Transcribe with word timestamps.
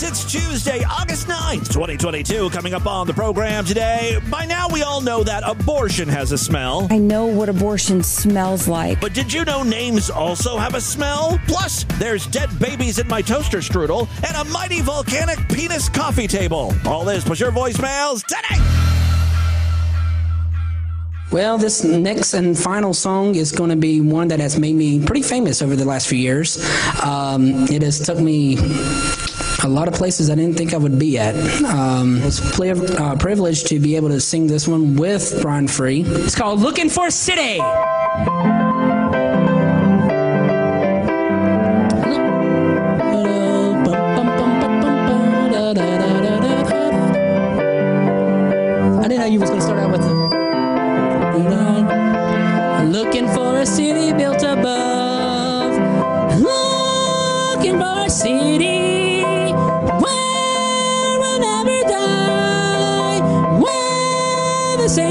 folks. 0.00 0.02
It's 0.02 0.32
Tuesday, 0.32 0.84
August 0.84 1.26
9th, 1.26 1.72
2022. 1.72 2.50
Coming 2.50 2.74
up 2.74 2.86
on 2.86 3.06
the 3.06 3.14
program 3.14 3.64
today. 3.64 4.18
By 4.30 4.44
now, 4.44 4.68
we 4.68 4.82
all 4.82 5.00
know 5.00 5.22
that 5.24 5.42
abortion 5.46 6.08
has 6.08 6.32
a 6.32 6.38
smell. 6.38 6.86
I 6.90 6.98
know 6.98 7.26
what 7.26 7.48
abortion 7.48 8.02
smells 8.02 8.68
like. 8.68 9.00
But 9.00 9.14
did 9.14 9.32
you 9.32 9.44
know 9.44 9.62
names 9.62 10.10
also 10.10 10.56
have 10.56 10.74
a 10.74 10.80
smell? 10.80 11.38
Plus, 11.46 11.84
there's 11.98 12.26
dead 12.26 12.50
babies 12.58 12.98
in 12.98 13.08
my 13.08 13.22
toaster 13.22 13.58
strudel 13.58 14.08
and 14.26 14.36
a 14.36 14.50
mighty 14.50 14.80
volcanic 14.80 15.38
penis 15.48 15.88
coffee 15.88 16.28
table. 16.28 16.72
All 16.86 17.04
this 17.04 17.24
plus 17.24 17.40
your 17.40 17.52
voicemails 17.52 18.24
today. 18.24 18.60
Well, 21.32 21.58
this 21.58 21.84
next 21.84 22.34
and 22.34 22.58
final 22.58 22.92
song 22.92 23.36
is 23.36 23.52
going 23.52 23.70
to 23.70 23.76
be 23.76 24.00
one 24.00 24.28
that 24.28 24.40
has 24.40 24.58
made 24.58 24.74
me 24.74 25.04
pretty 25.04 25.22
famous 25.22 25.62
over 25.62 25.76
the 25.76 25.84
last 25.84 26.08
few 26.08 26.18
years. 26.18 26.58
Um, 27.04 27.66
it 27.70 27.82
has 27.82 28.04
took 28.04 28.18
me 28.18 28.56
a 29.64 29.68
lot 29.68 29.88
of 29.88 29.94
places 29.94 30.30
I 30.30 30.34
didn't 30.34 30.56
think 30.56 30.72
I 30.72 30.76
would 30.76 30.98
be 30.98 31.18
at. 31.18 31.34
Um, 31.64 32.20
it's 32.22 32.40
a 32.58 33.02
uh, 33.02 33.16
privilege 33.16 33.64
to 33.64 33.78
be 33.78 33.96
able 33.96 34.08
to 34.08 34.20
sing 34.20 34.46
this 34.46 34.66
one 34.66 34.96
with 34.96 35.38
Brian 35.42 35.68
Free. 35.68 36.02
It's 36.06 36.34
called 36.34 36.60
Looking 36.60 36.88
for 36.88 37.06
a 37.06 37.10
City. 37.10 37.60
I 37.60 37.92
didn't 49.08 49.18
know 49.18 49.26
you 49.26 49.40
was 49.40 49.50
going 49.50 49.60
to 49.60 49.66
start 49.66 49.79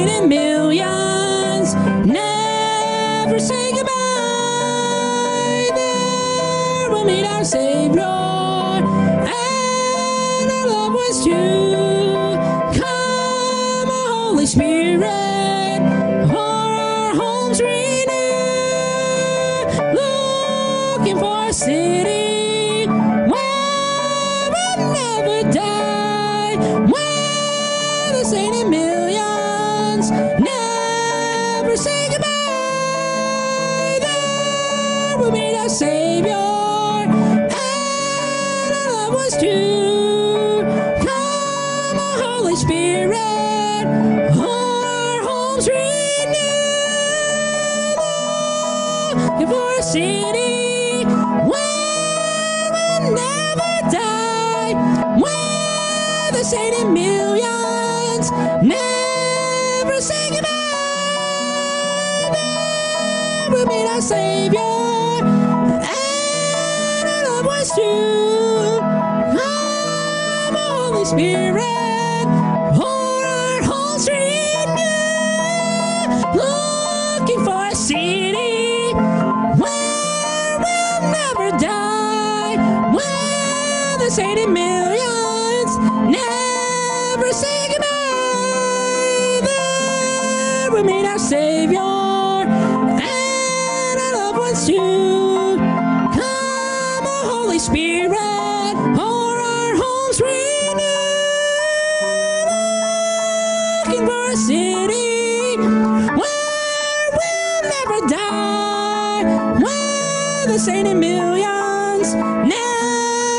in 0.10 0.28
millions 0.30 1.74
never 2.06 3.40
say 3.40 3.72
goodbye. 3.72 3.92
There 5.76 6.90
we'll 6.92 7.06
meet 7.06 7.26
our 7.26 7.44
Savior 7.44 8.19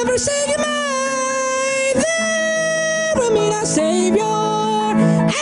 never 0.05 0.16
say 0.16 0.47
goodbye. 0.47 1.93
There 1.94 3.12
we'll 3.16 3.33
meet 3.33 3.53
our 3.53 3.66
Savior 3.66 4.22
and 4.22 5.34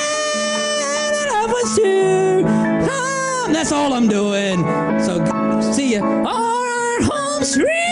our 1.17 1.27
loved 1.33 1.53
ones 1.53 1.77
too. 1.77 2.43
Come, 2.89 3.53
that's 3.53 3.71
all 3.71 3.93
I'm 3.93 4.09
doing. 4.09 4.65
So 5.01 5.25
see 5.73 5.95
ya. 5.95 6.03
Our 6.03 7.03
homes 7.03 7.55
free. 7.55 7.88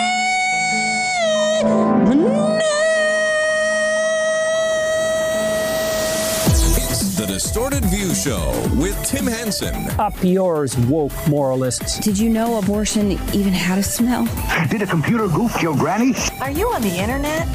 Distorted 7.37 7.85
View 7.91 8.15
Show 8.15 8.51
with 8.77 8.97
Tim 9.05 9.27
Henson. 9.27 9.75
Up 10.01 10.15
yours, 10.25 10.75
woke 10.89 11.13
moralists. 11.29 12.01
Did 12.01 12.19
you 12.19 12.31
know 12.31 12.59
abortion 12.59 13.13
even 13.35 13.53
had 13.53 13.77
a 13.79 13.83
smell? 13.83 14.25
Did 14.71 14.81
a 14.81 14.87
computer 14.87 15.29
goof 15.29 15.61
your 15.61 15.77
granny? 15.77 16.15
Are 16.41 16.51
you 16.51 16.67
on 16.73 16.81
the 16.81 16.97
internet? 16.97 17.47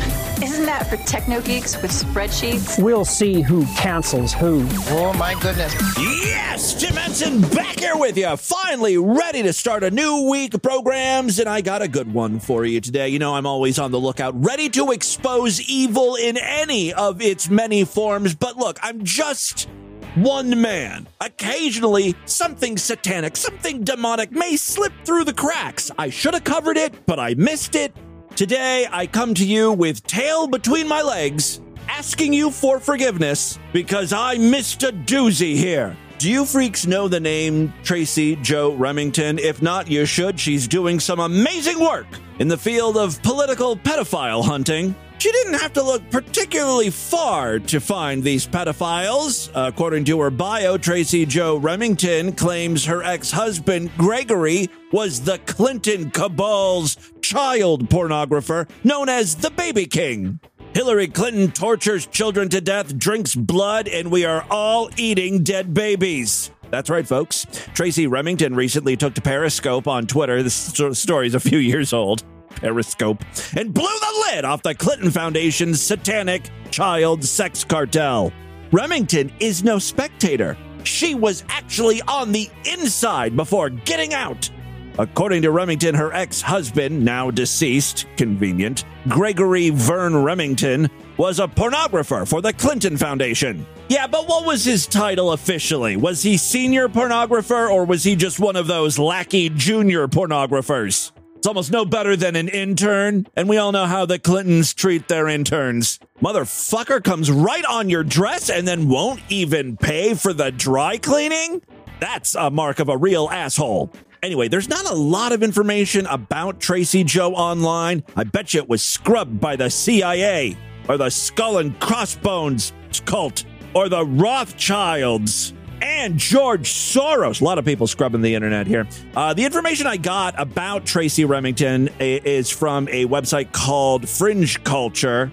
Isn't 0.43 0.65
that 0.65 0.87
for 0.87 0.97
techno 0.97 1.39
geeks 1.39 1.79
with 1.83 1.91
spreadsheets? 1.91 2.81
We'll 2.81 3.05
see 3.05 3.41
who 3.41 3.63
cancels 3.75 4.33
who. 4.33 4.65
Oh 4.89 5.13
my 5.13 5.39
goodness. 5.39 5.71
Yes, 5.99 6.73
Tim 6.73 6.95
Henson 6.95 7.41
back 7.41 7.79
here 7.79 7.95
with 7.95 8.17
you. 8.17 8.35
Finally 8.37 8.97
ready 8.97 9.43
to 9.43 9.53
start 9.53 9.83
a 9.83 9.91
new 9.91 10.29
week 10.31 10.55
of 10.55 10.63
programs, 10.63 11.37
and 11.37 11.47
I 11.47 11.61
got 11.61 11.83
a 11.83 11.87
good 11.87 12.11
one 12.11 12.39
for 12.39 12.65
you 12.65 12.81
today. 12.81 13.09
You 13.09 13.19
know, 13.19 13.35
I'm 13.35 13.45
always 13.45 13.77
on 13.77 13.91
the 13.91 13.99
lookout, 13.99 14.33
ready 14.43 14.67
to 14.69 14.89
expose 14.91 15.61
evil 15.61 16.15
in 16.15 16.37
any 16.37 16.91
of 16.91 17.21
its 17.21 17.47
many 17.47 17.85
forms. 17.85 18.33
But 18.33 18.57
look, 18.57 18.79
I'm 18.81 19.03
just 19.03 19.69
one 20.15 20.59
man. 20.59 21.07
Occasionally, 21.19 22.15
something 22.25 22.79
satanic, 22.79 23.37
something 23.37 23.83
demonic 23.83 24.31
may 24.31 24.55
slip 24.55 24.93
through 25.05 25.25
the 25.25 25.33
cracks. 25.33 25.91
I 25.99 26.09
should 26.09 26.33
have 26.33 26.43
covered 26.43 26.77
it, 26.77 27.05
but 27.05 27.19
I 27.19 27.35
missed 27.35 27.75
it. 27.75 27.95
Today, 28.35 28.87
I 28.89 29.07
come 29.07 29.33
to 29.35 29.45
you 29.45 29.71
with 29.73 30.03
tail 30.07 30.47
between 30.47 30.87
my 30.87 31.01
legs, 31.01 31.59
asking 31.87 32.33
you 32.33 32.49
for 32.49 32.79
forgiveness 32.79 33.59
because 33.73 34.13
I 34.13 34.37
missed 34.37 34.83
a 34.83 34.91
doozy 34.91 35.55
here. 35.55 35.95
Do 36.17 36.31
you 36.31 36.45
freaks 36.45 36.87
know 36.87 37.07
the 37.07 37.19
name 37.19 37.73
Tracy 37.83 38.37
Joe 38.37 38.73
Remington? 38.73 39.37
If 39.37 39.61
not, 39.61 39.89
you 39.89 40.05
should. 40.05 40.39
She's 40.39 40.67
doing 40.67 40.99
some 40.99 41.19
amazing 41.19 41.79
work 41.79 42.07
in 42.39 42.47
the 42.47 42.57
field 42.57 42.95
of 42.97 43.21
political 43.21 43.75
pedophile 43.75 44.43
hunting. 44.43 44.95
She 45.21 45.31
didn't 45.31 45.59
have 45.59 45.73
to 45.73 45.83
look 45.83 46.09
particularly 46.09 46.89
far 46.89 47.59
to 47.59 47.79
find 47.79 48.23
these 48.23 48.47
pedophiles. 48.47 49.51
According 49.53 50.05
to 50.05 50.19
her 50.19 50.31
bio, 50.31 50.79
Tracy 50.79 51.27
Joe 51.27 51.57
Remington 51.57 52.31
claims 52.31 52.85
her 52.85 53.03
ex 53.03 53.29
husband, 53.29 53.91
Gregory, 53.99 54.67
was 54.91 55.21
the 55.21 55.37
Clinton 55.45 56.09
cabal's 56.09 56.97
child 57.21 57.87
pornographer 57.87 58.67
known 58.83 59.09
as 59.09 59.35
the 59.35 59.51
Baby 59.51 59.85
King. 59.85 60.39
Hillary 60.73 61.07
Clinton 61.07 61.51
tortures 61.51 62.07
children 62.07 62.49
to 62.49 62.59
death, 62.59 62.97
drinks 62.97 63.35
blood, 63.35 63.87
and 63.87 64.09
we 64.09 64.25
are 64.25 64.43
all 64.49 64.89
eating 64.97 65.43
dead 65.43 65.71
babies. 65.71 66.49
That's 66.71 66.89
right, 66.89 67.07
folks. 67.07 67.45
Tracy 67.75 68.07
Remington 68.07 68.55
recently 68.55 68.97
took 68.97 69.13
to 69.13 69.21
Periscope 69.21 69.87
on 69.87 70.07
Twitter. 70.07 70.41
This 70.41 70.55
sto- 70.55 70.93
story's 70.93 71.35
a 71.35 71.39
few 71.39 71.59
years 71.59 71.93
old. 71.93 72.23
Periscope. 72.61 73.23
And 73.57 73.73
blew 73.73 73.83
the 73.83 74.25
lid 74.31 74.45
off 74.45 74.63
the 74.63 74.73
Clinton 74.75 75.11
Foundation's 75.11 75.81
satanic 75.81 76.49
child 76.69 77.23
sex 77.23 77.63
cartel. 77.63 78.31
Remington 78.71 79.31
is 79.39 79.63
no 79.63 79.79
spectator. 79.79 80.57
She 80.83 81.13
was 81.13 81.43
actually 81.49 82.01
on 82.03 82.31
the 82.31 82.49
inside 82.65 83.35
before 83.35 83.69
getting 83.69 84.13
out. 84.13 84.49
According 84.97 85.41
to 85.43 85.51
Remington, 85.51 85.95
her 85.95 86.13
ex 86.13 86.41
husband, 86.41 87.03
now 87.03 87.31
deceased, 87.31 88.07
convenient, 88.17 88.85
Gregory 89.07 89.69
Vern 89.69 90.15
Remington, 90.15 90.89
was 91.17 91.39
a 91.39 91.47
pornographer 91.47 92.27
for 92.27 92.41
the 92.41 92.53
Clinton 92.53 92.97
Foundation. 92.97 93.65
Yeah, 93.89 94.07
but 94.07 94.27
what 94.27 94.45
was 94.45 94.65
his 94.65 94.87
title 94.87 95.31
officially? 95.31 95.95
Was 95.95 96.21
he 96.23 96.37
senior 96.37 96.87
pornographer 96.87 97.69
or 97.69 97.85
was 97.85 98.03
he 98.03 98.15
just 98.15 98.39
one 98.39 98.55
of 98.55 98.67
those 98.67 98.99
lackey 98.99 99.49
junior 99.49 100.07
pornographers? 100.07 101.11
It's 101.41 101.47
almost 101.47 101.71
no 101.71 101.85
better 101.85 102.15
than 102.15 102.35
an 102.35 102.49
intern, 102.49 103.25
and 103.35 103.49
we 103.49 103.57
all 103.57 103.71
know 103.71 103.87
how 103.87 104.05
the 104.05 104.19
Clintons 104.19 104.75
treat 104.75 105.07
their 105.07 105.27
interns. 105.27 105.97
Motherfucker 106.21 107.03
comes 107.03 107.31
right 107.31 107.65
on 107.65 107.89
your 107.89 108.03
dress 108.03 108.51
and 108.51 108.67
then 108.67 108.87
won't 108.87 109.21
even 109.27 109.75
pay 109.75 110.13
for 110.13 110.33
the 110.33 110.51
dry 110.51 110.99
cleaning? 110.99 111.63
That's 111.99 112.35
a 112.35 112.51
mark 112.51 112.77
of 112.77 112.89
a 112.89 112.97
real 112.97 113.27
asshole. 113.31 113.91
Anyway, 114.21 114.49
there's 114.49 114.69
not 114.69 114.87
a 114.87 114.93
lot 114.93 115.31
of 115.31 115.41
information 115.41 116.05
about 116.05 116.59
Tracy 116.59 117.03
Joe 117.03 117.33
online. 117.33 118.03
I 118.15 118.23
bet 118.23 118.53
you 118.53 118.61
it 118.61 118.69
was 118.69 118.83
scrubbed 118.83 119.39
by 119.39 119.55
the 119.55 119.71
CIA 119.71 120.55
or 120.87 120.97
the 120.97 121.09
Skull 121.09 121.57
and 121.57 121.79
Crossbones 121.79 122.71
cult 123.05 123.45
or 123.73 123.89
the 123.89 124.05
Rothschilds 124.05 125.55
and 125.81 126.17
George 126.17 126.71
Soros. 126.71 127.41
A 127.41 127.43
lot 127.43 127.57
of 127.57 127.65
people 127.65 127.87
scrubbing 127.87 128.21
the 128.21 128.33
internet 128.35 128.67
here. 128.67 128.87
Uh, 129.15 129.33
the 129.33 129.43
information 129.43 129.87
I 129.87 129.97
got 129.97 130.39
about 130.39 130.85
Tracy 130.85 131.25
Remington 131.25 131.89
is 131.99 132.49
from 132.49 132.87
a 132.89 133.05
website 133.05 133.51
called 133.51 134.07
Fringe 134.07 134.63
Culture. 134.63 135.31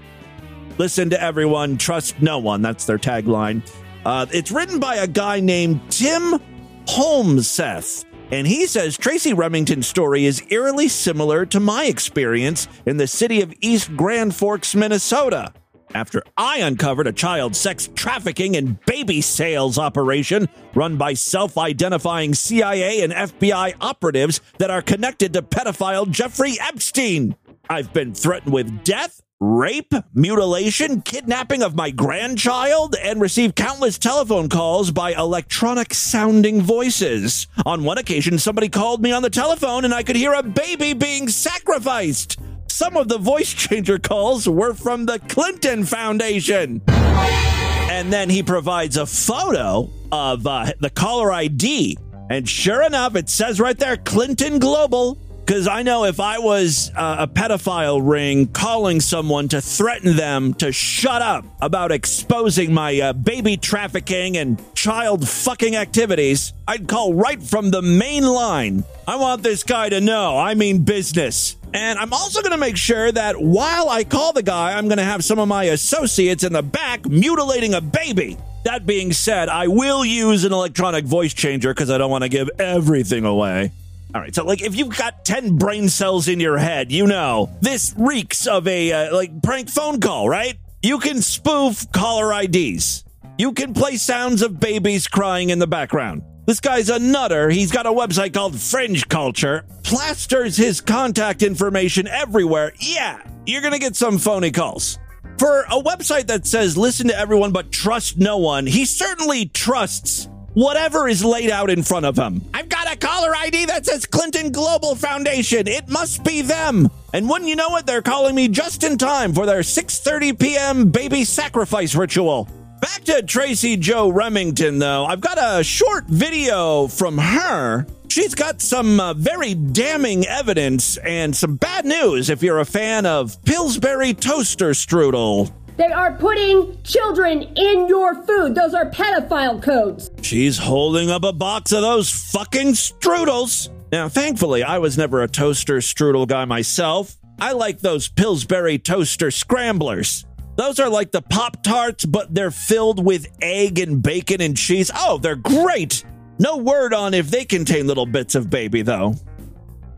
Listen 0.79 1.11
to 1.11 1.21
everyone, 1.23 1.77
trust 1.77 2.21
no 2.23 2.39
one. 2.39 2.63
That's 2.63 2.85
their 2.85 2.99
tagline. 2.99 3.69
Uh, 4.05 4.27
it's 4.33 4.51
written 4.51 4.79
by 4.79 4.97
a 4.97 5.07
guy 5.07 5.41
named 5.41 5.81
Tim 5.91 6.41
Holmseth. 6.87 8.05
And 8.31 8.47
he 8.47 8.67
says 8.67 8.97
Tracy 8.97 9.33
Remington's 9.33 9.87
story 9.87 10.27
is 10.27 10.43
eerily 10.51 10.89
similar 10.89 11.47
to 11.47 11.61
my 11.61 11.87
experience 11.87 12.69
in 12.85 12.99
the 12.99 13.07
city 13.07 13.41
of 13.41 13.55
East 13.61 13.97
Grand 13.97 14.35
Forks, 14.35 14.75
Minnesota. 14.75 15.53
After 15.95 16.23
I 16.37 16.59
uncovered 16.59 17.07
a 17.07 17.13
child 17.13 17.57
sex 17.57 17.89
trafficking 17.95 18.57
and 18.57 18.85
baby 18.85 19.21
sales 19.21 19.79
operation 19.79 20.49
run 20.75 20.97
by 20.97 21.15
self 21.15 21.57
identifying 21.57 22.35
CIA 22.35 23.01
and 23.01 23.13
FBI 23.13 23.75
operatives 23.81 24.41
that 24.59 24.71
are 24.71 24.83
connected 24.83 25.33
to 25.33 25.43
pedophile 25.43 26.09
Jeffrey 26.11 26.57
Epstein. 26.61 27.37
I've 27.71 27.93
been 27.93 28.15
threatened 28.15 28.53
with 28.53 28.85
death, 28.85 29.23
rape, 29.41 29.93
mutilation, 30.15 31.01
kidnapping 31.03 31.63
of 31.63 31.75
my 31.75 31.91
grandchild, 31.91 32.95
and 33.03 33.21
received 33.21 33.57
countless 33.57 33.99
telephone 33.99 34.49
calls 34.49 34.91
by 34.91 35.13
electronic 35.13 35.95
sounding 35.95 36.61
voices. 36.61 37.47
On 37.65 37.85
one 37.85 37.99
occasion, 37.99 38.39
somebody 38.39 38.69
called 38.69 39.03
me 39.03 39.13
on 39.13 39.23
the 39.23 39.31
telephone 39.31 39.85
and 39.85 39.95
I 39.95 40.03
could 40.03 40.17
hear 40.17 40.33
a 40.33 40.43
baby 40.43 40.93
being 40.93 41.29
sacrificed. 41.29 42.39
Some 42.79 42.97
of 42.97 43.09
the 43.09 43.19
voice 43.19 43.53
changer 43.53 43.99
calls 43.99 44.49
were 44.49 44.73
from 44.73 45.05
the 45.05 45.19
Clinton 45.29 45.85
Foundation. 45.85 46.81
And 46.87 48.13
then 48.13 48.31
he 48.31 48.45
provides 48.45 48.97
a 48.97 49.05
photo 49.05 49.91
of 50.13 50.47
uh, 50.47 50.67
the 50.79 50.89
caller 50.89 51.33
ID. 51.33 51.99
And 52.31 52.49
sure 52.49 52.85
enough, 52.85 53.17
it 53.17 53.29
says 53.29 53.59
right 53.59 53.77
there 53.77 53.97
Clinton 53.97 54.61
Global. 54.61 55.19
Because 55.45 55.67
I 55.67 55.83
know 55.83 56.05
if 56.05 56.21
I 56.21 56.39
was 56.39 56.93
uh, 56.95 57.17
a 57.19 57.27
pedophile 57.27 58.01
ring 58.01 58.47
calling 58.47 59.01
someone 59.01 59.49
to 59.49 59.61
threaten 59.61 60.15
them 60.15 60.55
to 60.55 60.71
shut 60.71 61.21
up 61.21 61.47
about 61.61 61.91
exposing 61.91 62.73
my 62.73 63.01
uh, 63.01 63.13
baby 63.13 63.57
trafficking 63.57 64.37
and 64.37 64.63
child 64.77 65.29
fucking 65.29 65.75
activities, 65.75 66.53
I'd 66.69 66.87
call 66.87 67.13
right 67.13 67.43
from 67.43 67.71
the 67.71 67.83
main 67.83 68.25
line. 68.25 68.85
I 69.09 69.17
want 69.17 69.43
this 69.43 69.65
guy 69.65 69.89
to 69.89 70.01
know 70.01 70.39
I 70.39 70.55
mean 70.55 70.85
business. 70.85 71.58
And 71.75 71.99
I'm 71.99 72.13
also 72.13 72.41
going 72.41 72.53
to 72.53 72.59
make 72.59 72.77
sure 72.77 73.13
that 73.13 73.41
while 73.41 73.89
I 73.89 74.05
call 74.05 74.33
the 74.33 74.43
guy, 74.43 74.77
I'm 74.77 74.87
going 74.87 74.99
to 74.99 75.05
have 75.05 75.25
some 75.25 75.39
of 75.39 75.49
my 75.49 75.65
associates 75.65 76.45
in 76.45 76.53
the 76.53 76.63
back 76.63 77.07
mutilating 77.07 77.75
a 77.75 77.81
baby. 77.81 78.39
That 78.65 78.87
being 78.87 79.13
said, 79.13 79.49
I 79.49 79.69
will 79.69 80.05
use 80.05 80.45
an 80.45 80.53
electronic 80.53 81.05
voice 81.05 81.35
changer 81.35 81.73
because 81.73 81.91
I 81.91 81.99
don't 81.99 82.11
want 82.11 82.25
to 82.25 82.29
give 82.29 82.51
everything 82.59 83.25
away. 83.25 83.73
All 84.15 84.23
right, 84.23 84.35
so 84.35 84.45
like 84.45 84.63
if 84.63 84.75
you've 84.75 84.97
got 84.97 85.25
10 85.27 85.59
brain 85.59 85.89
cells 85.91 86.29
in 86.29 86.41
your 86.41 86.57
head, 86.57 86.91
you 86.91 87.07
know, 87.07 87.55
this 87.61 87.95
reeks 87.99 88.47
of 88.47 88.67
a 88.67 88.93
uh, 88.93 89.15
like 89.15 89.43
prank 89.43 89.69
phone 89.69 90.01
call, 90.01 90.29
right? 90.29 90.59
You 90.83 90.99
can 90.99 91.21
spoof 91.21 91.91
caller 91.93 92.33
IDs. 92.41 93.05
You 93.37 93.53
can 93.53 93.75
play 93.75 93.97
sounds 93.97 94.41
of 94.43 94.59
babies 94.59 95.07
crying 95.07 95.51
in 95.51 95.59
the 95.59 95.67
background. 95.67 96.23
This 96.49 96.61
guy's 96.61 96.89
a 96.89 96.99
nutter. 96.99 97.51
He's 97.51 97.71
got 97.71 97.85
a 97.85 97.91
website 97.91 98.33
called 98.33 98.59
Fringe 98.59 99.07
Culture, 99.11 99.67
plasters 99.83 100.57
his 100.57 100.81
contact 100.81 101.43
information 101.43 102.09
everywhere. 102.09 102.73
Yeah, 102.79 103.21
you're 103.45 103.61
going 103.61 103.75
to 103.75 103.79
get 103.79 103.97
some 103.97 104.17
phony 104.17 104.51
calls. 104.51 104.99
For 105.37 105.65
a 105.65 105.79
website 105.83 106.27
that 106.29 106.47
says 106.47 106.75
listen 106.75 107.09
to 107.09 107.19
everyone 107.19 107.53
but 107.53 107.71
trust 107.71 108.17
no 108.17 108.39
one, 108.39 108.67
he 108.67 108.87
certainly 108.87 109.45
trusts 109.45 110.27
whatever 110.55 111.07
is 111.07 111.23
laid 111.23 111.51
out 111.51 111.69
in 111.69 111.83
front 111.83 112.07
of 112.07 112.17
him. 112.17 112.41
I've 112.55 112.71
got 112.71 112.91
a 112.91 112.97
caller 112.97 113.37
ID 113.37 113.67
that 113.67 113.85
says 113.85 114.07
Clinton 114.07 114.51
Global 114.51 114.95
Foundation. 114.95 115.69
It 115.69 115.91
must 115.91 116.25
be 116.25 116.41
them. 116.41 116.89
And 117.13 117.29
wouldn't 117.29 117.51
you 117.51 117.57
know 117.57 117.77
it, 117.77 117.85
they're 117.85 118.01
calling 118.01 118.35
me 118.35 118.49
just 118.49 118.85
in 118.85 118.97
time 118.97 119.35
for 119.35 119.45
their 119.45 119.61
6:30 119.61 120.39
p.m. 120.39 120.91
baby 120.91 121.25
sacrifice 121.25 121.95
ritual. 121.95 122.49
Back 122.89 123.05
to 123.05 123.23
Tracy 123.23 123.77
Joe 123.77 124.09
Remington 124.09 124.79
though. 124.79 125.05
I've 125.05 125.21
got 125.21 125.37
a 125.39 125.63
short 125.63 126.07
video 126.07 126.87
from 126.87 127.19
her. 127.19 127.87
She's 128.09 128.35
got 128.35 128.63
some 128.63 128.99
uh, 128.99 129.13
very 129.13 129.53
damning 129.53 130.27
evidence 130.27 130.97
and 130.97 131.37
some 131.37 131.57
bad 131.57 131.85
news 131.85 132.31
if 132.31 132.43
you're 132.43 132.61
a 132.61 132.65
fan 132.65 133.05
of 133.05 133.45
Pillsbury 133.45 134.15
toaster 134.15 134.71
strudel. 134.71 135.53
They 135.77 135.93
are 135.93 136.13
putting 136.15 136.83
children 136.83 137.43
in 137.57 137.89
your 137.89 138.15
food. 138.25 138.55
Those 138.55 138.73
are 138.73 138.87
pedophile 138.91 139.63
codes. 139.63 140.11
She's 140.23 140.57
holding 140.57 141.11
up 141.11 141.25
a 141.25 141.33
box 141.33 141.73
of 141.73 141.83
those 141.83 142.11
fucking 142.11 142.69
strudels. 142.69 143.69
Now, 143.93 144.09
thankfully, 144.09 144.63
I 144.63 144.79
was 144.79 144.97
never 144.97 145.23
a 145.23 145.29
toaster 145.29 145.77
strudel 145.79 146.27
guy 146.27 146.47
myself. 146.47 147.19
I 147.39 147.53
like 147.53 147.81
those 147.81 148.09
Pillsbury 148.09 148.79
toaster 148.79 149.31
scramblers. 149.31 150.25
Those 150.59 150.81
are 150.81 150.89
like 150.89 151.13
the 151.13 151.23
Pop 151.23 151.63
Tarts, 151.63 152.05
but 152.05 152.35
they're 152.35 152.51
filled 152.51 153.05
with 153.05 153.29
egg 153.41 153.79
and 153.79 154.03
bacon 154.03 154.41
and 154.41 154.57
cheese. 154.57 154.91
Oh, 154.93 155.19
they're 155.19 155.37
great. 155.37 156.05
No 156.41 156.57
word 156.57 156.93
on 156.93 157.15
if 157.15 157.31
they 157.31 157.45
contain 157.45 157.87
little 157.87 158.07
bits 158.07 158.35
of 158.35 158.51
baby, 158.51 158.83
though. 158.83 159.15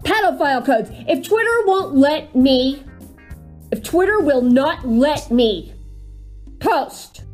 Pedophile 0.05 0.65
codes. 0.65 0.91
If 1.09 1.27
Twitter 1.27 1.65
won't 1.65 1.95
let 1.95 2.37
me, 2.37 2.85
if 3.73 3.83
Twitter 3.83 4.21
will 4.21 4.43
not 4.43 4.87
let 4.87 5.31
me 5.31 5.73
post, 6.59 7.25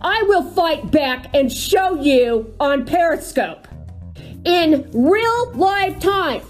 I 0.00 0.22
will 0.22 0.50
fight 0.52 0.90
back 0.90 1.34
and 1.34 1.52
show 1.52 2.00
you 2.00 2.54
on 2.58 2.86
Periscope 2.86 3.68
in 4.46 4.90
real 4.94 5.52
live 5.52 6.00
time. 6.00 6.40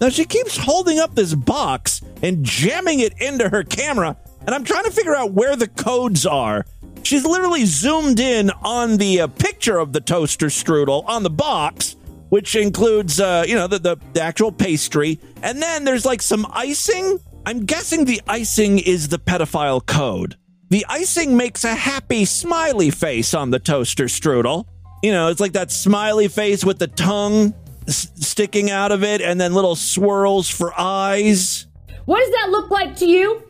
Now, 0.00 0.08
she 0.08 0.24
keeps 0.24 0.56
holding 0.56 0.98
up 0.98 1.14
this 1.14 1.34
box 1.34 2.00
and 2.22 2.42
jamming 2.42 3.00
it 3.00 3.20
into 3.20 3.50
her 3.50 3.64
camera, 3.64 4.16
and 4.46 4.54
I'm 4.54 4.64
trying 4.64 4.84
to 4.84 4.90
figure 4.90 5.14
out 5.14 5.32
where 5.32 5.56
the 5.56 5.68
codes 5.68 6.24
are. 6.24 6.64
She's 7.02 7.24
literally 7.24 7.64
zoomed 7.64 8.20
in 8.20 8.50
on 8.62 8.96
the 8.96 9.22
uh, 9.22 9.26
picture 9.28 9.78
of 9.78 9.92
the 9.92 10.00
toaster 10.00 10.46
strudel 10.46 11.04
on 11.06 11.22
the 11.22 11.30
box, 11.30 11.96
which 12.30 12.56
includes, 12.56 13.20
uh, 13.20 13.44
you 13.46 13.54
know, 13.54 13.66
the, 13.66 13.98
the, 14.12 14.20
actual 14.20 14.50
pastry. 14.50 15.20
And 15.42 15.62
then 15.62 15.84
there's 15.84 16.04
like 16.04 16.20
some 16.22 16.46
icing. 16.50 17.20
I'm 17.44 17.64
guessing 17.64 18.04
the 18.04 18.20
icing 18.26 18.78
is 18.78 19.08
the 19.08 19.18
pedophile 19.18 19.84
code. 19.84 20.36
The 20.70 20.84
icing 20.88 21.36
makes 21.36 21.62
a 21.62 21.74
happy 21.74 22.24
smiley 22.24 22.90
face 22.90 23.34
on 23.34 23.50
the 23.50 23.60
toaster 23.60 24.06
strudel. 24.06 24.66
You 25.02 25.12
know, 25.12 25.28
it's 25.28 25.40
like 25.40 25.52
that 25.52 25.70
smiley 25.70 26.26
face 26.26 26.64
with 26.64 26.80
the 26.80 26.88
tongue 26.88 27.54
s- 27.86 28.10
sticking 28.16 28.70
out 28.70 28.90
of 28.90 29.04
it 29.04 29.20
and 29.20 29.40
then 29.40 29.54
little 29.54 29.76
swirls 29.76 30.50
for 30.50 30.72
eyes. 30.76 31.66
What 32.06 32.18
does 32.18 32.30
that 32.30 32.50
look 32.50 32.70
like 32.70 32.96
to 32.96 33.06
you? 33.06 33.45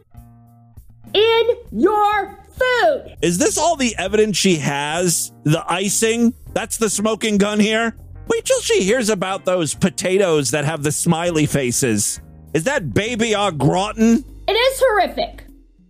In 1.14 1.56
your 1.72 2.38
food. 2.50 3.16
Is 3.22 3.38
this 3.38 3.58
all 3.58 3.76
the 3.76 3.94
evidence 3.96 4.36
she 4.36 4.56
has? 4.56 5.32
The 5.44 5.64
icing? 5.70 6.34
That's 6.52 6.76
the 6.76 6.90
smoking 6.90 7.38
gun 7.38 7.60
here? 7.60 7.96
Wait 8.28 8.44
till 8.44 8.60
she 8.60 8.82
hears 8.82 9.08
about 9.08 9.44
those 9.44 9.74
potatoes 9.74 10.50
that 10.50 10.64
have 10.64 10.82
the 10.82 10.92
smiley 10.92 11.46
faces. 11.46 12.20
Is 12.54 12.64
that 12.64 12.92
baby 12.92 13.34
au 13.34 13.50
gratin? 13.50 14.24
It 14.48 14.52
is 14.52 14.82
horrific. 14.84 15.44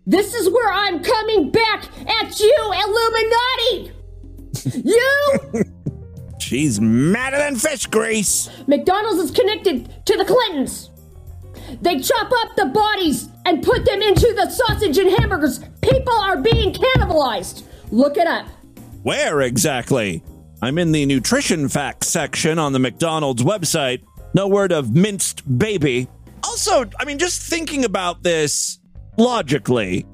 This 0.07 0.35
is 0.35 0.49
where 0.51 0.73
I'm 0.73 1.03
coming 1.03 1.51
back 1.51 1.85
at 2.23 2.39
you, 2.39 2.73
Illuminati. 3.75 3.93
you 4.89 5.65
She's 6.39 6.81
madder 6.81 7.39
than 7.39 7.57
fish 7.57 7.87
grease. 7.87 8.49
McDonald's 8.67 9.19
is 9.19 9.31
connected 9.31 10.07
to 10.07 10.17
the 10.17 10.25
Clintons. 10.25 10.91
They 11.81 12.01
chop 12.01 12.31
up 12.31 12.57
the 12.57 12.67
bodies 12.67 13.29
and 13.45 13.63
put 13.63 13.85
them 13.85 14.03
into 14.03 14.33
the 14.35 14.51
sausage 14.51 14.99
and 14.99 15.11
hamburgers. 15.19 15.61
People 15.83 16.15
are 16.15 16.37
being 16.37 16.73
cannibalized. 16.73 17.65
Look 17.91 18.17
it 18.17 18.27
up. 18.27 18.47
Where 19.03 19.43
exactly? 19.43 20.23
I'm 20.63 20.79
in 20.79 20.93
the 20.93 21.07
nutrition 21.07 21.69
facts 21.69 22.09
section 22.09 22.59
on 22.59 22.73
the 22.73 22.79
McDonald's 22.79 23.43
website. 23.43 24.03
No 24.35 24.49
word 24.49 24.73
of 24.73 24.95
minced 24.95 25.59
baby. 25.59 26.09
Also, 26.43 26.85
I 26.99 27.05
mean, 27.05 27.19
just 27.19 27.43
thinking 27.43 27.85
about 27.85 28.23
this 28.23 28.79
logically, 29.17 30.07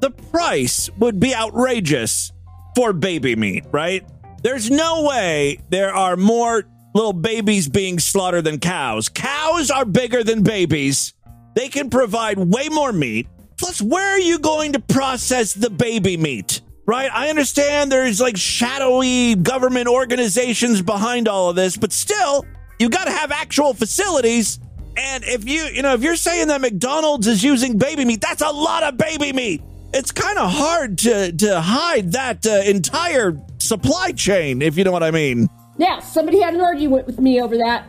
the 0.00 0.10
price 0.10 0.88
would 0.98 1.20
be 1.20 1.34
outrageous 1.34 2.32
for 2.74 2.92
baby 2.92 3.36
meat, 3.36 3.64
right? 3.72 4.04
There's 4.42 4.70
no 4.70 5.04
way 5.04 5.58
there 5.68 5.92
are 5.92 6.16
more 6.16 6.64
little 6.98 7.12
babies 7.12 7.68
being 7.68 8.00
slaughtered 8.00 8.44
than 8.44 8.58
cows. 8.58 9.08
Cows 9.08 9.70
are 9.70 9.84
bigger 9.84 10.24
than 10.24 10.42
babies. 10.42 11.14
They 11.54 11.68
can 11.68 11.90
provide 11.90 12.38
way 12.38 12.68
more 12.68 12.92
meat. 12.92 13.28
Plus, 13.56 13.80
where 13.80 14.14
are 14.14 14.18
you 14.18 14.40
going 14.40 14.72
to 14.72 14.80
process 14.80 15.52
the 15.52 15.70
baby 15.70 16.16
meat? 16.16 16.60
Right? 16.86 17.08
I 17.12 17.28
understand 17.28 17.92
there's 17.92 18.20
like 18.20 18.36
shadowy 18.36 19.36
government 19.36 19.86
organizations 19.86 20.82
behind 20.82 21.28
all 21.28 21.50
of 21.50 21.56
this, 21.56 21.76
but 21.76 21.92
still, 21.92 22.44
you 22.80 22.88
got 22.88 23.04
to 23.04 23.12
have 23.12 23.30
actual 23.30 23.74
facilities. 23.74 24.58
And 24.96 25.22
if 25.22 25.48
you, 25.48 25.64
you 25.66 25.82
know, 25.82 25.94
if 25.94 26.02
you're 26.02 26.16
saying 26.16 26.48
that 26.48 26.60
McDonald's 26.60 27.28
is 27.28 27.44
using 27.44 27.78
baby 27.78 28.04
meat, 28.04 28.20
that's 28.20 28.42
a 28.42 28.50
lot 28.50 28.82
of 28.82 28.96
baby 28.96 29.32
meat. 29.32 29.62
It's 29.94 30.10
kind 30.10 30.36
of 30.36 30.50
hard 30.50 30.98
to 30.98 31.32
to 31.32 31.60
hide 31.60 32.12
that 32.12 32.44
uh, 32.46 32.62
entire 32.66 33.40
supply 33.58 34.12
chain, 34.12 34.62
if 34.62 34.76
you 34.76 34.84
know 34.84 34.92
what 34.92 35.04
I 35.04 35.12
mean. 35.12 35.48
Yeah, 35.78 36.00
somebody 36.00 36.40
had 36.40 36.54
an 36.54 36.60
argument 36.60 37.06
with 37.06 37.20
me 37.20 37.40
over 37.40 37.56
that. 37.56 37.86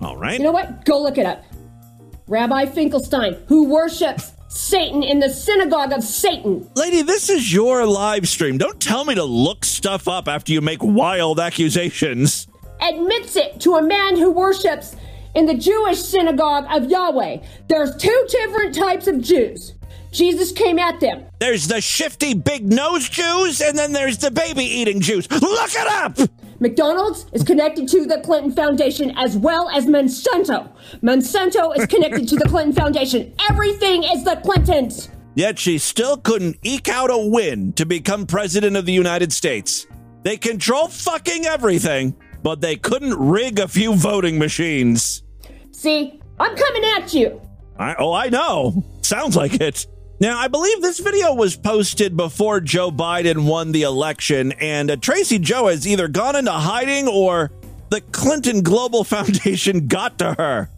All 0.00 0.16
right. 0.16 0.38
You 0.38 0.44
know 0.44 0.52
what? 0.52 0.84
Go 0.84 1.00
look 1.00 1.18
it 1.18 1.26
up. 1.26 1.44
Rabbi 2.26 2.66
Finkelstein, 2.66 3.36
who 3.46 3.68
worships 3.68 4.32
Satan 4.48 5.02
in 5.02 5.20
the 5.20 5.30
synagogue 5.30 5.92
of 5.92 6.02
Satan. 6.02 6.68
Lady, 6.74 7.02
this 7.02 7.30
is 7.30 7.52
your 7.52 7.86
live 7.86 8.28
stream. 8.28 8.58
Don't 8.58 8.80
tell 8.80 9.04
me 9.04 9.14
to 9.14 9.24
look 9.24 9.64
stuff 9.64 10.08
up 10.08 10.28
after 10.28 10.52
you 10.52 10.60
make 10.60 10.82
wild 10.82 11.40
accusations. 11.40 12.48
Admits 12.80 13.36
it 13.36 13.60
to 13.60 13.76
a 13.76 13.82
man 13.82 14.16
who 14.16 14.30
worships 14.30 14.96
in 15.34 15.46
the 15.46 15.54
Jewish 15.54 16.02
synagogue 16.02 16.66
of 16.70 16.90
Yahweh. 16.90 17.38
There's 17.68 17.96
two 17.96 18.26
different 18.28 18.74
types 18.74 19.06
of 19.06 19.20
Jews. 19.20 19.74
Jesus 20.10 20.52
came 20.52 20.78
at 20.78 21.00
them. 21.00 21.24
There's 21.38 21.68
the 21.68 21.80
shifty 21.80 22.34
big 22.34 22.70
nose 22.70 23.08
Jews, 23.08 23.62
and 23.62 23.78
then 23.78 23.92
there's 23.92 24.18
the 24.18 24.30
baby 24.30 24.64
eating 24.64 25.00
Jews. 25.00 25.30
Look 25.30 25.70
it 25.74 25.86
up! 25.86 26.18
McDonald's 26.62 27.26
is 27.32 27.42
connected 27.42 27.88
to 27.88 28.06
the 28.06 28.20
Clinton 28.20 28.52
Foundation 28.52 29.12
as 29.18 29.36
well 29.36 29.68
as 29.70 29.86
Monsanto. 29.86 30.70
Monsanto 31.02 31.76
is 31.76 31.86
connected 31.86 32.28
to 32.28 32.36
the 32.36 32.44
Clinton 32.44 32.72
Foundation. 32.72 33.34
Everything 33.50 34.04
is 34.04 34.22
the 34.22 34.36
Clintons. 34.44 35.10
Yet 35.34 35.58
she 35.58 35.78
still 35.78 36.16
couldn't 36.16 36.58
eke 36.62 36.88
out 36.88 37.10
a 37.10 37.18
win 37.18 37.72
to 37.72 37.84
become 37.84 38.26
president 38.26 38.76
of 38.76 38.86
the 38.86 38.92
United 38.92 39.32
States. 39.32 39.88
They 40.22 40.36
control 40.36 40.86
fucking 40.86 41.46
everything, 41.46 42.14
but 42.44 42.60
they 42.60 42.76
couldn't 42.76 43.18
rig 43.18 43.58
a 43.58 43.66
few 43.66 43.96
voting 43.96 44.38
machines. 44.38 45.24
See, 45.72 46.20
I'm 46.38 46.54
coming 46.54 46.84
at 46.96 47.12
you. 47.12 47.40
I, 47.76 47.96
oh, 47.98 48.12
I 48.12 48.28
know. 48.28 48.84
Sounds 49.00 49.34
like 49.34 49.54
it. 49.54 49.84
Now, 50.22 50.38
I 50.38 50.46
believe 50.46 50.80
this 50.80 51.00
video 51.00 51.34
was 51.34 51.56
posted 51.56 52.16
before 52.16 52.60
Joe 52.60 52.92
Biden 52.92 53.44
won 53.44 53.72
the 53.72 53.82
election, 53.82 54.52
and 54.52 54.88
uh, 54.88 54.94
Tracy 54.94 55.40
Joe 55.40 55.66
has 55.66 55.84
either 55.84 56.06
gone 56.06 56.36
into 56.36 56.52
hiding 56.52 57.08
or 57.08 57.50
the 57.90 58.02
Clinton 58.02 58.62
Global 58.62 59.02
Foundation 59.12 59.88
got 59.88 60.20
to 60.20 60.34
her. 60.34 60.70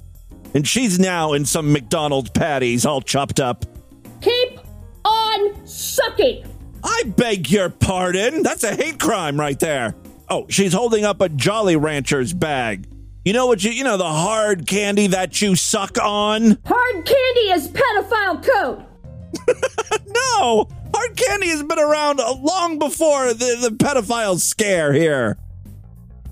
And 0.55 0.67
she's 0.67 0.99
now 0.99 1.35
in 1.35 1.45
some 1.45 1.75
McDonald's 1.75 2.31
patties 2.31 2.87
all 2.87 3.03
chopped 3.03 3.39
up. 3.39 3.67
Keep 4.23 4.61
on 5.05 5.67
sucking. 5.67 6.47
I 6.83 7.03
beg 7.15 7.51
your 7.51 7.69
pardon. 7.69 8.43
That's 8.43 8.65
a 8.65 8.75
hate 8.75 8.99
crime 8.99 9.39
right 9.39 9.61
there. 9.61 9.95
Oh, 10.31 10.47
she's 10.49 10.73
holding 10.73 11.05
up 11.05 11.21
a 11.21 11.29
Jolly 11.29 11.77
Ranchers 11.77 12.33
bag. 12.33 12.89
You 13.27 13.35
know 13.35 13.47
what 13.47 13.63
you 13.63 13.73
you 13.73 13.85
know 13.85 13.99
the 13.99 14.05
hard 14.05 14.67
candy 14.67 15.09
that 15.09 15.43
you 15.43 15.55
suck 15.55 15.99
on? 16.03 16.57
Hard 16.65 16.95
candy 17.05 17.51
is 17.51 17.69
pedophile 17.69 18.43
code. 18.43 18.87
no! 20.07 20.69
Hard 20.95 21.17
candy 21.17 21.49
has 21.49 21.63
been 21.63 21.79
around 21.79 22.19
long 22.19 22.79
before 22.79 23.35
the, 23.35 23.69
the 23.69 23.77
pedophile 23.77 24.39
scare 24.39 24.93
here. 24.93 25.39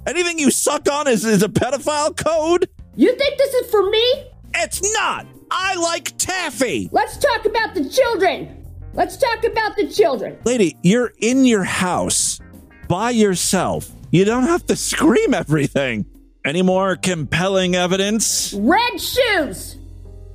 Anything 0.06 0.38
you 0.38 0.50
suck 0.50 0.90
on 0.90 1.09
is, 1.09 1.25
is 1.25 1.42
a 1.42 1.49
pedophile 1.49 2.16
code? 2.16 2.68
You 2.97 3.16
think 3.16 3.38
this 3.38 3.54
is 3.54 3.71
for 3.71 3.88
me? 3.88 4.30
It's 4.54 4.82
not! 4.94 5.26
I 5.50 5.76
like 5.76 6.16
taffy! 6.18 6.88
Let's 6.92 7.16
talk 7.18 7.44
about 7.44 7.75
the 7.75 7.88
children. 7.88 8.64
Let's 8.94 9.16
talk 9.16 9.44
about 9.44 9.76
the 9.76 9.88
children. 9.88 10.38
Lady, 10.44 10.76
you're 10.82 11.12
in 11.18 11.47
your 11.47 11.64
house 11.64 12.40
by 12.88 13.11
yourself. 13.11 13.90
You 14.11 14.25
don't 14.25 14.44
have 14.44 14.66
to 14.66 14.76
scream 14.76 15.32
everything. 15.32 16.04
Any 16.44 16.62
more 16.62 16.97
compelling 16.97 17.75
evidence? 17.76 18.52
Red 18.52 19.00
shoes. 19.00 19.76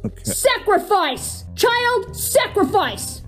Okay. 0.06 0.24
Sacrifice. 0.24 1.44
Child 1.58 2.16
sacrifice. 2.16 3.22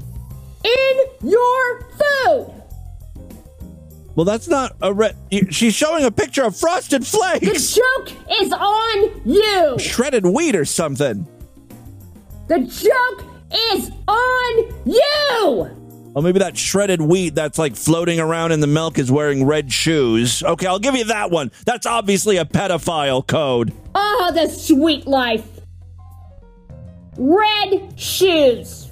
In 0.64 1.30
your 1.30 1.82
food. 1.82 2.54
Well, 4.16 4.26
that's 4.26 4.48
not 4.48 4.76
a 4.82 4.94
red. 4.94 5.16
She's 5.50 5.74
showing 5.74 6.04
a 6.04 6.12
picture 6.12 6.44
of 6.44 6.56
frosted 6.56 7.08
flakes. 7.08 7.48
The 7.48 7.82
joke 7.82 8.12
is 8.42 8.52
on 8.52 9.22
you. 9.26 9.80
Shredded 9.80 10.26
wheat 10.26 10.56
or 10.56 10.66
something. 10.66 11.26
The 12.48 12.60
joke 12.60 13.26
is 13.72 13.92
on 14.08 14.84
you. 14.86 15.76
Oh, 16.16 16.22
maybe 16.22 16.40
that 16.40 16.58
shredded 16.58 17.02
wheat 17.02 17.36
that's 17.36 17.58
like 17.58 17.76
floating 17.76 18.20
around 18.20 18.52
in 18.52 18.60
the 18.60 18.68
milk 18.68 18.98
is 18.98 19.12
wearing 19.12 19.46
red 19.46 19.72
shoes. 19.72 20.44
Okay, 20.44 20.68
I'll 20.68 20.80
give 20.80 20.96
you 20.96 21.06
that 21.06 21.32
one. 21.32 21.52
That's 21.66 21.86
obviously 21.86 22.38
a 22.38 22.46
pedophile 22.46 23.26
code. 23.26 23.74
Oh, 23.96 24.32
the 24.34 24.50
sweet 24.50 25.08
life. 25.08 25.59
Red 27.20 28.00
shoes. 28.00 28.90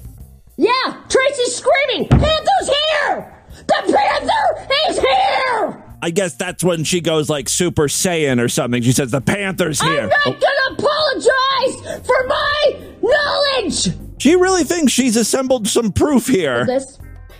Yeah, 0.58 0.70
Tracy's 1.08 1.56
screaming. 1.56 2.08
Panther's 2.08 2.68
here! 2.68 3.34
The 3.66 3.96
Panther 3.96 4.66
is 4.90 4.98
here! 4.98 5.82
I 6.02 6.10
guess 6.10 6.34
that's 6.34 6.62
when 6.62 6.84
she 6.84 7.00
goes 7.00 7.30
like 7.30 7.48
Super 7.48 7.84
Saiyan 7.84 8.38
or 8.38 8.50
something. 8.50 8.82
She 8.82 8.92
says, 8.92 9.10
The 9.12 9.22
Panther's 9.22 9.80
here. 9.80 10.02
I'm 10.02 10.08
not 10.10 10.18
oh. 10.26 10.32
gonna 10.32 10.76
apologize 10.76 12.06
for 12.06 12.26
my 12.26 12.92
knowledge! 13.02 13.96
She 14.18 14.34
really 14.34 14.64
thinks 14.64 14.92
she's 14.92 15.16
assembled 15.16 15.66
some 15.66 15.90
proof 15.90 16.26
here. 16.26 16.66
This 16.66 16.98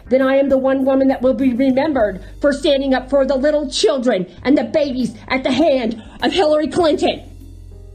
then 0.09 0.23
I 0.23 0.37
am 0.37 0.49
the 0.49 0.57
one 0.57 0.87
woman 0.87 1.09
that 1.09 1.21
will 1.21 1.35
be 1.35 1.53
remembered 1.53 2.25
for 2.41 2.55
standing 2.55 2.95
up 2.95 3.11
for 3.11 3.27
the 3.27 3.37
little 3.37 3.71
children 3.71 4.27
and 4.43 4.57
the 4.57 4.65
babies 4.65 5.15
at 5.29 5.43
the 5.43 5.53
hand 5.53 6.03
of 6.23 6.33
Hillary 6.33 6.69
Clinton. 6.69 7.29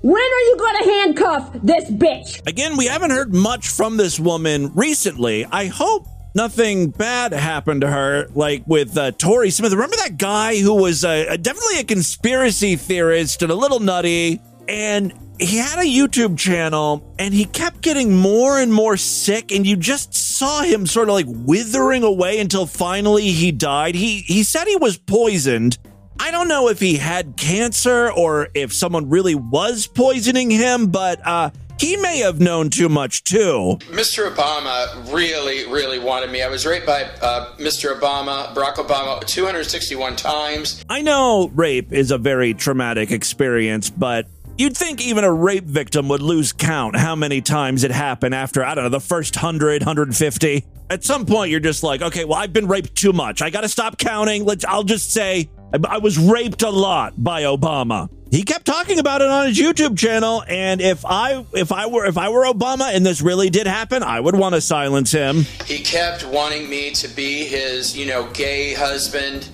When 0.03 0.22
are 0.22 0.41
you 0.50 0.57
going 0.57 0.83
to 0.83 0.89
handcuff 0.89 1.53
this 1.63 1.89
bitch? 1.89 2.45
Again, 2.45 2.75
we 2.75 2.88
haven't 2.88 3.12
heard 3.12 3.33
much 3.33 3.69
from 3.69 3.95
this 3.95 4.19
woman 4.19 4.74
recently. 4.75 5.45
I 5.45 5.67
hope 5.67 6.07
nothing 6.36 6.89
bad 6.89 7.31
happened 7.31 7.79
to 7.81 7.88
her, 7.88 8.27
like 8.36 8.67
with 8.67 8.98
uh, 8.98 9.12
Tory 9.12 9.50
Smith. 9.50 9.72
Remember 9.72 9.95
that 9.95 10.17
guy 10.17 10.57
who 10.57 10.74
was 10.75 11.05
uh, 11.05 11.38
definitely 11.39 11.79
a 11.79 11.86
conspiracy 11.86 12.75
theorist 12.75 13.43
and 13.43 13.50
a 13.50 13.55
little 13.55 13.79
nutty? 13.79 14.41
And 14.67 15.13
he 15.39 15.55
had 15.55 15.79
a 15.79 15.83
YouTube 15.83 16.38
channel 16.38 17.15
and 17.17 17.33
he 17.33 17.45
kept 17.45 17.79
getting 17.79 18.13
more 18.13 18.60
and 18.60 18.74
more 18.74 18.98
sick 18.98 19.53
and 19.53 19.65
you 19.65 19.77
just 19.77 20.13
saw 20.13 20.63
him 20.63 20.86
sort 20.86 21.07
of 21.07 21.15
like 21.15 21.27
withering 21.29 22.03
away 22.03 22.41
until 22.41 22.65
finally 22.65 23.31
he 23.31 23.53
died. 23.53 23.95
He 23.95 24.19
he 24.19 24.43
said 24.43 24.67
he 24.67 24.75
was 24.75 24.98
poisoned 24.98 25.77
I 26.20 26.32
don't 26.32 26.48
know 26.48 26.70
if 26.70 26.79
he 26.79 26.98
had 26.98 27.36
cancer 27.38 28.12
or 28.12 28.48
if 28.53 28.74
someone 28.74 29.10
really 29.10 29.36
was 29.36 29.88
poisoning 29.88 30.50
him, 30.50 30.88
but 30.88 31.25
uh, 31.25 31.50
he 31.79 31.98
may 31.98 32.20
have 32.20 32.39
known 32.39 32.70
too 32.70 32.88
much 32.88 33.24
too. 33.24 33.77
Mr. 33.89 34.34
Obama 34.34 35.13
really, 35.13 35.65
really 35.72 36.00
wanted 36.00 36.32
me. 36.32 36.41
I 36.41 36.48
was 36.48 36.65
raped 36.65 36.86
by 36.86 37.03
uh, 37.22 37.55
Mr. 37.58 38.00
Obama, 38.00 38.53
Barack 38.53 38.75
Obama, 38.75 39.25
261 39.25 40.15
times. 40.15 40.84
I 40.89 41.01
know 41.01 41.51
rape 41.53 41.91
is 41.91 42.12
a 42.12 42.17
very 42.17 42.53
traumatic 42.53 43.12
experience, 43.12 43.89
but 43.89 44.27
You'd 44.55 44.77
think 44.77 45.01
even 45.01 45.24
a 45.24 45.34
rape 45.34 45.63
victim 45.63 46.08
would 46.10 46.22
lose 46.22 46.53
count 46.53 46.96
how 46.96 47.15
many 47.15 47.41
times 47.41 47.84
it 47.84 47.89
happened 47.89 48.36
after, 48.36 48.63
I 48.63 48.75
don't 48.75 48.84
know, 48.84 48.89
the 48.91 49.00
first 49.00 49.36
100, 49.36 49.82
150. 49.82 50.65
At 50.91 51.03
some 51.03 51.25
point, 51.25 51.50
you're 51.50 51.60
just 51.60 51.82
like, 51.82 52.03
okay, 52.03 52.24
well, 52.24 52.38
I've 52.38 52.53
been 52.53 52.67
raped 52.67 52.93
too 52.93 53.13
much. 53.13 53.41
I 53.41 53.50
got 53.50 53.62
to 53.62 53.67
stop 53.67 53.98
counting. 53.98 54.46
Let's, 54.46 54.63
I'll 54.63 54.84
just 54.84 55.12
say 55.12 55.50
I 55.89 55.98
was 55.98 56.18
raped 56.20 56.62
a 56.62 56.70
lot 56.70 57.13
by 57.18 57.44
Obama. 57.44 58.10
He 58.30 58.44
kept 58.44 58.65
talking 58.65 59.00
about 59.00 59.22
it 59.22 59.30
on 59.30 59.48
his 59.48 59.60
YouTube 59.60 59.98
channel, 59.98 60.44
and 60.48 60.82
if 60.82 61.06
I 61.06 61.46
if 61.53 61.72
I 61.72 61.88
were 61.88 62.06
if 62.06 62.18
I 62.18 62.30
were 62.30 62.46
Obama 62.46 62.94
and 62.94 63.06
this 63.06 63.22
really 63.22 63.50
did 63.50 63.68
happen, 63.68 64.01
I 64.01 64.20
would 64.20 64.36
want 64.36 64.56
to 64.56 64.62
silence 64.62 65.12
him. 65.12 65.46
He 65.65 65.80
kept 65.80 66.25
wanting 66.25 66.70
me 66.70 66.92
to 66.92 67.08
be 67.08 67.44
his, 67.46 67.96
you 67.96 68.08
know, 68.08 68.30
gay 68.32 68.74
husband, 68.74 69.50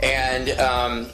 and 0.00 0.50
um, 0.58 1.06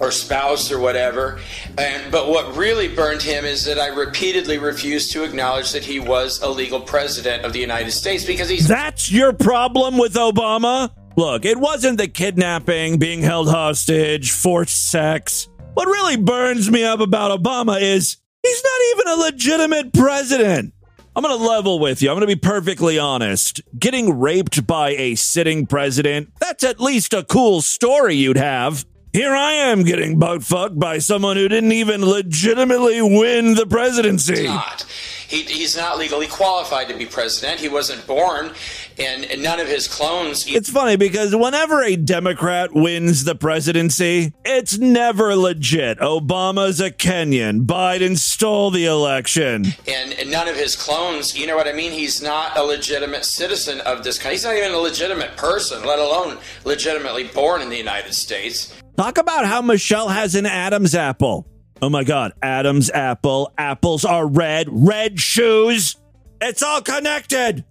or 0.00 0.10
spouse 0.10 0.70
or 0.70 0.78
whatever. 0.78 1.40
And 1.76 2.10
but 2.12 2.28
what 2.28 2.56
really 2.56 2.88
burned 2.88 3.22
him 3.22 3.44
is 3.44 3.64
that 3.64 3.78
I 3.78 3.88
repeatedly 3.88 4.58
refused 4.58 5.12
to 5.12 5.24
acknowledge 5.24 5.72
that 5.72 5.84
he 5.84 6.00
was 6.00 6.40
a 6.42 6.48
legal 6.48 6.80
president 6.80 7.44
of 7.44 7.52
the 7.52 7.60
United 7.60 7.92
States 7.92 8.24
because 8.24 8.48
he's 8.48 8.68
That's 8.68 9.10
your 9.10 9.32
problem 9.32 9.98
with 9.98 10.14
Obama? 10.14 10.90
Look, 11.18 11.44
it 11.44 11.58
wasn't 11.58 11.98
the 11.98 12.06
kidnapping, 12.06 13.00
being 13.00 13.22
held 13.22 13.50
hostage, 13.50 14.30
forced 14.30 14.92
sex. 14.92 15.48
What 15.74 15.88
really 15.88 16.16
burns 16.16 16.70
me 16.70 16.84
up 16.84 17.00
about 17.00 17.36
Obama 17.36 17.80
is 17.82 18.18
he's 18.40 18.62
not 18.62 18.80
even 18.92 19.08
a 19.08 19.24
legitimate 19.24 19.92
president. 19.92 20.74
I'm 21.16 21.24
going 21.24 21.36
to 21.36 21.44
level 21.44 21.80
with 21.80 22.02
you. 22.02 22.10
I'm 22.10 22.14
going 22.14 22.28
to 22.28 22.36
be 22.36 22.40
perfectly 22.40 23.00
honest. 23.00 23.60
Getting 23.76 24.20
raped 24.20 24.64
by 24.64 24.90
a 24.90 25.16
sitting 25.16 25.66
president, 25.66 26.30
that's 26.38 26.62
at 26.62 26.78
least 26.78 27.12
a 27.12 27.24
cool 27.24 27.62
story 27.62 28.14
you'd 28.14 28.36
have. 28.36 28.86
Here 29.18 29.34
I 29.34 29.54
am 29.54 29.82
getting 29.82 30.20
butt 30.20 30.44
fucked 30.44 30.78
by 30.78 30.98
someone 30.98 31.36
who 31.36 31.48
didn't 31.48 31.72
even 31.72 32.04
legitimately 32.04 33.02
win 33.02 33.56
the 33.56 33.66
presidency. 33.66 34.44
not. 34.44 34.84
He, 35.26 35.42
he's 35.42 35.76
not 35.76 35.98
legally 35.98 36.28
qualified 36.28 36.86
to 36.88 36.96
be 36.96 37.04
president. 37.04 37.58
He 37.58 37.68
wasn't 37.68 38.06
born, 38.06 38.52
and, 38.96 39.24
and 39.24 39.42
none 39.42 39.58
of 39.58 39.66
his 39.66 39.88
clones. 39.88 40.46
It's 40.46 40.70
funny 40.70 40.94
because 40.94 41.34
whenever 41.34 41.82
a 41.82 41.96
Democrat 41.96 42.72
wins 42.72 43.24
the 43.24 43.34
presidency, 43.34 44.32
it's 44.44 44.78
never 44.78 45.34
legit. 45.34 45.98
Obama's 45.98 46.80
a 46.80 46.92
Kenyan. 46.92 47.66
Biden 47.66 48.16
stole 48.16 48.70
the 48.70 48.86
election. 48.86 49.64
and, 49.88 50.12
and 50.12 50.30
none 50.30 50.46
of 50.46 50.54
his 50.54 50.76
clones, 50.76 51.36
you 51.36 51.48
know 51.48 51.56
what 51.56 51.66
I 51.66 51.72
mean? 51.72 51.90
He's 51.90 52.22
not 52.22 52.56
a 52.56 52.62
legitimate 52.62 53.24
citizen 53.24 53.80
of 53.80 54.04
this 54.04 54.16
country. 54.16 54.36
He's 54.36 54.44
not 54.44 54.54
even 54.54 54.72
a 54.74 54.78
legitimate 54.78 55.36
person, 55.36 55.84
let 55.84 55.98
alone 55.98 56.38
legitimately 56.64 57.24
born 57.24 57.62
in 57.62 57.68
the 57.68 57.76
United 57.76 58.14
States. 58.14 58.72
Talk 58.98 59.16
about 59.18 59.46
how 59.46 59.62
Michelle 59.62 60.08
has 60.08 60.34
an 60.34 60.44
Adam's 60.44 60.92
apple. 60.96 61.46
Oh 61.80 61.88
my 61.88 62.02
God, 62.02 62.32
Adam's 62.42 62.90
apple. 62.90 63.52
Apples 63.56 64.04
are 64.04 64.26
red. 64.26 64.66
Red 64.68 65.20
shoes. 65.20 65.94
It's 66.40 66.64
all 66.64 66.82
connected. 66.82 67.64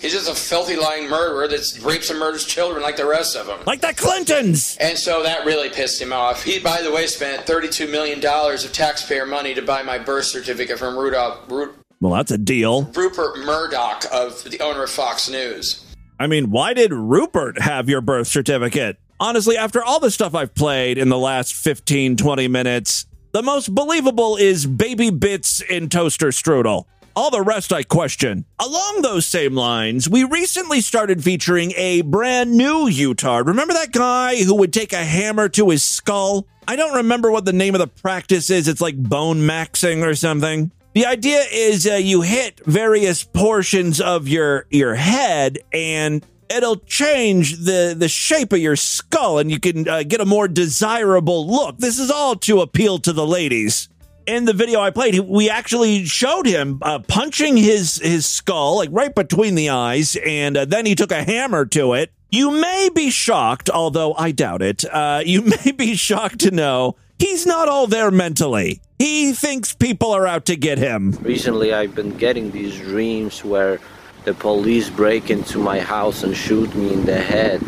He's 0.00 0.12
just 0.12 0.30
a 0.30 0.34
filthy, 0.34 0.76
lying 0.76 1.10
murderer 1.10 1.46
that 1.48 1.80
rapes 1.84 2.08
and 2.08 2.18
murders 2.18 2.46
children 2.46 2.82
like 2.82 2.96
the 2.96 3.04
rest 3.04 3.36
of 3.36 3.46
them. 3.46 3.58
Like 3.66 3.82
the 3.82 3.92
Clintons. 3.92 4.78
And 4.80 4.96
so 4.96 5.22
that 5.22 5.44
really 5.44 5.68
pissed 5.68 6.00
him 6.00 6.14
off. 6.14 6.42
He, 6.42 6.58
by 6.60 6.80
the 6.80 6.90
way, 6.90 7.08
spent 7.08 7.46
$32 7.46 7.90
million 7.90 8.24
of 8.24 8.72
taxpayer 8.72 9.26
money 9.26 9.52
to 9.52 9.60
buy 9.60 9.82
my 9.82 9.98
birth 9.98 10.24
certificate 10.24 10.78
from 10.78 10.96
Rudolph, 10.96 11.40
Ru- 11.50 11.74
Well, 12.00 12.14
that's 12.14 12.30
a 12.30 12.38
deal. 12.38 12.84
Rupert 12.84 13.36
Murdoch, 13.40 14.06
of 14.10 14.42
the 14.44 14.60
owner 14.60 14.84
of 14.84 14.88
Fox 14.90 15.28
News. 15.28 15.84
I 16.18 16.26
mean, 16.26 16.50
why 16.50 16.72
did 16.72 16.90
Rupert 16.90 17.60
have 17.60 17.90
your 17.90 18.00
birth 18.00 18.28
certificate? 18.28 18.96
Honestly, 19.24 19.56
after 19.56 19.82
all 19.82 20.00
the 20.00 20.10
stuff 20.10 20.34
I've 20.34 20.54
played 20.54 20.98
in 20.98 21.08
the 21.08 21.16
last 21.16 21.54
15, 21.54 22.18
20 22.18 22.46
minutes, 22.46 23.06
the 23.32 23.42
most 23.42 23.74
believable 23.74 24.36
is 24.36 24.66
Baby 24.66 25.08
Bits 25.08 25.62
in 25.62 25.88
Toaster 25.88 26.26
Strudel. 26.26 26.84
All 27.16 27.30
the 27.30 27.40
rest 27.40 27.72
I 27.72 27.84
question. 27.84 28.44
Along 28.58 29.00
those 29.00 29.26
same 29.26 29.54
lines, 29.54 30.10
we 30.10 30.24
recently 30.24 30.82
started 30.82 31.24
featuring 31.24 31.72
a 31.74 32.02
brand 32.02 32.54
new 32.54 32.86
Utard. 32.86 33.46
Remember 33.46 33.72
that 33.72 33.92
guy 33.92 34.42
who 34.42 34.56
would 34.56 34.74
take 34.74 34.92
a 34.92 35.02
hammer 35.02 35.48
to 35.48 35.70
his 35.70 35.82
skull? 35.82 36.46
I 36.68 36.76
don't 36.76 36.96
remember 36.96 37.30
what 37.30 37.46
the 37.46 37.54
name 37.54 37.74
of 37.74 37.78
the 37.78 37.86
practice 37.86 38.50
is. 38.50 38.68
It's 38.68 38.82
like 38.82 39.02
bone 39.02 39.38
maxing 39.38 40.06
or 40.06 40.14
something. 40.14 40.70
The 40.92 41.06
idea 41.06 41.42
is 41.50 41.86
uh, 41.86 41.94
you 41.94 42.20
hit 42.20 42.60
various 42.66 43.24
portions 43.24 44.02
of 44.02 44.28
your 44.28 44.66
your 44.70 44.94
head 44.94 45.60
and 45.72 46.24
it'll 46.48 46.76
change 46.76 47.58
the 47.58 47.94
the 47.96 48.08
shape 48.08 48.52
of 48.52 48.58
your 48.58 48.76
skull 48.76 49.38
and 49.38 49.50
you 49.50 49.60
can 49.60 49.88
uh, 49.88 50.02
get 50.02 50.20
a 50.20 50.24
more 50.24 50.48
desirable 50.48 51.46
look. 51.46 51.78
This 51.78 51.98
is 51.98 52.10
all 52.10 52.36
to 52.36 52.60
appeal 52.60 52.98
to 53.00 53.12
the 53.12 53.26
ladies. 53.26 53.88
In 54.26 54.46
the 54.46 54.54
video 54.54 54.80
I 54.80 54.90
played, 54.90 55.18
we 55.20 55.50
actually 55.50 56.06
showed 56.06 56.46
him 56.46 56.78
uh, 56.82 57.00
punching 57.00 57.56
his 57.56 57.96
his 57.96 58.26
skull 58.26 58.76
like 58.76 58.88
right 58.92 59.14
between 59.14 59.54
the 59.54 59.68
eyes, 59.70 60.16
and 60.24 60.56
uh, 60.56 60.64
then 60.64 60.86
he 60.86 60.94
took 60.94 61.12
a 61.12 61.22
hammer 61.22 61.66
to 61.66 61.92
it. 61.94 62.10
You 62.30 62.50
may 62.50 62.88
be 62.92 63.10
shocked, 63.10 63.70
although 63.70 64.14
I 64.14 64.32
doubt 64.32 64.62
it. 64.62 64.84
Uh, 64.84 65.22
you 65.24 65.42
may 65.64 65.72
be 65.72 65.94
shocked 65.94 66.40
to 66.40 66.50
know 66.50 66.96
he's 67.18 67.46
not 67.46 67.68
all 67.68 67.86
there 67.86 68.10
mentally. 68.10 68.80
He 68.98 69.32
thinks 69.32 69.74
people 69.74 70.12
are 70.12 70.26
out 70.26 70.46
to 70.46 70.56
get 70.56 70.78
him. 70.78 71.12
Recently, 71.20 71.74
I've 71.74 71.94
been 71.94 72.16
getting 72.16 72.50
these 72.50 72.78
dreams 72.78 73.44
where 73.44 73.78
the 74.24 74.34
police 74.34 74.88
break 74.88 75.30
into 75.30 75.58
my 75.58 75.80
house 75.80 76.22
and 76.22 76.36
shoot 76.36 76.74
me 76.74 76.92
in 76.92 77.04
the 77.04 77.20
head. 77.20 77.62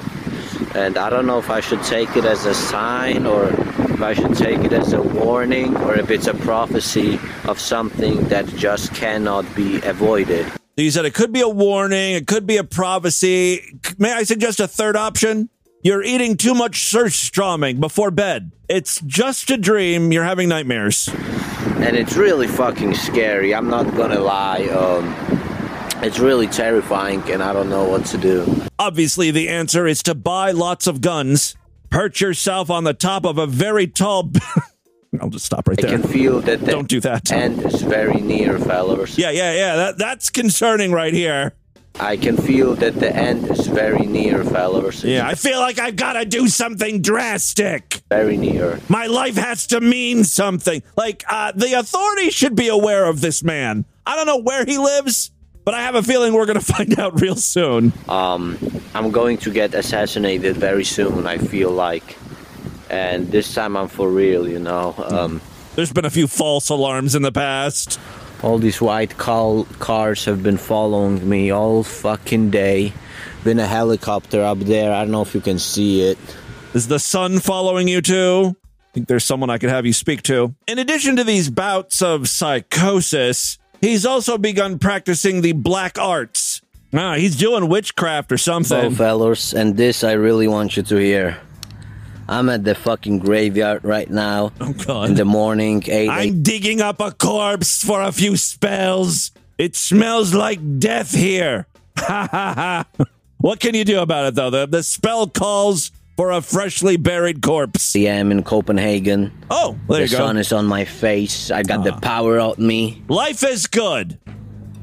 And 0.75 0.99
I 0.99 1.11
don't 1.11 1.27
know 1.27 1.39
if 1.39 1.51
I 1.51 1.61
should 1.61 1.83
take 1.83 2.17
it 2.17 2.25
as 2.25 2.45
a 2.47 2.55
sign 2.55 3.27
or 3.27 3.49
if 3.49 4.03
I 4.03 4.15
should 4.15 4.35
take 4.35 4.61
it 4.61 4.73
as 4.73 4.93
a 4.93 5.03
warning 5.03 5.77
or 5.79 5.99
if 5.99 6.11
it's 6.11 6.27
a 6.27 6.35
prophecy 6.35 7.19
of 7.45 7.61
something 7.61 8.29
that 8.29 8.47
just 8.57 8.95
cannot 8.95 9.45
be 9.55 9.81
avoided. 9.83 10.47
You 10.77 10.91
said 10.91 11.07
it 11.07 11.15
could 11.15 11.33
be 11.33 11.41
a 11.41 11.49
warning, 11.49 12.15
it 12.15 12.27
could 12.27 12.47
be 12.47 12.59
a 12.59 12.65
prophecy. 12.65 13.63
May 13.99 14.13
I 14.13 14.25
suggest 14.25 14.61
a 14.61 14.69
third 14.69 14.97
option? 14.97 15.49
You're 15.83 16.03
eating 16.03 16.37
too 16.37 16.53
much 16.55 16.93
surströmming 16.93 17.81
before 17.81 18.11
bed. 18.11 18.51
It's 18.69 19.01
just 19.03 19.51
a 19.51 19.57
dream. 19.57 20.11
You're 20.11 20.25
having 20.25 20.49
nightmares. 20.49 21.09
And 21.77 21.97
it's 21.97 22.17
really 22.17 22.49
fucking 22.49 22.95
scary. 22.95 23.55
I'm 23.55 23.69
not 23.69 23.95
gonna 23.97 24.19
lie. 24.19 24.65
Um, 24.65 25.15
it's 26.03 26.19
really 26.19 26.47
terrifying 26.47 27.23
and 27.31 27.43
I 27.43 27.53
don't 27.53 27.69
know 27.71 27.85
what 27.89 28.05
to 28.07 28.19
do. 28.19 28.63
Obviously, 28.79 29.31
the 29.31 29.49
answer 29.49 29.87
is 29.87 30.03
to 30.05 30.15
buy 30.15 30.51
lots 30.53 30.87
of 30.87 31.01
guns, 31.01 31.57
perch 31.91 32.21
yourself 32.21 32.71
on 32.71 32.85
the 32.85 32.95
top 32.95 33.25
of 33.25 33.39
a 33.39 33.47
very 33.47 33.87
tall. 33.87 34.25
b- 34.25 34.41
I'll 35.21 35.31
just 35.31 35.47
stop 35.47 35.67
right 35.69 35.79
there. 35.79 35.89
I 35.95 36.01
can 36.01 36.03
feel 36.03 36.41
that 36.43 36.61
the 36.61 36.67
Don't 36.73 36.89
do 36.89 37.01
that. 37.01 37.33
end 37.33 37.65
is 37.65 37.81
very 37.83 38.21
near, 38.21 38.59
fellas. 38.59 39.17
Yeah, 39.17 39.31
yeah, 39.31 39.55
yeah. 39.55 39.77
That, 39.77 39.99
that's 39.99 40.29
concerning 40.31 40.93
right 40.93 41.15
here. 41.15 41.55
I 41.99 42.19
can 42.19 42.37
feel 42.37 42.75
that 42.75 42.97
the 42.97 43.15
end 43.17 43.51
is 43.51 43.67
very 43.69 44.05
near, 44.05 44.45
fellas. 44.45 45.03
Yeah, 45.03 45.27
I 45.27 45.35
feel 45.35 45.59
like 45.61 45.79
I've 45.79 45.97
got 45.97 46.13
to 46.13 46.27
do 46.27 46.47
something 46.49 47.01
drastic. 47.01 48.03
very 48.11 48.37
near. 48.37 48.79
My 48.91 49.07
life 49.07 49.37
has 49.37 49.67
to 49.69 49.81
mean 49.81 50.25
something. 50.25 50.83
Like, 50.99 51.25
uh, 51.27 51.53
the 51.55 51.73
authorities 51.73 52.35
should 52.35 52.55
be 52.55 52.69
aware 52.69 53.07
of 53.07 53.23
this 53.23 53.43
man. 53.43 53.87
I 54.05 54.15
don't 54.15 54.27
know 54.27 54.37
where 54.43 54.67
he 54.67 54.77
lives, 54.77 55.31
but 55.67 55.75
I 55.75 55.83
have 55.83 55.95
a 55.97 56.03
feeling 56.03 56.33
we're 56.33 56.47
going 56.47 56.59
to 56.65 56.65
find 56.65 56.99
out 56.99 57.21
real 57.21 57.37
soon. 57.37 57.93
Um, 58.09 58.57
I'm 58.95 59.11
going 59.11 59.37
to 59.39 59.51
get 59.51 59.75
assassinated 59.75 60.57
very 60.57 60.85
soon. 60.85 61.27
I 61.27 61.37
feel 61.37 61.71
like, 61.71 62.17
and 62.89 63.27
this 63.29 63.53
time 63.53 63.77
I'm 63.77 63.89
for 63.89 64.09
real. 64.09 64.49
You 64.49 64.59
know, 64.61 64.95
um, 64.97 65.43
There's 65.75 65.93
been 65.93 66.07
a 66.07 66.11
few 66.11 66.27
false 66.27 66.71
alarms 66.71 67.15
in 67.15 67.21
the 67.23 67.33
past. 67.33 68.01
all 68.43 68.59
these 68.59 68.81
white 68.81 69.19
cal- 69.19 69.67
cars 69.79 70.25
have 70.27 70.43
been 70.43 70.57
following 70.59 71.29
me 71.29 71.51
all 71.51 71.83
fucking 71.83 72.51
day. 72.51 72.93
Been 73.45 73.59
a 73.59 73.67
helicopter 73.67 74.43
up 74.43 74.59
there. 74.61 74.93
I 74.93 75.03
don't 75.03 75.11
know 75.11 75.23
if 75.23 75.35
you 75.35 75.41
can 75.41 75.59
see 75.59 76.03
it. 76.03 76.19
Is 76.75 76.89
the 76.89 76.99
sun 76.99 77.39
following 77.41 77.89
you 77.89 78.01
too? 78.03 78.55
I 78.55 78.93
think 78.93 79.09
there's 79.09 79.25
someone 79.25 79.51
I 79.51 79.59
could 79.59 79.71
have 79.71 79.85
you 79.87 79.93
speak 79.93 80.23
to. 80.23 80.55
In 80.67 80.79
addition 80.79 81.17
to 81.17 81.25
these 81.25 81.49
bouts 81.51 82.03
of 82.03 82.29
psychosis, 82.29 83.59
he's 83.87 84.05
also 84.07 84.39
begun 84.39 84.79
practicing 84.79 85.41
the 85.43 85.53
black 85.53 85.99
arts. 85.99 86.61
Ah, 86.95 87.15
he's 87.15 87.37
doing 87.37 87.69
witchcraft 87.69 88.33
or 88.33 88.39
So, 88.39 88.53
something. 88.63 88.95
fellas, 88.95 89.53
and 89.53 89.77
this 89.77 90.03
I 90.05 90.13
really 90.13 90.49
want 90.49 90.77
you 90.77 90.83
to 90.85 90.97
hear. 90.97 91.39
I'm 92.29 92.49
at 92.49 92.65
the 92.65 92.75
fucking 92.75 93.21
graveyard 93.21 93.85
right 93.85 94.11
now. 94.11 94.53
Oh, 94.61 94.73
God. 94.73 95.11
In 95.11 95.15
the 95.15 95.25
morning, 95.25 95.83
8 95.87 96.09
I'm 96.09 96.43
digging 96.43 96.81
up 96.81 97.01
a 97.01 97.13
corpse 97.13 97.85
for 97.85 98.03
a 98.03 98.11
few 98.13 98.37
spells. 98.37 99.31
It 99.59 99.77
smells 99.77 100.35
like 100.35 100.61
death 100.79 101.15
here. 101.15 101.67
Ha 101.99 102.29
ha 102.31 102.55
ha. 102.55 103.05
What 103.39 103.61
can 103.61 103.75
you 103.75 103.85
do 103.85 104.01
about 104.01 104.27
it, 104.27 104.35
though? 104.35 104.51
The, 104.51 104.67
the 104.67 104.83
spell 104.83 105.27
calls 105.29 105.91
for 106.17 106.31
a 106.31 106.41
freshly 106.41 106.97
buried 106.97 107.43
corpse. 107.43 107.95
I 107.95 108.01
a.m. 108.01 108.33
in 108.33 108.43
Copenhagen. 108.43 109.33
Oh, 109.51 109.79
there 109.89 109.99
the 109.99 110.05
you 110.05 110.09
go. 110.09 110.17
The 110.17 110.17
sun 110.17 110.37
is 110.39 110.53
on 110.53 110.67
my 110.67 110.85
face. 110.85 111.51
I 111.51 111.63
got 111.63 111.85
the 111.85 111.93
ah. 111.93 112.01
power 112.01 112.41
on 112.41 112.55
me. 112.59 113.03
Life 113.09 113.45
is 113.45 113.67
good. 113.67 114.19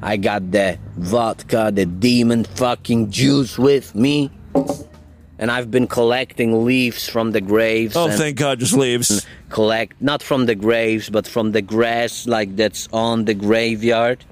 I 0.01 0.17
got 0.17 0.51
the 0.51 0.77
vodka, 0.97 1.71
the 1.73 1.85
demon 1.85 2.43
fucking 2.43 3.09
juice 3.09 3.57
with 3.57 3.95
me. 3.95 4.29
And 5.39 5.49
I've 5.49 5.71
been 5.71 5.87
collecting 5.87 6.65
leaves 6.65 7.09
from 7.09 7.31
the 7.31 7.41
graves. 7.41 7.95
Oh, 7.95 8.09
thank 8.09 8.37
God, 8.37 8.59
just 8.59 8.73
leaves. 8.73 9.25
collect 9.49 10.01
not 10.01 10.21
from 10.21 10.45
the 10.45 10.55
graves, 10.55 11.09
but 11.09 11.25
from 11.25 11.51
the 11.51 11.61
grass 11.61 12.27
like 12.27 12.55
that's 12.55 12.87
on 12.93 13.25
the 13.25 13.33
graveyard. 13.33 14.23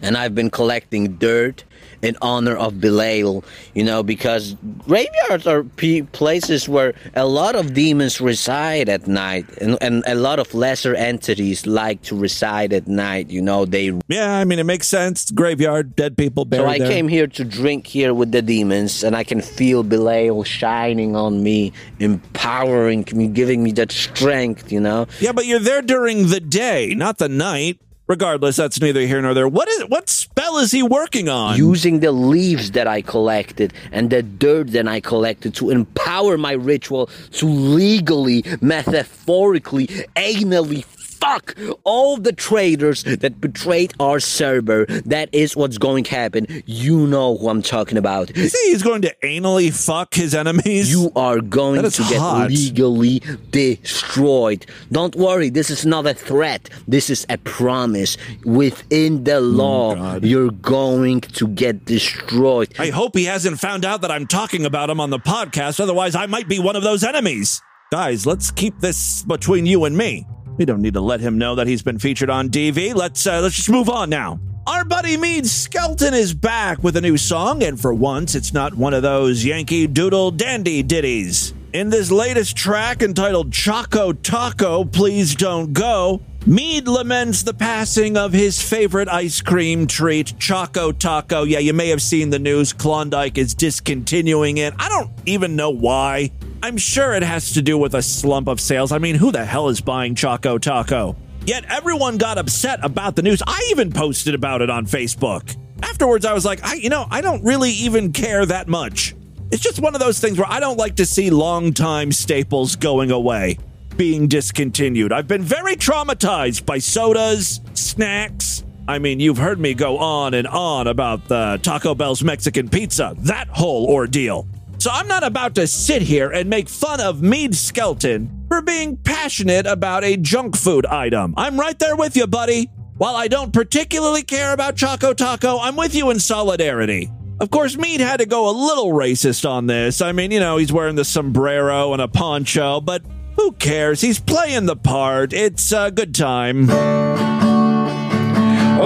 And 0.00 0.16
I've 0.16 0.34
been 0.34 0.50
collecting 0.50 1.16
dirt 1.16 1.64
in 2.04 2.16
honor 2.22 2.56
of 2.56 2.80
Belial, 2.80 3.44
you 3.74 3.82
know, 3.84 4.02
because 4.02 4.54
graveyards 4.86 5.46
are 5.46 5.64
places 6.12 6.68
where 6.68 6.94
a 7.14 7.26
lot 7.26 7.56
of 7.56 7.74
demons 7.74 8.20
reside 8.20 8.88
at 8.88 9.06
night, 9.06 9.46
and, 9.60 9.78
and 9.80 10.04
a 10.06 10.14
lot 10.14 10.38
of 10.38 10.52
lesser 10.54 10.94
entities 10.94 11.66
like 11.66 12.02
to 12.02 12.16
reside 12.16 12.72
at 12.72 12.86
night. 12.86 13.30
You 13.30 13.42
know, 13.42 13.64
they 13.64 13.92
Yeah, 14.08 14.36
I 14.36 14.44
mean, 14.44 14.58
it 14.58 14.64
makes 14.64 14.86
sense. 14.86 15.30
Graveyard, 15.30 15.96
dead 15.96 16.16
people 16.16 16.44
buried 16.44 16.62
So 16.62 16.68
I 16.68 16.78
there. 16.78 16.88
came 16.90 17.08
here 17.08 17.26
to 17.26 17.44
drink 17.44 17.86
here 17.86 18.12
with 18.14 18.32
the 18.32 18.42
demons, 18.42 19.02
and 19.02 19.16
I 19.16 19.24
can 19.24 19.40
feel 19.40 19.82
Belial 19.82 20.44
shining 20.44 21.16
on 21.16 21.42
me, 21.42 21.72
empowering 21.98 23.06
me, 23.14 23.28
giving 23.28 23.62
me 23.62 23.72
that 23.72 23.92
strength, 23.92 24.70
you 24.72 24.80
know? 24.80 25.06
Yeah, 25.20 25.32
but 25.32 25.46
you're 25.46 25.58
there 25.60 25.82
during 25.82 26.28
the 26.28 26.40
day, 26.40 26.94
not 26.94 27.18
the 27.18 27.28
night. 27.28 27.78
Regardless, 28.06 28.56
that's 28.56 28.80
neither 28.80 29.00
here 29.00 29.22
nor 29.22 29.32
there. 29.32 29.48
What 29.48 29.66
is 29.68 29.82
what 29.88 30.10
spell 30.10 30.58
is 30.58 30.70
he 30.70 30.82
working 30.82 31.30
on? 31.30 31.56
Using 31.56 32.00
the 32.00 32.12
leaves 32.12 32.72
that 32.72 32.86
I 32.86 33.00
collected 33.00 33.72
and 33.92 34.10
the 34.10 34.22
dirt 34.22 34.72
that 34.72 34.86
I 34.86 35.00
collected 35.00 35.54
to 35.54 35.70
empower 35.70 36.36
my 36.36 36.52
ritual 36.52 37.08
to 37.32 37.46
legally, 37.46 38.44
metaphorically, 38.60 39.86
anally 40.16 40.84
fuck 41.24 41.56
all 41.84 42.16
the 42.16 42.32
traitors 42.32 43.02
that 43.04 43.40
betrayed 43.40 43.94
our 43.98 44.20
server. 44.20 44.86
That 45.06 45.28
is 45.32 45.56
what's 45.56 45.78
going 45.78 46.04
to 46.04 46.10
happen. 46.10 46.46
You 46.66 47.06
know 47.06 47.36
who 47.36 47.48
I'm 47.48 47.62
talking 47.62 47.98
about. 47.98 48.36
You 48.36 48.48
say 48.48 48.70
he's 48.70 48.82
going 48.82 49.02
to 49.02 49.14
anally 49.22 49.72
fuck 49.72 50.14
his 50.14 50.34
enemies? 50.34 50.90
You 50.90 51.10
are 51.16 51.40
going 51.40 51.82
to 51.82 52.02
get 52.08 52.50
legally 52.50 53.22
destroyed. 53.50 54.66
Don't 54.92 55.16
worry, 55.16 55.48
this 55.48 55.70
is 55.70 55.86
not 55.86 56.06
a 56.06 56.14
threat. 56.14 56.68
This 56.86 57.10
is 57.10 57.26
a 57.28 57.38
promise. 57.38 58.16
Within 58.44 59.24
the 59.24 59.40
mm, 59.40 59.56
law, 59.56 60.16
you're 60.16 60.50
going 60.50 61.20
to 61.22 61.48
get 61.48 61.84
destroyed. 61.84 62.74
I 62.78 62.90
hope 62.90 63.16
he 63.16 63.24
hasn't 63.24 63.58
found 63.60 63.84
out 63.84 64.02
that 64.02 64.10
I'm 64.10 64.26
talking 64.26 64.66
about 64.66 64.90
him 64.90 65.00
on 65.00 65.10
the 65.10 65.18
podcast. 65.18 65.80
Otherwise, 65.80 66.14
I 66.14 66.26
might 66.26 66.48
be 66.48 66.58
one 66.58 66.76
of 66.76 66.82
those 66.82 67.04
enemies. 67.04 67.60
Guys, 67.90 68.26
let's 68.26 68.50
keep 68.50 68.80
this 68.80 69.22
between 69.22 69.66
you 69.66 69.84
and 69.84 69.96
me. 69.96 70.26
We 70.56 70.64
don't 70.64 70.82
need 70.82 70.94
to 70.94 71.00
let 71.00 71.20
him 71.20 71.38
know 71.38 71.54
that 71.56 71.66
he's 71.66 71.82
been 71.82 71.98
featured 71.98 72.30
on 72.30 72.48
DV. 72.48 72.94
Let's 72.94 73.26
uh, 73.26 73.40
let's 73.40 73.56
just 73.56 73.70
move 73.70 73.88
on 73.88 74.10
now. 74.10 74.40
Our 74.66 74.84
buddy 74.84 75.16
Mead 75.16 75.46
Skelton 75.46 76.14
is 76.14 76.32
back 76.32 76.82
with 76.82 76.96
a 76.96 77.00
new 77.00 77.18
song, 77.18 77.62
and 77.62 77.78
for 77.78 77.92
once, 77.92 78.34
it's 78.34 78.54
not 78.54 78.74
one 78.74 78.94
of 78.94 79.02
those 79.02 79.44
Yankee 79.44 79.86
Doodle 79.86 80.30
Dandy 80.30 80.82
ditties. 80.82 81.52
In 81.74 81.90
this 81.90 82.10
latest 82.10 82.56
track 82.56 83.02
entitled 83.02 83.52
Choco 83.52 84.12
Taco, 84.12 84.84
Please 84.84 85.34
Don't 85.34 85.72
Go, 85.72 86.22
Mead 86.46 86.86
laments 86.86 87.42
the 87.42 87.54
passing 87.54 88.18
of 88.18 88.34
his 88.34 88.60
favorite 88.60 89.08
ice 89.08 89.40
cream 89.40 89.86
treat, 89.86 90.38
Choco 90.38 90.92
Taco. 90.92 91.44
Yeah, 91.44 91.60
you 91.60 91.72
may 91.72 91.88
have 91.88 92.02
seen 92.02 92.28
the 92.28 92.38
news. 92.38 92.74
Klondike 92.74 93.38
is 93.38 93.54
discontinuing 93.54 94.58
it. 94.58 94.74
I 94.78 94.90
don't 94.90 95.10
even 95.24 95.56
know 95.56 95.70
why. 95.70 96.32
I'm 96.64 96.78
sure 96.78 97.12
it 97.12 97.22
has 97.22 97.52
to 97.52 97.60
do 97.60 97.76
with 97.76 97.94
a 97.94 98.00
slump 98.00 98.48
of 98.48 98.58
sales. 98.58 98.90
I 98.90 98.96
mean, 98.96 99.16
who 99.16 99.30
the 99.30 99.44
hell 99.44 99.68
is 99.68 99.82
buying 99.82 100.14
Choco 100.14 100.56
Taco? 100.56 101.14
Yet 101.44 101.66
everyone 101.66 102.16
got 102.16 102.38
upset 102.38 102.78
about 102.82 103.16
the 103.16 103.22
news. 103.22 103.42
I 103.46 103.68
even 103.70 103.92
posted 103.92 104.34
about 104.34 104.62
it 104.62 104.70
on 104.70 104.86
Facebook. 104.86 105.58
Afterwards, 105.82 106.24
I 106.24 106.32
was 106.32 106.46
like, 106.46 106.64
I, 106.64 106.76
you 106.76 106.88
know, 106.88 107.06
I 107.10 107.20
don't 107.20 107.44
really 107.44 107.70
even 107.72 108.14
care 108.14 108.46
that 108.46 108.66
much. 108.66 109.14
It's 109.50 109.62
just 109.62 109.78
one 109.78 109.94
of 109.94 110.00
those 110.00 110.20
things 110.20 110.38
where 110.38 110.50
I 110.50 110.58
don't 110.58 110.78
like 110.78 110.96
to 110.96 111.04
see 111.04 111.28
longtime 111.28 112.12
staples 112.12 112.76
going 112.76 113.10
away, 113.10 113.58
being 113.98 114.26
discontinued. 114.26 115.12
I've 115.12 115.28
been 115.28 115.42
very 115.42 115.76
traumatized 115.76 116.64
by 116.64 116.78
sodas, 116.78 117.60
snacks. 117.74 118.64
I 118.88 119.00
mean, 119.00 119.20
you've 119.20 119.36
heard 119.36 119.60
me 119.60 119.74
go 119.74 119.98
on 119.98 120.32
and 120.32 120.46
on 120.46 120.86
about 120.86 121.28
the 121.28 121.60
Taco 121.62 121.94
Bell's 121.94 122.24
Mexican 122.24 122.70
pizza, 122.70 123.14
that 123.18 123.48
whole 123.48 123.84
ordeal. 123.84 124.46
So 124.84 124.90
I'm 124.92 125.08
not 125.08 125.24
about 125.24 125.54
to 125.54 125.66
sit 125.66 126.02
here 126.02 126.30
and 126.30 126.50
make 126.50 126.68
fun 126.68 127.00
of 127.00 127.22
Mead 127.22 127.54
Skelton 127.54 128.44
for 128.48 128.60
being 128.60 128.98
passionate 128.98 129.64
about 129.64 130.04
a 130.04 130.18
junk 130.18 130.58
food 130.58 130.84
item. 130.84 131.32
I'm 131.38 131.58
right 131.58 131.78
there 131.78 131.96
with 131.96 132.18
you, 132.18 132.26
buddy. 132.26 132.68
While 132.98 133.16
I 133.16 133.28
don't 133.28 133.50
particularly 133.50 134.22
care 134.22 134.52
about 134.52 134.76
Choco 134.76 135.14
Taco, 135.14 135.58
I'm 135.58 135.74
with 135.74 135.94
you 135.94 136.10
in 136.10 136.20
solidarity. 136.20 137.10
Of 137.40 137.50
course, 137.50 137.78
Mead 137.78 138.00
had 138.00 138.18
to 138.18 138.26
go 138.26 138.50
a 138.50 138.52
little 138.52 138.88
racist 138.90 139.48
on 139.48 139.68
this. 139.68 140.02
I 140.02 140.12
mean, 140.12 140.30
you 140.30 140.40
know, 140.40 140.58
he's 140.58 140.70
wearing 140.70 140.96
the 140.96 141.04
sombrero 141.06 141.94
and 141.94 142.02
a 142.02 142.06
poncho, 142.06 142.82
but 142.82 143.00
who 143.36 143.52
cares? 143.52 144.02
He's 144.02 144.20
playing 144.20 144.66
the 144.66 144.76
part. 144.76 145.32
It's 145.32 145.72
a 145.72 145.92
good 145.92 146.14
time. 146.14 146.68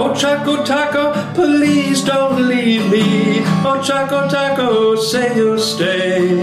Oh, 0.01 0.15
Choco 0.15 0.63
Taco, 0.63 1.11
please 1.33 2.01
don't 2.01 2.47
leave 2.47 2.89
me. 2.89 3.41
Oh, 3.67 3.81
Choco 3.85 4.29
Taco, 4.29 4.95
say 4.95 5.35
you'll 5.35 5.59
stay. 5.59 6.37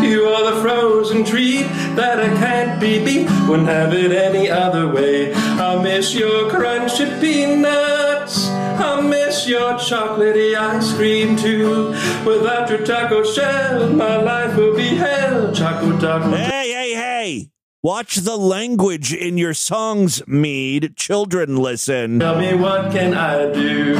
You 0.00 0.24
are 0.24 0.54
the 0.54 0.62
frozen 0.62 1.22
treat 1.22 1.64
that 1.94 2.18
I 2.18 2.28
can't 2.38 2.80
be 2.80 3.04
beat. 3.04 3.28
Wouldn't 3.46 3.68
have 3.68 3.92
it 3.92 4.12
any 4.12 4.48
other 4.48 4.88
way. 4.88 5.34
I'll 5.34 5.82
miss 5.82 6.14
your 6.14 6.50
crunchy 6.50 7.20
peanuts. 7.20 8.48
I'll 8.48 9.02
miss 9.02 9.46
your 9.46 9.74
chocolatey 9.74 10.56
ice 10.56 10.94
cream 10.94 11.36
too. 11.36 11.90
Without 12.24 12.70
your 12.70 12.82
taco 12.82 13.22
shell, 13.24 13.90
my 13.90 14.16
life 14.16 14.56
will 14.56 14.74
be 14.74 14.96
hell. 14.96 15.52
Choco 15.52 15.98
Taco. 15.98 16.34
Hey, 16.34 16.72
hey, 16.72 16.94
hey! 16.94 17.50
Watch 17.86 18.16
the 18.16 18.36
language 18.36 19.14
in 19.14 19.38
your 19.38 19.54
songs, 19.54 20.26
Mead. 20.26 20.96
Children 20.96 21.56
listen. 21.56 22.18
Tell 22.18 22.36
me 22.36 22.52
what 22.52 22.90
can 22.90 23.14
I 23.14 23.52
do? 23.52 23.94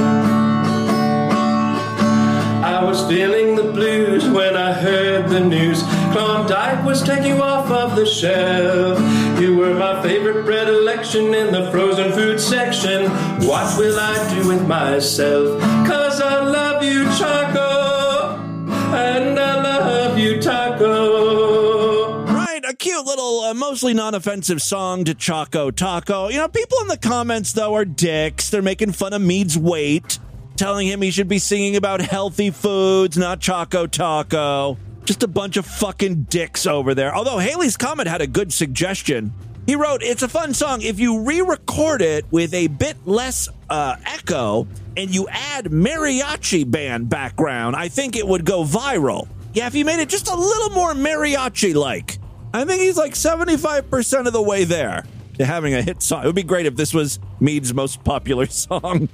I 2.66 2.82
was 2.82 3.06
feeling 3.06 3.54
the 3.54 3.70
blues 3.70 4.28
when 4.28 4.56
I 4.56 4.72
heard 4.72 5.28
the 5.28 5.38
news. 5.38 5.84
Klondike 6.10 6.84
was 6.84 7.00
taking 7.00 7.36
you 7.36 7.42
off 7.44 7.70
of 7.70 7.94
the 7.94 8.06
shelf. 8.06 8.98
You 9.40 9.56
were 9.56 9.74
my 9.74 10.02
favorite 10.02 10.44
predilection 10.44 11.32
in 11.32 11.52
the 11.52 11.70
frozen 11.70 12.10
food 12.10 12.40
section. 12.40 13.04
What 13.46 13.78
will 13.78 14.00
I 14.00 14.34
do 14.34 14.48
with 14.48 14.66
myself? 14.66 15.60
Cause 15.86 16.20
I 16.20 16.40
love 16.40 16.82
you, 16.82 17.04
Choco. 17.16 17.65
Uh, 23.46 23.54
mostly 23.54 23.94
non 23.94 24.14
offensive 24.14 24.60
song 24.60 25.04
to 25.04 25.14
Choco 25.14 25.70
Taco. 25.70 26.28
You 26.28 26.38
know, 26.38 26.48
people 26.48 26.78
in 26.80 26.88
the 26.88 26.96
comments, 26.96 27.52
though, 27.52 27.74
are 27.74 27.84
dicks. 27.84 28.50
They're 28.50 28.62
making 28.62 28.92
fun 28.92 29.12
of 29.12 29.22
Mead's 29.22 29.56
weight, 29.56 30.18
telling 30.56 30.86
him 30.86 31.00
he 31.00 31.10
should 31.10 31.28
be 31.28 31.38
singing 31.38 31.76
about 31.76 32.00
healthy 32.00 32.50
foods, 32.50 33.16
not 33.16 33.40
Choco 33.40 33.86
Taco. 33.86 34.78
Just 35.04 35.22
a 35.22 35.28
bunch 35.28 35.56
of 35.56 35.64
fucking 35.66 36.24
dicks 36.24 36.66
over 36.66 36.94
there. 36.94 37.14
Although 37.14 37.38
Haley's 37.38 37.76
comment 37.76 38.08
had 38.08 38.20
a 38.20 38.26
good 38.26 38.52
suggestion. 38.52 39.32
He 39.66 39.76
wrote, 39.76 40.02
It's 40.02 40.22
a 40.22 40.28
fun 40.28 40.52
song. 40.52 40.82
If 40.82 40.98
you 40.98 41.22
re 41.22 41.40
record 41.40 42.02
it 42.02 42.24
with 42.32 42.52
a 42.54 42.66
bit 42.66 42.96
less 43.06 43.48
uh, 43.70 43.96
echo 44.04 44.66
and 44.96 45.14
you 45.14 45.28
add 45.28 45.66
mariachi 45.66 46.68
band 46.68 47.08
background, 47.08 47.76
I 47.76 47.88
think 47.88 48.16
it 48.16 48.26
would 48.26 48.44
go 48.44 48.64
viral. 48.64 49.28
Yeah, 49.54 49.68
if 49.68 49.74
you 49.74 49.84
made 49.84 50.00
it 50.00 50.08
just 50.08 50.28
a 50.28 50.34
little 50.34 50.70
more 50.70 50.94
mariachi 50.94 51.74
like. 51.74 52.18
I 52.56 52.64
think 52.64 52.80
he's 52.80 52.96
like 52.96 53.12
75% 53.12 54.26
of 54.26 54.32
the 54.32 54.40
way 54.40 54.64
there 54.64 55.04
to 55.36 55.44
having 55.44 55.74
a 55.74 55.82
hit 55.82 56.00
song. 56.00 56.22
It 56.22 56.26
would 56.26 56.34
be 56.34 56.42
great 56.42 56.64
if 56.64 56.74
this 56.74 56.94
was 56.94 57.18
Mead's 57.38 57.74
most 57.74 58.02
popular 58.02 58.46
song. 58.50 59.10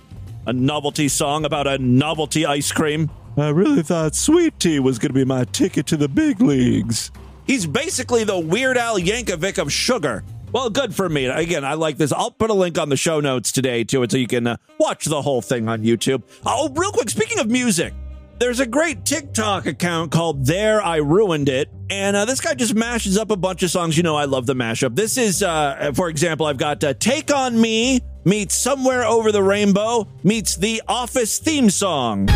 A 0.47 0.53
novelty 0.53 1.09
song 1.09 1.45
about 1.45 1.67
a 1.67 1.77
novelty 1.79 2.47
ice 2.47 2.71
cream. 2.71 3.11
I 3.37 3.49
really 3.49 3.83
thought 3.83 4.15
Sweet 4.15 4.61
Tea 4.61 4.79
was 4.79 5.01
going 5.01 5.11
to 5.11 5.15
be 5.15 5.25
my 5.25 5.45
ticket 5.45 5.87
to 5.89 5.97
the 5.97 6.09
big 6.09 6.41
leagues. 6.41 7.11
He's 7.47 7.67
basically 7.67 8.23
the 8.23 8.39
Weird 8.39 8.77
Al 8.77 8.99
Yankovic 8.99 9.59
of 9.59 9.73
sugar. 9.73 10.23
Well, 10.53 10.71
good 10.71 10.95
for 10.95 11.09
me. 11.09 11.27
Again, 11.27 11.65
I 11.65 11.75
like 11.75 11.97
this. 11.97 12.13
I'll 12.13 12.31
put 12.31 12.51
a 12.51 12.55
link 12.55 12.79
on 12.79 12.91
the 12.91 12.97
show 12.97 13.19
notes 13.19 13.51
today 13.51 13.83
to 13.85 14.03
it 14.05 14.13
so 14.13 14.19
you 14.19 14.29
can 14.29 14.47
uh, 14.47 14.57
watch 14.79 15.07
the 15.07 15.23
whole 15.23 15.43
thing 15.43 15.69
on 15.69 15.83
YouTube. 15.83 16.23
Oh, 16.47 16.69
real 16.77 16.93
quick, 16.93 17.11
speaking 17.11 17.39
of 17.41 17.49
music, 17.49 17.95
there's 18.39 18.61
a 18.61 18.67
great 18.67 19.05
TikTok 19.05 19.67
account 19.67 20.11
called 20.13 20.47
There 20.47 20.83
I 20.83 20.97
Ruined 20.97 21.49
It. 21.49 21.69
And 21.91 22.17
uh, 22.17 22.25
this 22.25 22.41
guy 22.41 22.55
just 22.55 22.75
mashes 22.75 23.19
up 23.19 23.31
a 23.31 23.37
bunch 23.37 23.63
of 23.63 23.71
songs. 23.71 23.97
You 23.97 24.03
know, 24.03 24.17
I 24.17 24.25
love 24.25 24.47
the 24.47 24.55
mashup. 24.55 24.97
This 24.97 25.17
is, 25.17 25.43
uh, 25.43 25.93
for 25.95 26.09
example, 26.09 26.47
I've 26.47 26.57
got 26.57 26.83
uh, 26.83 26.95
Take 26.95 27.33
On 27.33 27.61
Me 27.61 28.01
meets 28.25 28.55
Somewhere 28.55 29.05
Over 29.05 29.33
the 29.33 29.43
Rainbow 29.43 30.09
meets 30.23 30.57
The 30.57 30.83
Office 30.89 31.39
theme 31.39 31.71
song. 31.71 32.29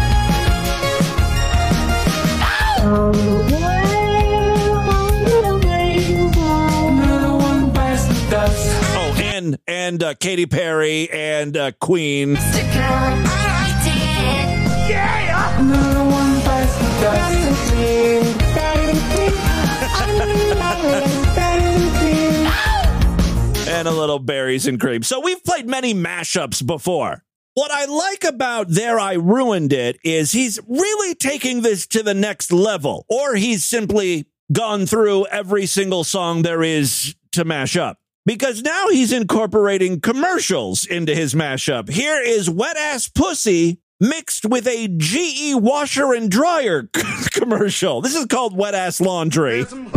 Oh, 8.99 9.17
and 9.19 9.59
and 9.67 10.03
uh, 10.03 10.15
Katy 10.15 10.47
Perry 10.47 11.11
and 11.11 11.57
uh, 11.57 11.73
Queen. 11.81 12.37
And 23.77 23.89
a 23.89 23.91
little 23.91 24.19
berries 24.19 24.67
and 24.67 24.81
cream. 24.81 25.03
So 25.03 25.21
we've 25.21 25.43
played 25.45 25.67
many 25.69 25.95
mashups 25.95 26.67
before. 26.67 27.23
What 27.55 27.71
I 27.71 27.87
like 27.87 28.25
about 28.25 28.69
There 28.69 29.01
I 29.01 29.15
Ruined 29.15 29.73
It 29.73 29.99
is 30.05 30.33
he's 30.33 30.61
really 30.69 31.15
taking 31.15 31.63
this 31.63 31.87
to 31.89 32.03
the 32.03 32.15
next 32.15 32.53
level, 32.53 33.07
or 33.09 33.35
he's 33.35 33.65
simply 33.65 34.27
gone 34.53 34.85
through 34.87 35.27
every 35.27 35.65
single 35.67 36.05
song 36.05 36.43
there 36.43 36.63
is 36.63 37.15
to 37.33 37.45
mash 37.45 37.77
up. 37.77 37.99
Because 38.27 38.63
now 38.63 38.89
he's 38.89 39.13
incorporating 39.13 40.01
commercials 40.01 40.85
into 40.85 41.15
his 41.15 41.35
mashup. 41.35 41.89
Here 41.89 42.21
is 42.21 42.51
Wet 42.51 42.77
Ass 42.77 43.09
Pussy 43.09 43.81
mixed 44.01 44.45
with 44.45 44.67
a 44.67 44.89
GE 44.89 45.55
washer 45.57 46.13
and 46.13 46.31
dryer 46.31 46.89
commercial. 47.33 48.01
This 48.01 48.15
is 48.15 48.27
called 48.27 48.57
Wet 48.57 48.75
Ass 48.75 49.01
Laundry. 49.01 49.65
Some 49.65 49.91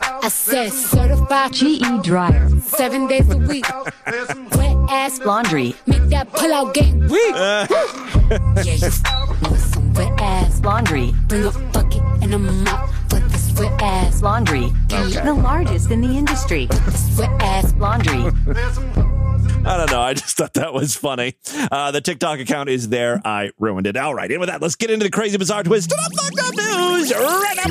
I 0.00 0.28
said 0.28 0.72
certified 0.72 1.52
GE 1.52 2.02
dryer, 2.02 2.48
seven 2.60 3.06
days 3.06 3.30
a 3.30 3.36
week. 3.36 3.66
Wet 4.06 4.76
ass 4.88 5.20
laundry, 5.20 5.74
make 5.86 6.02
that 6.04 6.32
pull 6.32 6.52
out 6.52 6.72
game 6.74 7.00
weak. 7.00 7.34
Uh. 7.34 7.66
yeah, 8.64 8.74
you 8.74 8.86
f- 8.86 9.42
with 9.42 9.60
some 9.60 9.92
wet 9.92 10.18
ass 10.20 10.60
laundry. 10.62 11.12
Bring 11.28 11.44
a 11.44 11.50
bucket 11.72 12.02
and 12.22 12.32
a 12.34 12.38
mop 12.38 12.88
for 13.10 13.20
this 13.20 13.52
wet 13.58 13.82
ass 13.82 14.22
laundry. 14.22 14.72
The 14.88 15.38
largest 15.42 15.90
in 15.90 16.00
the 16.00 16.08
industry. 16.16 16.66
This 16.66 17.18
wet 17.18 17.30
ass 17.42 17.74
laundry. 17.74 18.30
I 19.66 19.76
don't 19.78 19.90
know. 19.90 20.00
I 20.00 20.14
just 20.14 20.36
thought 20.36 20.54
that 20.54 20.74
was 20.74 20.94
funny. 20.94 21.36
Uh, 21.70 21.90
the 21.90 22.00
TikTok 22.00 22.40
account 22.40 22.68
is 22.68 22.88
there. 22.88 23.20
I 23.24 23.50
ruined 23.58 23.86
it. 23.86 23.96
All 23.96 24.14
right. 24.14 24.30
And 24.30 24.40
with 24.40 24.48
that, 24.48 24.60
let's 24.60 24.76
get 24.76 24.90
into 24.90 25.04
the 25.04 25.10
crazy, 25.10 25.38
bizarre 25.38 25.62
twist 25.62 25.92
up 25.92 26.12
news. 26.56 27.12
Right 27.12 27.58
up. 27.58 27.70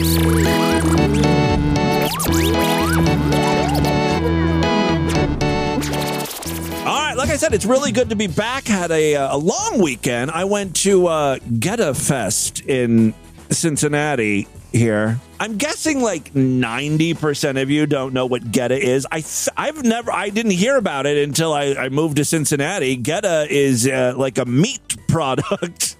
All 6.86 7.00
right, 7.00 7.16
like 7.16 7.30
I 7.30 7.38
said, 7.38 7.54
it's 7.54 7.66
really 7.66 7.92
good 7.92 8.10
to 8.10 8.16
be 8.16 8.28
back. 8.28 8.66
Had 8.66 8.92
a, 8.92 9.16
uh, 9.16 9.38
a 9.38 9.38
long 9.38 9.82
weekend. 9.82 10.32
I 10.32 10.44
went 10.46 10.76
to 10.78 11.08
uh, 11.08 11.38
Goetta 11.38 11.96
Fest 11.96 12.62
in 12.62 13.14
Cincinnati 13.50 14.48
here. 14.74 15.20
I'm 15.40 15.58
guessing 15.58 16.02
like 16.02 16.34
90% 16.34 17.62
of 17.62 17.70
you 17.70 17.86
don't 17.86 18.14
know 18.14 18.26
what 18.26 18.44
Goetta 18.44 18.78
is. 18.78 19.08
I 19.12 19.24
I've 19.56 19.84
never 19.84 20.12
I 20.12 20.30
didn't 20.30 20.54
hear 20.54 20.76
about 20.78 21.06
it 21.06 21.18
until 21.18 21.54
I, 21.54 21.74
I 21.76 21.90
moved 21.90 22.18
to 22.18 22.26
Cincinnati. 22.26 22.98
Goetta 22.98 23.48
is 23.48 23.88
uh, 23.88 24.14
like 24.18 24.38
a 24.38 24.46
meat 24.46 24.98
product. 25.08 25.96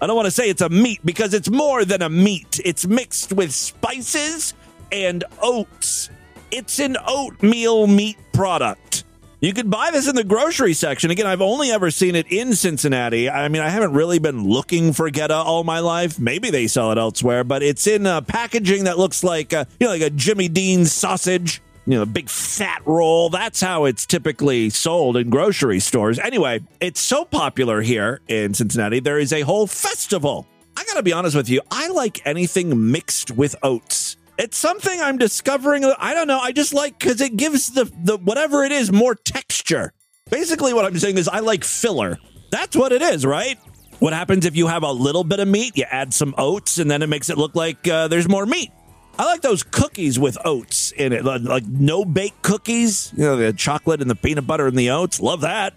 I 0.00 0.06
don't 0.06 0.14
want 0.14 0.26
to 0.26 0.30
say 0.30 0.48
it's 0.48 0.62
a 0.62 0.68
meat 0.68 1.00
because 1.04 1.34
it's 1.34 1.50
more 1.50 1.84
than 1.84 2.02
a 2.02 2.08
meat. 2.08 2.60
It's 2.64 2.86
mixed 2.86 3.32
with 3.32 3.52
spices 3.52 4.54
and 4.92 5.24
oats. 5.42 6.10
It's 6.50 6.78
an 6.78 6.96
oatmeal 7.06 7.86
meat 7.88 8.16
product. 8.32 9.04
You 9.40 9.52
could 9.52 9.70
buy 9.70 9.90
this 9.92 10.08
in 10.08 10.16
the 10.16 10.24
grocery 10.24 10.74
section. 10.74 11.12
Again, 11.12 11.28
I've 11.28 11.40
only 11.40 11.70
ever 11.70 11.92
seen 11.92 12.16
it 12.16 12.26
in 12.26 12.54
Cincinnati. 12.54 13.30
I 13.30 13.48
mean, 13.48 13.62
I 13.62 13.68
haven't 13.68 13.92
really 13.92 14.18
been 14.18 14.42
looking 14.42 14.92
for 14.92 15.08
Goetta 15.10 15.30
all 15.30 15.62
my 15.62 15.78
life. 15.78 16.18
Maybe 16.18 16.50
they 16.50 16.66
sell 16.66 16.90
it 16.90 16.98
elsewhere, 16.98 17.44
but 17.44 17.62
it's 17.62 17.86
in 17.86 18.04
uh, 18.04 18.20
packaging 18.22 18.84
that 18.84 18.98
looks 18.98 19.22
like 19.22 19.52
uh, 19.52 19.66
you 19.78 19.86
know, 19.86 19.92
like 19.92 20.02
a 20.02 20.10
Jimmy 20.10 20.48
Dean 20.48 20.86
sausage. 20.86 21.62
You 21.86 21.94
know, 21.94 22.02
a 22.02 22.06
big 22.06 22.28
fat 22.28 22.82
roll. 22.84 23.30
That's 23.30 23.60
how 23.60 23.84
it's 23.84 24.04
typically 24.04 24.70
sold 24.70 25.16
in 25.16 25.30
grocery 25.30 25.80
stores. 25.80 26.18
Anyway, 26.18 26.60
it's 26.80 27.00
so 27.00 27.24
popular 27.24 27.80
here 27.80 28.20
in 28.28 28.52
Cincinnati. 28.52 29.00
There 29.00 29.18
is 29.18 29.32
a 29.32 29.40
whole 29.42 29.66
festival. 29.66 30.46
I 30.76 30.84
got 30.84 30.94
to 30.94 31.02
be 31.02 31.14
honest 31.14 31.34
with 31.34 31.48
you. 31.48 31.62
I 31.70 31.88
like 31.88 32.20
anything 32.26 32.90
mixed 32.90 33.30
with 33.30 33.56
oats. 33.62 34.17
It's 34.38 34.56
something 34.56 35.00
I'm 35.00 35.18
discovering. 35.18 35.84
I 35.84 36.14
don't 36.14 36.28
know. 36.28 36.38
I 36.38 36.52
just 36.52 36.72
like 36.72 36.96
because 36.98 37.20
it 37.20 37.36
gives 37.36 37.72
the 37.72 37.90
the 38.02 38.16
whatever 38.16 38.62
it 38.62 38.70
is 38.70 38.92
more 38.92 39.16
texture. 39.16 39.92
Basically, 40.30 40.72
what 40.72 40.84
I'm 40.84 40.96
saying 40.98 41.18
is 41.18 41.26
I 41.26 41.40
like 41.40 41.64
filler. 41.64 42.18
That's 42.52 42.76
what 42.76 42.92
it 42.92 43.02
is, 43.02 43.26
right? 43.26 43.58
What 43.98 44.12
happens 44.12 44.46
if 44.46 44.56
you 44.56 44.68
have 44.68 44.84
a 44.84 44.92
little 44.92 45.24
bit 45.24 45.40
of 45.40 45.48
meat? 45.48 45.76
You 45.76 45.84
add 45.90 46.14
some 46.14 46.36
oats, 46.38 46.78
and 46.78 46.88
then 46.88 47.02
it 47.02 47.08
makes 47.08 47.30
it 47.30 47.36
look 47.36 47.56
like 47.56 47.88
uh, 47.88 48.06
there's 48.06 48.28
more 48.28 48.46
meat. 48.46 48.70
I 49.18 49.24
like 49.24 49.40
those 49.40 49.64
cookies 49.64 50.20
with 50.20 50.38
oats 50.44 50.92
in 50.92 51.12
it, 51.12 51.24
like, 51.24 51.42
like 51.42 51.66
no 51.66 52.04
bake 52.04 52.40
cookies. 52.42 53.12
You 53.16 53.24
know, 53.24 53.36
the 53.36 53.52
chocolate 53.52 54.00
and 54.00 54.08
the 54.08 54.14
peanut 54.14 54.46
butter 54.46 54.68
and 54.68 54.78
the 54.78 54.90
oats. 54.90 55.18
Love 55.20 55.40
that. 55.40 55.74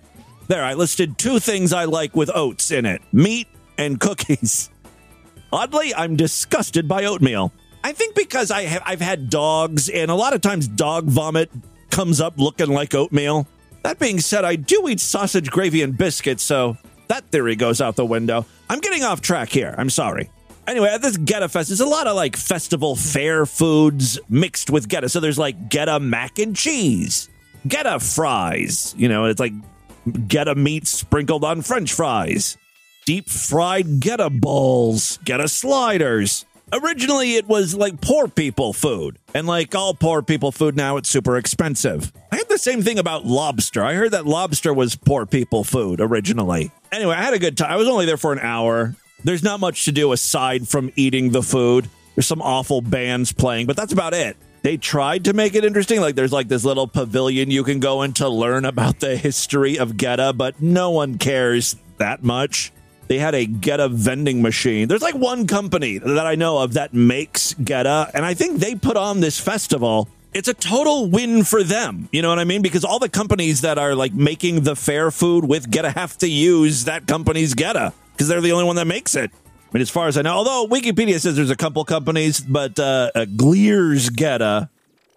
There, 0.47 0.63
I 0.63 0.76
listed 0.76 1.17
two 1.17 1.39
things 1.39 1.74
I 1.74 1.86
like 1.86 2.15
with 2.15 2.30
oats 2.32 2.69
in 2.69 2.86
it: 2.86 3.02
meat 3.12 3.47
and 3.80 4.00
cookies. 4.00 4.69
Oddly, 5.52 5.95
I'm 5.95 6.15
disgusted 6.15 6.88
by 6.88 7.06
oatmeal. 7.06 7.52
I 7.84 7.94
think 7.94 8.15
because 8.15 8.52
I 8.52 8.63
have 8.63 8.84
I've 8.86 9.02
had 9.02 9.30
dogs, 9.30 9.89
and 9.89 10.12
a 10.12 10.15
lot 10.15 10.34
of 10.34 10.41
times 10.41 10.67
dog 10.67 11.06
vomit 11.06 11.50
comes 11.89 12.22
up 12.22 12.38
looking 12.38 12.70
like 12.70 12.94
oatmeal. 12.94 13.48
That 13.84 13.98
being 14.00 14.20
said, 14.20 14.46
I 14.46 14.56
do 14.56 14.88
eat 14.88 15.00
sausage 15.00 15.50
gravy 15.50 15.82
and 15.82 15.98
biscuits, 15.98 16.44
so 16.44 16.78
that 17.08 17.26
theory 17.32 17.56
goes 17.56 17.82
out 17.82 17.96
the 17.96 18.06
window. 18.06 18.46
I'm 18.70 18.80
getting 18.80 19.04
off 19.04 19.22
track 19.22 19.50
here. 19.50 19.74
I'm 19.78 19.89
sorry. 19.89 20.30
Anyway, 20.67 20.88
at 20.88 21.02
this 21.02 21.17
Goetta 21.17 21.50
Fest, 21.50 21.70
there's 21.70 21.80
a 21.82 21.86
lot 21.86 22.08
of 22.08 22.15
like 22.15 22.38
festival 22.38 22.96
fair 22.96 23.46
foods 23.46 24.20
mixed 24.30 24.70
with 24.70 24.88
Goetta. 24.88 25.10
So 25.10 25.20
there's 25.20 25.39
like 25.39 25.70
Goetta 25.70 26.00
mac 26.02 26.38
and 26.39 26.56
cheese, 26.56 27.30
Goetta 27.67 28.02
fries. 28.15 28.94
You 28.98 29.10
know, 29.10 29.26
it's 29.26 29.39
like 29.39 29.54
Goetta 30.08 30.56
meat 30.56 30.88
sprinkled 30.88 31.44
on 31.44 31.63
French 31.63 31.94
fries, 31.94 32.58
deep 33.06 33.28
fried 33.28 34.00
Goetta 34.00 34.39
balls, 34.39 35.17
Goetta 35.26 35.50
sliders. 35.50 36.46
Originally, 36.73 37.36
it 37.36 37.47
was 37.47 37.75
like 37.75 37.99
poor 37.99 38.27
people 38.27 38.71
food. 38.71 39.17
And 39.34 39.45
like 39.45 39.75
all 39.75 39.93
poor 39.93 40.21
people 40.21 40.51
food 40.51 40.75
now, 40.75 40.97
it's 40.97 41.10
super 41.10 41.38
expensive. 41.38 42.13
I 42.31 42.38
had 42.38 42.47
the 42.47 42.57
same 42.57 42.81
thing 42.81 42.97
about 42.97 43.25
lobster. 43.25 43.84
I 43.84 43.93
heard 43.93 44.12
that 44.12 44.25
lobster 44.25 44.73
was 44.73 44.95
poor 44.95 45.25
people 45.25 45.63
food 45.63 45.99
originally. 45.99 46.71
Anyway, 46.91 47.15
I 47.15 47.21
had 47.21 47.34
a 47.34 47.39
good 47.39 47.57
time. 47.57 47.71
I 47.71 47.75
was 47.75 47.88
only 47.88 48.05
there 48.05 48.17
for 48.17 48.31
an 48.31 48.39
hour. 48.39 48.95
There's 49.23 49.43
not 49.43 49.60
much 49.60 49.86
to 49.86 49.91
do 49.91 50.13
aside 50.13 50.67
from 50.67 50.91
eating 50.95 51.31
the 51.31 51.43
food. 51.43 51.89
There's 52.15 52.27
some 52.27 52.41
awful 52.41 52.81
bands 52.81 53.31
playing, 53.31 53.67
but 53.67 53.75
that's 53.75 53.93
about 53.93 54.13
it. 54.13 54.38
They 54.63 54.77
tried 54.77 55.25
to 55.25 55.34
make 55.34 55.55
it 55.55 55.65
interesting. 55.65 56.01
Like 56.01 56.15
there's 56.15 56.31
like 56.31 56.47
this 56.47 56.63
little 56.63 56.88
pavilion 56.88 57.51
you 57.51 57.63
can 57.63 57.79
go 57.79 58.03
in 58.03 58.13
to 58.13 58.29
learn 58.29 58.63
about 58.65 58.99
the 58.99 59.17
history 59.17 59.77
of 59.77 59.93
Goetta, 59.93 60.38
but 60.38 60.62
no 60.62 60.91
one 60.91 61.17
cares 61.17 61.75
that 61.97 62.23
much. 62.23 62.71
They 63.12 63.19
had 63.19 63.36
a 63.36 63.45
Goetta 63.45 63.91
vending 63.91 64.41
machine. 64.41 64.88
There's 64.88 65.02
like 65.02 65.15
one 65.15 65.45
company 65.45 65.97
that 65.97 66.26
I 66.26 66.36
know 66.36 66.60
of 66.60 66.76
that 66.76 66.93
makes 66.93 67.54
Goetta, 67.56 68.10
and 68.13 68.24
I 68.24 68.34
think 68.34 68.62
they 68.62 68.74
put 68.74 68.95
on 68.95 69.19
this 69.19 69.38
festival. 69.38 70.08
It's 70.34 70.47
a 70.47 70.54
total 70.54 71.08
win 71.08 71.43
for 71.43 71.62
them. 71.62 72.08
You 72.13 72.21
know 72.21 72.30
what 72.30 72.39
I 72.39 72.45
mean? 72.45 72.62
Because 72.62 72.86
all 72.86 73.00
the 73.00 73.10
companies 73.10 73.60
that 73.63 73.78
are 73.78 73.95
like 73.95 74.13
making 74.13 74.62
the 74.62 74.78
fair 74.78 75.12
food 75.12 75.43
with 75.43 75.69
Goetta 75.69 75.93
have 75.93 76.17
to 76.19 76.28
use 76.30 76.86
that 76.86 77.06
company's 77.06 77.54
Goetta 77.54 77.91
because 78.13 78.30
they're 78.30 78.39
the 78.39 78.54
only 78.54 78.63
one 78.63 78.78
that 78.78 78.88
makes 78.88 79.13
it. 79.13 79.30
I 79.34 79.74
mean, 79.74 79.82
as 79.82 79.89
far 79.89 80.08
as 80.08 80.17
I 80.17 80.21
know, 80.21 80.36
although 80.36 80.74
Wikipedia 80.74 81.19
says 81.19 81.36
there's 81.36 81.50
a 81.50 81.58
couple 81.58 81.84
companies, 81.84 82.39
but 82.39 82.80
uh, 82.80 83.12
uh, 83.13 83.26
Glier's 83.26 84.10
Goetta, 84.10 84.69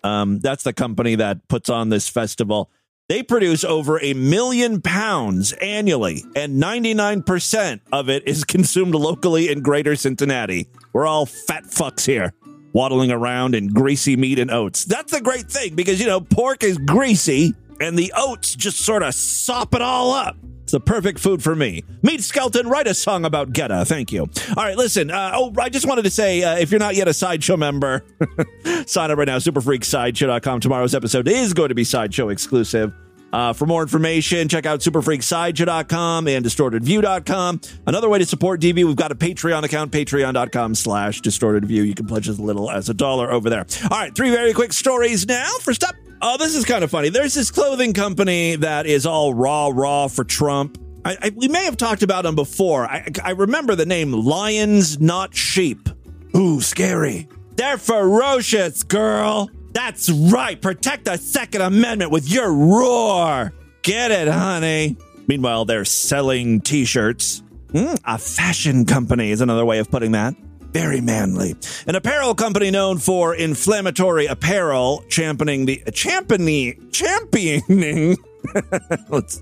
um, 0.03 0.41
that's 0.41 0.65
the 0.65 0.73
company 0.73 1.15
that 1.15 1.47
puts 1.47 1.71
on 1.71 1.91
this 1.91 2.09
festival. 2.09 2.71
They 3.07 3.23
produce 3.23 3.65
over 3.65 4.01
a 4.03 4.15
million 4.15 4.81
pounds 4.81 5.53
annually, 5.61 6.25
and 6.35 6.63
99% 6.63 7.81
of 7.93 8.09
it 8.09 8.27
is 8.27 8.45
consumed 8.45 8.95
locally 8.95 9.51
in 9.51 9.61
greater 9.61 9.95
Cincinnati. 9.95 10.69
We're 10.95 11.07
all 11.07 11.27
fat 11.27 11.65
fucks 11.65 12.07
here, 12.07 12.33
waddling 12.73 13.13
around 13.13 13.55
in 13.55 13.69
greasy 13.69 14.17
meat 14.17 14.39
and 14.39 14.51
oats. 14.51 14.87
That's 14.87 15.13
the 15.13 15.21
great 15.21 15.51
thing 15.51 15.75
because, 15.75 16.01
you 16.01 16.07
know, 16.07 16.23
pork 16.23 16.65
is 16.65 16.79
greasy, 16.79 17.53
and 17.81 17.99
the 17.99 18.13
oats 18.17 18.55
just 18.55 18.79
sort 18.79 19.03
of 19.03 19.15
sop 19.15 19.75
it 19.75 19.83
all 19.83 20.13
up. 20.13 20.37
It's 20.63 20.73
the 20.73 20.81
perfect 20.81 21.19
food 21.19 21.43
for 21.43 21.55
me. 21.55 21.85
Mead 22.03 22.25
Skelton, 22.25 22.69
write 22.69 22.87
a 22.87 22.95
song 22.95 23.27
about 23.27 23.53
Goetta. 23.53 23.87
Thank 23.87 24.13
you. 24.13 24.23
All 24.23 24.65
right, 24.65 24.77
listen. 24.77 25.11
Uh, 25.11 25.33
oh, 25.35 25.53
I 25.59 25.69
just 25.69 25.87
wanted 25.87 26.03
to 26.03 26.11
say 26.11 26.43
uh, 26.43 26.57
if 26.57 26.71
you're 26.71 26.81
not 26.81 26.95
yet 26.95 27.07
a 27.07 27.13
Sideshow 27.13 27.59
member, 27.59 28.03
sign 28.87 29.11
up 29.11 29.19
right 29.19 29.27
now. 29.27 29.37
Superfreaksideshow.com. 29.37 30.61
Tomorrow's 30.61 30.95
episode 30.95 31.29
is 31.29 31.53
going 31.53 31.69
to 31.69 31.75
be 31.75 31.85
Sideshow 31.85 32.31
exclusive. 32.31 32.95
Uh, 33.35 33.53
for 33.53 33.67
more 33.67 33.83
information, 33.83 34.49
check 34.49 34.65
out 34.65 34.79
superfreaksideshow.com 34.79 36.29
and 36.29 36.45
distortedview.com. 36.45 37.61
Another 37.85 38.09
way 38.09 38.21
to 38.21 38.25
support 38.25 38.61
DV, 38.61 38.87
we've 38.87 38.95
got 38.95 39.11
a 39.11 39.17
Patreon 39.17 39.65
account, 39.65 39.91
patreon.com 39.91 40.77
slash 40.77 41.21
distortedview. 41.21 41.85
You 41.85 41.95
can 41.95 42.07
pledge 42.07 42.29
as 42.29 42.39
little 42.39 42.71
as 42.71 42.89
a 42.89 42.95
dollar 42.95 43.33
over 43.33 43.51
there. 43.51 43.67
All 43.91 43.99
right, 43.99 44.15
three 44.15 44.31
very 44.31 44.53
quick 44.55 44.73
stories 44.73 45.27
now. 45.27 45.51
First 45.61 45.83
up, 45.83 45.97
oh, 46.25 46.37
this 46.39 46.57
is 46.57 46.65
kind 46.65 46.83
of 46.83 46.91
funny. 46.91 47.11
There's 47.11 47.35
this 47.35 47.51
clothing 47.51 47.93
company 47.93 48.57
that 48.57 48.87
is 48.87 49.07
all 49.07 49.35
raw, 49.35 49.71
raw 49.73 50.09
for 50.09 50.25
Trump. 50.25 50.79
I, 51.05 51.17
I, 51.21 51.33
we 51.37 51.49
may 51.49 51.65
have 51.65 51.77
talked 51.77 52.03
about 52.03 52.23
them 52.23 52.35
before. 52.35 52.87
I, 52.87 53.07
I 53.23 53.31
remember 53.33 53.75
the 53.75 53.85
name 53.85 54.13
Lions, 54.13 54.99
Not 55.01 55.37
Sheep. 55.37 55.89
Ooh, 56.35 56.61
scary. 56.61 57.29
They're 57.57 57.79
ferocious, 57.79 58.83
girl. 58.83 59.51
That's 59.73 60.11
right. 60.11 60.61
Protect 60.61 61.05
the 61.05 61.19
Second 61.19 61.61
Amendment 61.61 62.11
with 62.11 62.29
your 62.29 62.53
roar. 62.53 63.53
Get 63.83 64.11
it, 64.11 64.29
honey. 64.29 64.97
Meanwhile, 65.29 65.67
they're 65.67 65.85
selling 65.85 66.61
t 66.61 66.85
shirts. 66.85 67.43
Mm, 67.69 68.01
a 68.05 68.19
fashion 68.19 68.87
company 68.87 69.31
is 69.31 69.41
another 69.41 69.65
way 69.65 69.79
of 69.79 69.91
putting 69.91 70.13
that. 70.13 70.35
Very 70.75 71.01
manly. 71.01 71.55
An 71.87 71.95
apparel 71.95 72.35
company 72.35 72.73
known 72.73 72.99
for 72.99 73.33
inflammatory 73.33 74.27
apparel, 74.27 75.05
championing 75.09 75.67
the 75.67 75.81
championing 75.93 76.91
championing. 76.91 78.17
Let's 79.09 79.41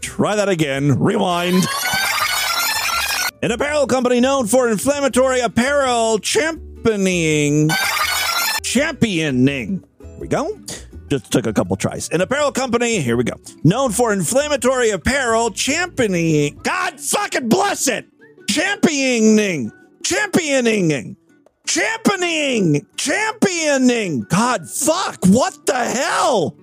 try 0.00 0.36
that 0.36 0.48
again. 0.48 0.96
Rewind. 0.96 1.64
An 3.42 3.50
apparel 3.50 3.88
company 3.88 4.20
known 4.20 4.46
for 4.46 4.68
inflammatory 4.68 5.40
apparel 5.40 6.20
championing 6.20 7.70
championing. 8.62 9.82
Here 10.00 10.18
we 10.20 10.28
go. 10.28 10.56
Just 11.08 11.32
took 11.32 11.46
a 11.46 11.52
couple 11.52 11.74
tries. 11.74 12.08
An 12.10 12.20
apparel 12.20 12.52
company, 12.52 13.00
here 13.00 13.16
we 13.16 13.24
go. 13.24 13.34
Known 13.64 13.90
for 13.90 14.12
inflammatory 14.12 14.90
apparel, 14.90 15.50
championing. 15.50 16.60
God 16.62 17.00
fucking 17.00 17.48
bless 17.48 17.88
it! 17.88 18.06
Championing. 18.48 19.72
Championing. 20.02 21.16
championing, 21.66 22.86
championing. 22.96 24.22
God, 24.22 24.68
fuck, 24.68 25.24
what 25.26 25.66
the 25.66 25.74
hell? 25.74 26.56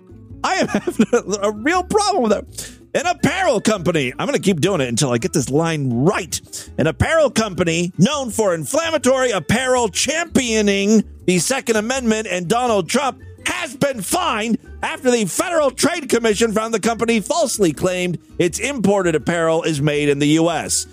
I 0.44 0.56
am 0.56 0.68
having 0.68 1.06
a, 1.14 1.48
a 1.48 1.52
real 1.52 1.84
problem 1.84 2.24
with 2.24 2.32
that. 2.32 2.72
An 2.94 3.06
apparel 3.06 3.62
company. 3.62 4.12
I'm 4.12 4.28
going 4.28 4.34
to 4.34 4.42
keep 4.42 4.60
doing 4.60 4.82
it 4.82 4.88
until 4.88 5.12
I 5.12 5.18
get 5.18 5.34
this 5.34 5.50
line 5.50 6.04
right. 6.04 6.70
An 6.78 6.88
apparel 6.88 7.30
company 7.30 7.92
known 7.98 8.32
for 8.32 8.56
inflammatory 8.56 9.32
apparel 9.32 9.90
championing 9.90 11.04
the 11.26 11.38
Second 11.40 11.76
Amendment 11.76 12.28
and 12.28 12.48
Donald 12.48 12.90
Trump 12.90 13.22
has 13.46 13.76
been 13.76 14.02
fined 14.02 14.58
after 14.82 15.12
the 15.12 15.26
Federal 15.26 15.70
Trade 15.72 16.10
Commission 16.10 16.54
found 16.54 16.74
the 16.74 16.80
company 16.80 17.20
falsely 17.20 17.72
claimed 17.72 18.18
its 18.40 18.60
imported 18.60 19.16
apparel 19.16 19.64
is 19.64 19.82
made 19.82 20.10
in 20.10 20.20
the 20.20 20.28
U.S. 20.30 20.88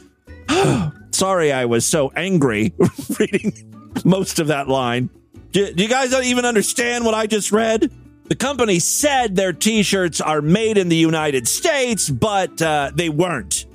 Sorry, 1.14 1.52
I 1.52 1.66
was 1.66 1.86
so 1.86 2.10
angry 2.16 2.74
reading 3.20 3.52
most 4.04 4.40
of 4.40 4.48
that 4.48 4.66
line. 4.66 5.08
Do, 5.52 5.72
do 5.72 5.84
you 5.84 5.88
guys 5.88 6.12
even 6.12 6.44
understand 6.44 7.04
what 7.04 7.14
I 7.14 7.28
just 7.28 7.52
read? 7.52 7.92
The 8.24 8.34
company 8.34 8.80
said 8.80 9.36
their 9.36 9.52
t 9.52 9.84
shirts 9.84 10.20
are 10.20 10.42
made 10.42 10.76
in 10.76 10.88
the 10.88 10.96
United 10.96 11.46
States, 11.46 12.10
but 12.10 12.60
uh, 12.60 12.90
they 12.96 13.10
weren't. 13.10 13.66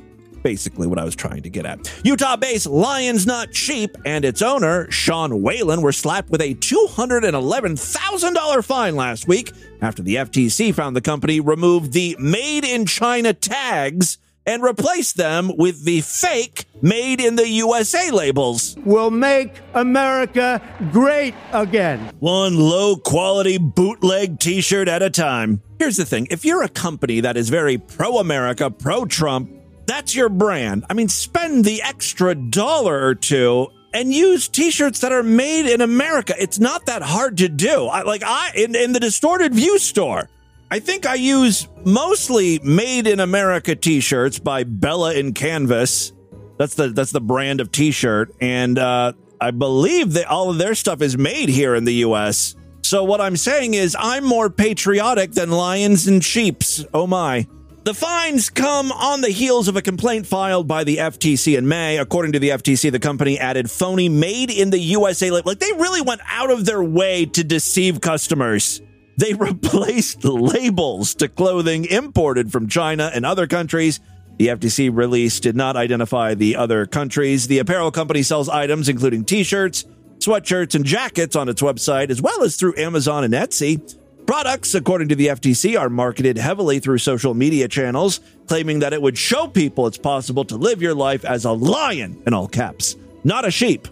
Basically, 0.43 0.85
what 0.85 0.99
I 0.99 1.05
was 1.05 1.15
trying 1.15 1.43
to 1.43 1.49
get 1.49 1.65
at. 1.65 1.89
Utah 2.03 2.35
based 2.35 2.67
Lions 2.67 3.25
Not 3.25 3.55
Sheep 3.55 3.95
and 4.05 4.25
its 4.25 4.41
owner, 4.41 4.91
Sean 4.91 5.41
Whalen, 5.41 5.81
were 5.81 5.93
slapped 5.93 6.29
with 6.29 6.41
a 6.41 6.55
$211,000 6.55 8.65
fine 8.65 8.97
last 8.97 9.29
week 9.29 9.53
after 9.81 10.03
the 10.03 10.15
FTC 10.15 10.73
found 10.73 10.93
the 10.93 11.01
company 11.01 11.39
removed 11.39 11.93
the 11.93 12.17
Made 12.19 12.65
in 12.65 12.85
China 12.85 13.33
tags 13.33 14.17
and 14.49 14.63
replaced 14.63 15.15
them 15.15 15.55
with 15.55 15.85
the 15.85 16.01
fake 16.01 16.65
Made 16.81 17.19
in 17.19 17.35
the 17.35 17.47
USA 17.47 18.09
labels. 18.09 18.77
Will 18.85 19.11
make 19.11 19.53
America 19.73 20.61
great 20.93 21.35
again. 21.51 22.11
One 22.19 22.57
low 22.57 22.95
quality 22.95 23.57
bootleg 23.57 24.39
t 24.39 24.61
shirt 24.61 24.87
at 24.87 25.01
a 25.01 25.09
time. 25.09 25.61
Here's 25.77 25.97
the 25.97 26.05
thing 26.05 26.27
if 26.31 26.45
you're 26.45 26.63
a 26.63 26.69
company 26.69 27.19
that 27.19 27.35
is 27.35 27.49
very 27.49 27.77
pro 27.77 28.19
America, 28.19 28.71
pro 28.71 29.03
Trump, 29.05 29.51
that's 29.87 30.15
your 30.15 30.29
brand. 30.29 30.85
I 30.89 30.93
mean, 30.93 31.09
spend 31.09 31.65
the 31.65 31.81
extra 31.81 32.33
dollar 32.33 33.03
or 33.03 33.15
two 33.15 33.67
and 33.93 34.13
use 34.13 34.47
t-shirts 34.47 34.99
that 34.99 35.11
are 35.11 35.23
made 35.23 35.65
in 35.65 35.81
America. 35.81 36.35
It's 36.39 36.59
not 36.59 36.85
that 36.85 37.01
hard 37.01 37.37
to 37.39 37.49
do. 37.49 37.85
I, 37.85 38.03
like 38.03 38.23
I 38.23 38.51
in, 38.55 38.75
in 38.75 38.93
the 38.93 38.99
distorted 38.99 39.53
view 39.53 39.79
store. 39.79 40.29
I 40.71 40.79
think 40.79 41.07
I 41.07 41.15
use 41.15 41.67
mostly 41.83 42.59
made 42.59 43.07
in 43.07 43.19
America 43.19 43.75
t-shirts 43.75 44.37
by 44.37 44.63
Bella 44.63 45.15
and 45.15 45.33
Canvas. 45.33 46.13
That's 46.57 46.75
the 46.75 46.89
that's 46.89 47.11
the 47.11 47.21
brand 47.21 47.59
of 47.59 47.71
t-shirt 47.71 48.35
and 48.39 48.77
uh, 48.77 49.13
I 49.41 49.51
believe 49.51 50.13
that 50.13 50.27
all 50.27 50.51
of 50.51 50.57
their 50.57 50.75
stuff 50.75 51.01
is 51.01 51.17
made 51.17 51.49
here 51.49 51.73
in 51.73 51.85
the 51.85 51.93
US. 52.05 52.55
So 52.83 53.03
what 53.03 53.19
I'm 53.19 53.35
saying 53.35 53.73
is 53.73 53.95
I'm 53.97 54.23
more 54.23 54.49
patriotic 54.49 55.31
than 55.31 55.49
lions 55.49 56.07
and 56.07 56.23
sheeps. 56.23 56.85
Oh 56.93 57.07
my. 57.07 57.47
The 57.85 57.93
fines 57.95 58.51
come 58.51 58.91
on 58.91 59.21
the 59.21 59.29
heels 59.29 59.67
of 59.67 59.75
a 59.75 59.81
complaint 59.81 60.27
filed 60.27 60.67
by 60.67 60.83
the 60.83 60.97
FTC 60.97 61.57
in 61.57 61.67
May. 61.67 61.97
According 61.97 62.33
to 62.33 62.39
the 62.39 62.49
FTC, 62.49 62.91
the 62.91 62.99
company 62.99 63.39
added 63.39 63.71
phony 63.71 64.09
made 64.09 64.51
in 64.51 64.69
the 64.69 64.77
USA 64.77 65.31
label. 65.31 65.49
Like 65.49 65.59
they 65.59 65.71
really 65.71 66.01
went 66.01 66.21
out 66.29 66.51
of 66.51 66.65
their 66.65 66.83
way 66.83 67.25
to 67.25 67.43
deceive 67.43 68.01
customers. 68.01 68.81
They 69.19 69.33
replaced 69.35 70.23
labels 70.23 71.13
to 71.15 71.27
clothing 71.27 71.85
imported 71.85 72.51
from 72.51 72.69
China 72.69 73.11
and 73.13 73.25
other 73.25 73.47
countries. 73.47 73.99
The 74.37 74.47
FTC 74.47 74.95
release 74.95 75.41
did 75.41 75.57
not 75.57 75.75
identify 75.75 76.33
the 76.33 76.55
other 76.55 76.85
countries. 76.85 77.47
The 77.47 77.59
apparel 77.59 77.91
company 77.91 78.23
sells 78.23 78.47
items 78.47 78.87
including 78.87 79.25
t 79.25 79.43
shirts, 79.43 79.83
sweatshirts, 80.19 80.73
and 80.73 80.85
jackets 80.85 81.35
on 81.35 81.49
its 81.49 81.61
website, 81.61 82.09
as 82.09 82.21
well 82.21 82.43
as 82.43 82.55
through 82.55 82.77
Amazon 82.77 83.25
and 83.25 83.33
Etsy. 83.33 83.97
Products, 84.25 84.73
according 84.73 85.09
to 85.09 85.15
the 85.15 85.27
FTC, 85.27 85.77
are 85.77 85.89
marketed 85.89 86.37
heavily 86.37 86.79
through 86.79 86.99
social 86.99 87.33
media 87.33 87.67
channels, 87.67 88.21
claiming 88.47 88.79
that 88.79 88.93
it 88.93 89.01
would 89.01 89.17
show 89.17 89.47
people 89.47 89.87
it's 89.87 89.97
possible 89.97 90.45
to 90.45 90.55
live 90.55 90.81
your 90.81 90.93
life 90.93 91.25
as 91.25 91.43
a 91.43 91.51
lion, 91.51 92.21
in 92.25 92.33
all 92.33 92.47
caps, 92.47 92.95
not 93.25 93.45
a 93.45 93.51
sheep. 93.51 93.87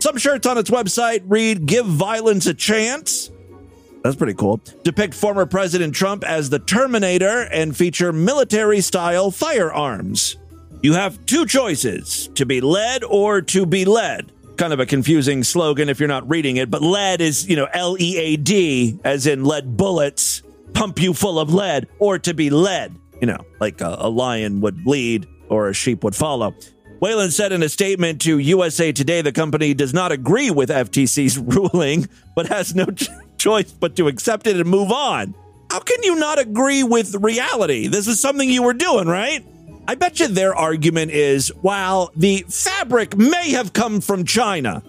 Some 0.00 0.16
shirts 0.16 0.46
on 0.46 0.58
its 0.58 0.70
website 0.70 1.22
read, 1.26 1.66
Give 1.66 1.86
violence 1.86 2.46
a 2.46 2.54
chance. 2.54 3.30
That's 4.02 4.16
pretty 4.16 4.34
cool. 4.34 4.60
Depict 4.82 5.14
former 5.14 5.46
President 5.46 5.94
Trump 5.94 6.24
as 6.24 6.50
the 6.50 6.58
Terminator 6.58 7.42
and 7.52 7.76
feature 7.76 8.12
military 8.12 8.80
style 8.80 9.30
firearms. 9.30 10.36
You 10.82 10.94
have 10.94 11.24
two 11.26 11.46
choices 11.46 12.28
to 12.34 12.44
be 12.44 12.60
led 12.60 13.04
or 13.04 13.40
to 13.42 13.64
be 13.64 13.84
led 13.84 14.32
kind 14.56 14.72
of 14.72 14.80
a 14.80 14.86
confusing 14.86 15.42
slogan 15.42 15.88
if 15.88 15.98
you're 15.98 16.08
not 16.08 16.28
reading 16.28 16.56
it, 16.56 16.70
but 16.70 16.82
lead 16.82 17.20
is, 17.20 17.48
you 17.48 17.56
know, 17.56 17.66
L 17.72 17.96
E 17.98 18.16
A 18.16 18.36
D, 18.36 18.98
as 19.04 19.26
in 19.26 19.44
lead 19.44 19.76
bullets, 19.76 20.42
pump 20.72 21.00
you 21.00 21.14
full 21.14 21.38
of 21.38 21.52
lead, 21.52 21.88
or 21.98 22.18
to 22.20 22.34
be 22.34 22.50
led, 22.50 22.94
you 23.20 23.26
know, 23.26 23.38
like 23.60 23.80
a, 23.80 23.96
a 23.98 24.08
lion 24.08 24.60
would 24.60 24.86
lead 24.86 25.26
or 25.48 25.68
a 25.68 25.74
sheep 25.74 26.04
would 26.04 26.14
follow. 26.14 26.54
Whalen 27.00 27.32
said 27.32 27.50
in 27.50 27.62
a 27.64 27.68
statement 27.68 28.20
to 28.22 28.38
USA 28.38 28.92
Today 28.92 29.22
the 29.22 29.32
company 29.32 29.74
does 29.74 29.92
not 29.92 30.12
agree 30.12 30.50
with 30.50 30.68
FTC's 30.68 31.38
ruling, 31.38 32.08
but 32.36 32.46
has 32.46 32.74
no 32.74 32.86
ch- 32.86 33.08
choice 33.42 33.72
but 33.72 33.96
to 33.96 34.06
accept 34.06 34.46
it 34.46 34.56
and 34.56 34.68
move 34.68 34.92
on. 34.92 35.34
How 35.70 35.80
can 35.80 36.02
you 36.02 36.16
not 36.16 36.38
agree 36.38 36.82
with 36.82 37.14
reality? 37.16 37.88
This 37.88 38.06
is 38.06 38.20
something 38.20 38.48
you 38.48 38.62
were 38.62 38.74
doing, 38.74 39.08
right? 39.08 39.44
I 39.88 39.96
bet 39.96 40.20
you 40.20 40.28
their 40.28 40.54
argument 40.54 41.10
is, 41.10 41.48
while 41.60 42.12
the 42.14 42.44
fabric 42.48 43.16
may 43.16 43.50
have 43.50 43.72
come 43.72 44.00
from 44.00 44.24
China, 44.24 44.82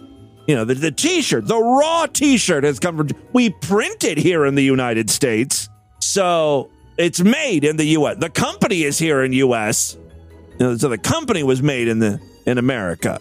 you 0.47 0.55
know, 0.55 0.65
the, 0.65 0.75
the 0.75 0.91
t-shirt, 0.91 1.47
the 1.47 1.57
raw 1.57 2.05
t-shirt 2.05 2.63
has 2.63 2.79
come 2.79 2.97
from, 2.97 3.09
we 3.31 3.49
print 3.49 4.03
it 4.03 4.17
here 4.17 4.45
in 4.45 4.55
the 4.55 4.63
United 4.63 5.09
States. 5.09 5.67
So 5.99 6.69
it's 6.97 7.21
made 7.21 7.63
in 7.63 7.77
the 7.77 7.85
U.S. 7.85 8.17
The 8.19 8.29
company 8.29 8.83
is 8.83 8.99
here 8.99 9.23
in 9.23 9.33
U.S. 9.33 9.97
You 10.59 10.67
know, 10.67 10.77
so 10.77 10.89
the 10.89 10.97
company 10.97 11.41
was 11.41 11.63
made 11.63 11.87
in 11.87 11.99
the, 11.99 12.19
in 12.45 12.57
America. 12.57 13.19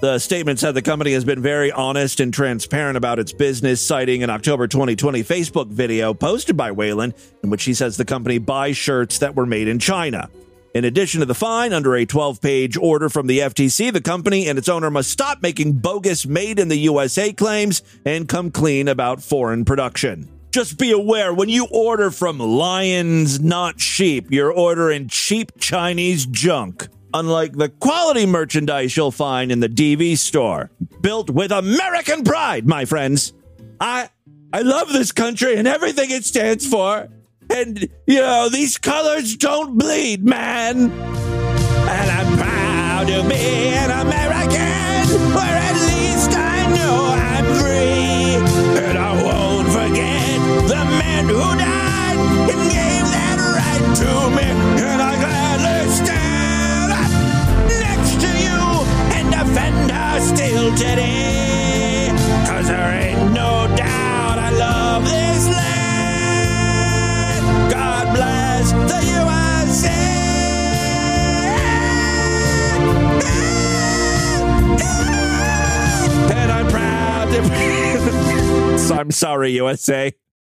The 0.00 0.18
statement 0.18 0.58
said 0.58 0.72
the 0.72 0.80
company 0.80 1.12
has 1.12 1.26
been 1.26 1.42
very 1.42 1.70
honest 1.70 2.20
and 2.20 2.32
transparent 2.32 2.96
about 2.96 3.18
its 3.18 3.34
business, 3.34 3.86
citing 3.86 4.22
an 4.22 4.30
October 4.30 4.66
2020 4.66 5.22
Facebook 5.22 5.68
video 5.68 6.14
posted 6.14 6.56
by 6.56 6.72
Whalen, 6.72 7.12
in 7.42 7.50
which 7.50 7.64
he 7.64 7.74
says 7.74 7.98
the 7.98 8.06
company 8.06 8.38
buys 8.38 8.78
shirts 8.78 9.18
that 9.18 9.34
were 9.34 9.44
made 9.44 9.68
in 9.68 9.78
China. 9.78 10.30
In 10.72 10.86
addition 10.86 11.20
to 11.20 11.26
the 11.26 11.34
fine, 11.34 11.74
under 11.74 11.94
a 11.94 12.06
12 12.06 12.40
page 12.40 12.78
order 12.78 13.10
from 13.10 13.26
the 13.26 13.40
FTC, 13.40 13.92
the 13.92 14.00
company 14.00 14.48
and 14.48 14.56
its 14.56 14.70
owner 14.70 14.90
must 14.90 15.10
stop 15.10 15.42
making 15.42 15.74
bogus 15.74 16.24
made 16.24 16.58
in 16.58 16.68
the 16.68 16.78
USA 16.78 17.30
claims 17.34 17.82
and 18.06 18.26
come 18.26 18.50
clean 18.50 18.88
about 18.88 19.22
foreign 19.22 19.66
production. 19.66 20.30
Just 20.50 20.78
be 20.78 20.92
aware 20.92 21.34
when 21.34 21.50
you 21.50 21.66
order 21.70 22.10
from 22.10 22.38
Lions 22.38 23.38
Not 23.38 23.78
Sheep, 23.78 24.28
you're 24.30 24.52
ordering 24.52 25.08
cheap 25.08 25.52
Chinese 25.58 26.24
junk. 26.24 26.88
Unlike 27.12 27.52
the 27.54 27.68
quality 27.68 28.26
merchandise 28.26 28.96
you'll 28.96 29.10
find 29.10 29.50
in 29.50 29.60
the 29.60 29.68
DV 29.68 30.16
store. 30.18 30.70
Built 31.00 31.30
with 31.30 31.50
American 31.50 32.22
pride, 32.24 32.66
my 32.66 32.84
friends. 32.84 33.32
I 33.80 34.08
I 34.52 34.62
love 34.62 34.92
this 34.92 35.12
country 35.12 35.56
and 35.56 35.68
everything 35.68 36.10
it 36.10 36.24
stands 36.24 36.66
for. 36.66 37.08
And, 37.50 37.88
you 38.06 38.20
know, 38.20 38.48
these 38.48 38.78
colors 38.78 39.36
don't 39.36 39.78
bleed, 39.78 40.24
man. 40.24 40.90
And 40.90 42.10
I'm 42.10 42.38
proud 42.38 43.06
to 43.08 43.28
be 43.28 43.34
an 43.34 43.90
American, 43.90 45.34
where 45.34 45.56
at 45.56 45.74
least 45.74 46.30
I 46.32 46.66
know 46.76 47.14
I'm 47.14 47.44
free. 47.60 48.82
And 48.82 48.98
I 48.98 49.22
won't 49.22 49.68
forget 49.68 50.40
the 50.68 50.84
men 50.98 51.24
who 51.26 51.40
died 51.58 52.18
and 52.50 52.70
gave 52.70 53.04
that 53.14 53.38
right 53.56 53.96
to 53.96 54.30
me. 54.36 54.59
Still 60.34 60.70
today. 60.76 62.08
Cause 62.46 62.68
there 62.68 62.92
ain't 62.92 63.32
no 63.32 63.66
doubt 63.76 64.38
I 64.38 64.50
love 64.50 65.04
this 65.04 65.48
land. 65.48 66.92
God 67.72 68.14
bless 68.14 68.70
the 68.72 69.00
USA. 69.18 69.90
And 76.32 76.52
I'm 76.52 76.68
proud 76.68 77.28
to 77.32 78.78
so 78.86 78.94
I'm 78.94 79.10
sorry, 79.10 79.50
USA. 79.52 80.12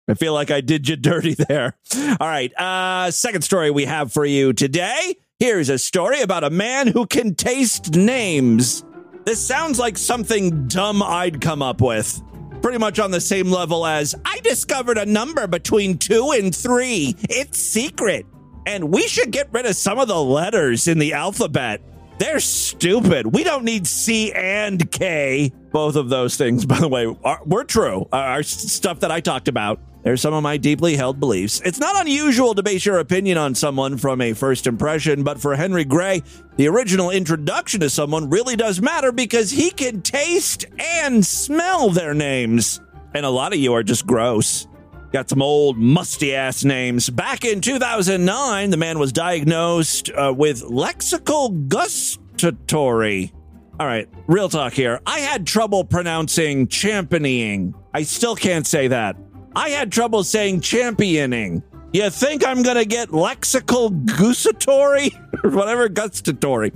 I 0.08 0.14
feel 0.14 0.34
like 0.34 0.50
I 0.50 0.60
did 0.60 0.88
you 0.88 0.96
dirty 0.96 1.34
there. 1.34 1.78
All 2.18 2.28
right. 2.28 2.52
Uh, 2.54 3.12
second 3.12 3.42
story 3.42 3.70
we 3.70 3.84
have 3.84 4.12
for 4.12 4.24
you 4.24 4.52
today. 4.52 5.14
Here's 5.38 5.68
a 5.68 5.78
story 5.78 6.20
about 6.20 6.42
a 6.44 6.50
man 6.50 6.88
who 6.88 7.06
can 7.06 7.34
taste 7.36 7.94
names. 7.94 8.84
This 9.24 9.44
sounds 9.44 9.78
like 9.78 9.98
something 9.98 10.66
dumb 10.66 11.02
I'd 11.02 11.40
come 11.40 11.62
up 11.62 11.80
with 11.80 12.22
pretty 12.62 12.78
much 12.78 12.98
on 12.98 13.10
the 13.10 13.20
same 13.20 13.50
level 13.50 13.86
as 13.86 14.14
I 14.24 14.40
discovered 14.40 14.98
a 14.98 15.06
number 15.06 15.46
between 15.46 15.98
two 15.98 16.32
and 16.32 16.54
three. 16.54 17.16
It's 17.28 17.58
secret. 17.58 18.26
And 18.66 18.92
we 18.92 19.02
should 19.08 19.30
get 19.30 19.48
rid 19.52 19.66
of 19.66 19.76
some 19.76 19.98
of 19.98 20.08
the 20.08 20.22
letters 20.22 20.86
in 20.86 20.98
the 20.98 21.14
alphabet. 21.14 21.80
They're 22.18 22.40
stupid. 22.40 23.34
We 23.34 23.44
don't 23.44 23.64
need 23.64 23.86
C 23.86 24.32
and 24.32 24.90
K. 24.90 25.52
Both 25.72 25.96
of 25.96 26.10
those 26.10 26.36
things, 26.36 26.66
by 26.66 26.78
the 26.78 26.88
way, 26.88 27.06
are, 27.24 27.40
were 27.46 27.64
true. 27.64 28.06
Are 28.12 28.42
stuff 28.42 29.00
that 29.00 29.10
I 29.10 29.20
talked 29.20 29.48
about. 29.48 29.80
They're 30.02 30.16
some 30.16 30.32
of 30.32 30.42
my 30.42 30.56
deeply 30.56 30.96
held 30.96 31.20
beliefs. 31.20 31.60
It's 31.64 31.78
not 31.78 32.00
unusual 32.00 32.54
to 32.54 32.62
base 32.62 32.86
your 32.86 32.98
opinion 32.98 33.36
on 33.36 33.54
someone 33.54 33.98
from 33.98 34.20
a 34.20 34.32
first 34.32 34.66
impression, 34.66 35.22
but 35.22 35.40
for 35.40 35.56
Henry 35.56 35.84
Gray, 35.84 36.22
the 36.56 36.68
original 36.68 37.10
introduction 37.10 37.80
to 37.80 37.90
someone 37.90 38.30
really 38.30 38.56
does 38.56 38.80
matter 38.80 39.12
because 39.12 39.50
he 39.50 39.70
can 39.70 40.00
taste 40.00 40.64
and 40.78 41.24
smell 41.24 41.90
their 41.90 42.14
names. 42.14 42.80
And 43.12 43.26
a 43.26 43.30
lot 43.30 43.52
of 43.52 43.58
you 43.58 43.74
are 43.74 43.82
just 43.82 44.06
gross. 44.06 44.66
Got 45.12 45.28
some 45.28 45.42
old 45.42 45.76
musty 45.76 46.34
ass 46.34 46.64
names. 46.64 47.10
Back 47.10 47.44
in 47.44 47.60
2009, 47.60 48.70
the 48.70 48.76
man 48.76 48.98
was 48.98 49.12
diagnosed 49.12 50.10
uh, 50.10 50.32
with 50.34 50.62
lexical 50.62 51.68
gustatory. 51.68 53.32
All 53.80 53.86
right, 53.86 54.08
real 54.28 54.48
talk 54.48 54.72
here. 54.72 55.00
I 55.06 55.20
had 55.20 55.46
trouble 55.46 55.84
pronouncing 55.84 56.68
championing. 56.68 57.74
I 57.92 58.02
still 58.04 58.36
can't 58.36 58.66
say 58.66 58.88
that. 58.88 59.16
I 59.54 59.70
had 59.70 59.90
trouble 59.90 60.22
saying 60.24 60.60
championing. 60.60 61.62
You 61.92 62.08
think 62.10 62.46
I'm 62.46 62.62
going 62.62 62.76
to 62.76 62.84
get 62.84 63.08
lexical 63.08 63.90
gustatory? 64.16 65.10
or 65.42 65.50
whatever, 65.56 65.88
gustatory. 65.88 66.72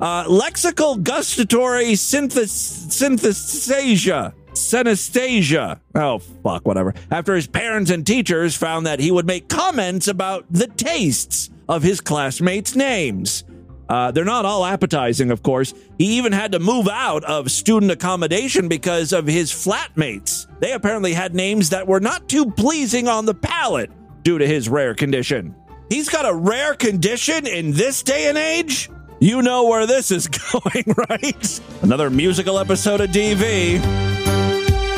Uh, 0.00 0.24
lexical 0.24 1.00
gustatory 1.02 1.92
synthesasia. 1.92 3.04
Synesthesia. 4.52 5.78
Oh, 5.94 6.18
fuck, 6.18 6.66
whatever. 6.66 6.94
After 7.10 7.34
his 7.34 7.46
parents 7.46 7.90
and 7.90 8.06
teachers 8.06 8.56
found 8.56 8.86
that 8.86 8.98
he 9.00 9.10
would 9.10 9.26
make 9.26 9.48
comments 9.48 10.08
about 10.08 10.46
the 10.50 10.66
tastes 10.66 11.50
of 11.68 11.82
his 11.82 12.00
classmates' 12.00 12.74
names. 12.74 13.44
Uh, 13.88 14.10
they're 14.10 14.24
not 14.24 14.44
all 14.44 14.64
appetizing, 14.64 15.30
of 15.30 15.42
course. 15.42 15.72
He 15.98 16.18
even 16.18 16.32
had 16.32 16.52
to 16.52 16.58
move 16.58 16.88
out 16.88 17.24
of 17.24 17.50
student 17.50 17.92
accommodation 17.92 18.68
because 18.68 19.12
of 19.12 19.26
his 19.26 19.52
flatmates. 19.52 20.46
They 20.60 20.72
apparently 20.72 21.12
had 21.12 21.34
names 21.34 21.70
that 21.70 21.86
were 21.86 22.00
not 22.00 22.28
too 22.28 22.50
pleasing 22.50 23.08
on 23.08 23.26
the 23.26 23.34
palate 23.34 23.90
due 24.22 24.38
to 24.38 24.46
his 24.46 24.68
rare 24.68 24.94
condition. 24.94 25.54
He's 25.88 26.08
got 26.08 26.28
a 26.28 26.34
rare 26.34 26.74
condition 26.74 27.46
in 27.46 27.72
this 27.72 28.02
day 28.02 28.28
and 28.28 28.36
age? 28.36 28.90
You 29.20 29.40
know 29.40 29.66
where 29.68 29.86
this 29.86 30.10
is 30.10 30.26
going, 30.52 30.94
right? 31.08 31.60
Another 31.82 32.10
musical 32.10 32.58
episode 32.58 33.00
of 33.00 33.10
DV. 33.10 33.80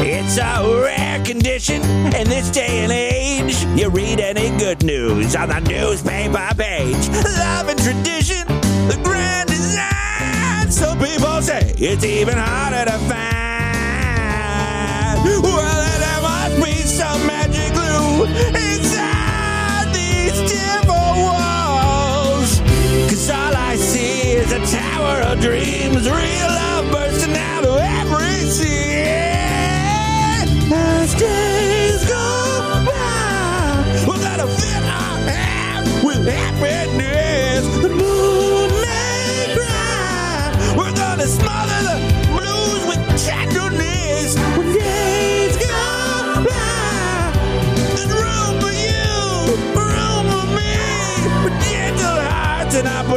It's 0.01 0.39
a 0.39 0.82
rare 0.82 1.22
condition 1.24 1.82
in 1.82 2.28
this 2.28 2.51
day 2.51 2.78
and 2.80 2.93
age. 2.93 3.62
You 3.78 3.91
read 3.91 4.20
any 4.20 4.57
good 4.59 4.82
news 4.82 5.36
on 5.36 5.51
the 5.51 5.61
newspaper 5.61 6.49
page. 6.57 7.09
Love 7.09 7.68
and 7.68 7.78
tradition, 7.78 8.47
the 8.89 8.97
grand 9.03 9.49
design. 9.49 10.70
Some 10.70 10.99
people 10.99 11.43
say 11.43 11.74
it's 11.76 12.05
even 12.05 12.36
harder 12.39 12.91
to 12.91 12.99
find. 13.07 13.18
Well, 15.43 15.99
there 16.05 16.22
must 16.22 16.57
be 16.64 16.72
some 16.82 17.26
magic 17.26 17.72
glue 17.74 18.24
inside 18.57 19.93
these 19.93 20.39
dimmer 20.51 21.12
walls. 21.20 22.61
Cause 23.11 23.30
all 23.30 23.55
I 23.55 23.76
see 23.76 24.32
is 24.32 24.53
a 24.53 24.61
tower 24.74 25.20
of 25.30 25.41
dreams, 25.41 26.09
real 26.09 26.49
love 26.61 26.91
bursting 26.91 27.36
out 27.36 27.64
of 27.66 27.76
every 27.76 28.41
scene. 28.49 29.12
As 30.72 31.14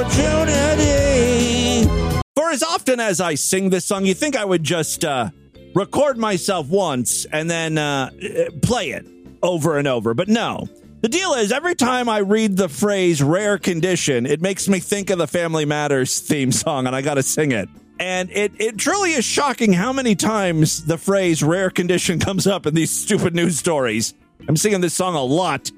opportunity. 0.02 1.88
For 2.36 2.50
as 2.50 2.64
often 2.64 3.00
as 3.00 3.22
I 3.22 3.36
sing 3.36 3.70
this 3.70 3.86
song, 3.86 4.06
you 4.06 4.14
think 4.14 4.36
I 4.36 4.46
would 4.46 4.64
just 4.64 5.06
uh, 5.06 5.30
record 5.76 6.18
myself 6.18 6.68
once 6.68 7.26
and 7.26 7.50
then 7.50 7.78
uh, 7.78 8.12
play 8.62 8.92
it 8.92 9.06
over 9.44 9.78
and 9.78 9.88
over. 9.88 10.14
But 10.14 10.28
no. 10.28 10.68
The 11.02 11.10
deal 11.10 11.34
is, 11.34 11.52
every 11.52 11.74
time 11.74 12.08
I 12.10 12.20
read 12.20 12.58
the 12.58 12.70
phrase 12.70 13.24
rare 13.24 13.58
condition, 13.58 14.28
it 14.28 14.40
makes 14.40 14.68
me 14.68 14.80
think 14.80 15.10
of 15.10 15.18
the 15.18 15.26
Family 15.26 15.66
Matters 15.66 16.20
theme 16.20 16.52
song, 16.52 16.86
and 16.86 16.96
I 16.96 17.02
got 17.02 17.16
to 17.16 17.24
sing 17.24 17.52
it. 17.52 17.68
And 18.00 18.30
it, 18.32 18.52
it 18.60 18.78
truly 18.78 19.14
is 19.14 19.26
shocking 19.26 19.74
how 19.74 19.92
many 19.92 20.16
times 20.16 20.86
the 20.86 21.00
phrase 21.00 21.42
rare 21.42 21.72
condition 21.72 22.20
comes 22.28 22.46
up 22.46 22.68
in 22.68 22.76
these 22.76 22.92
stupid 22.92 23.34
news 23.34 23.58
stories. 23.58 24.14
I'm 24.48 24.58
singing 24.58 24.82
this 24.82 24.94
song 24.94 25.16
a 25.16 25.24
lot. 25.24 25.72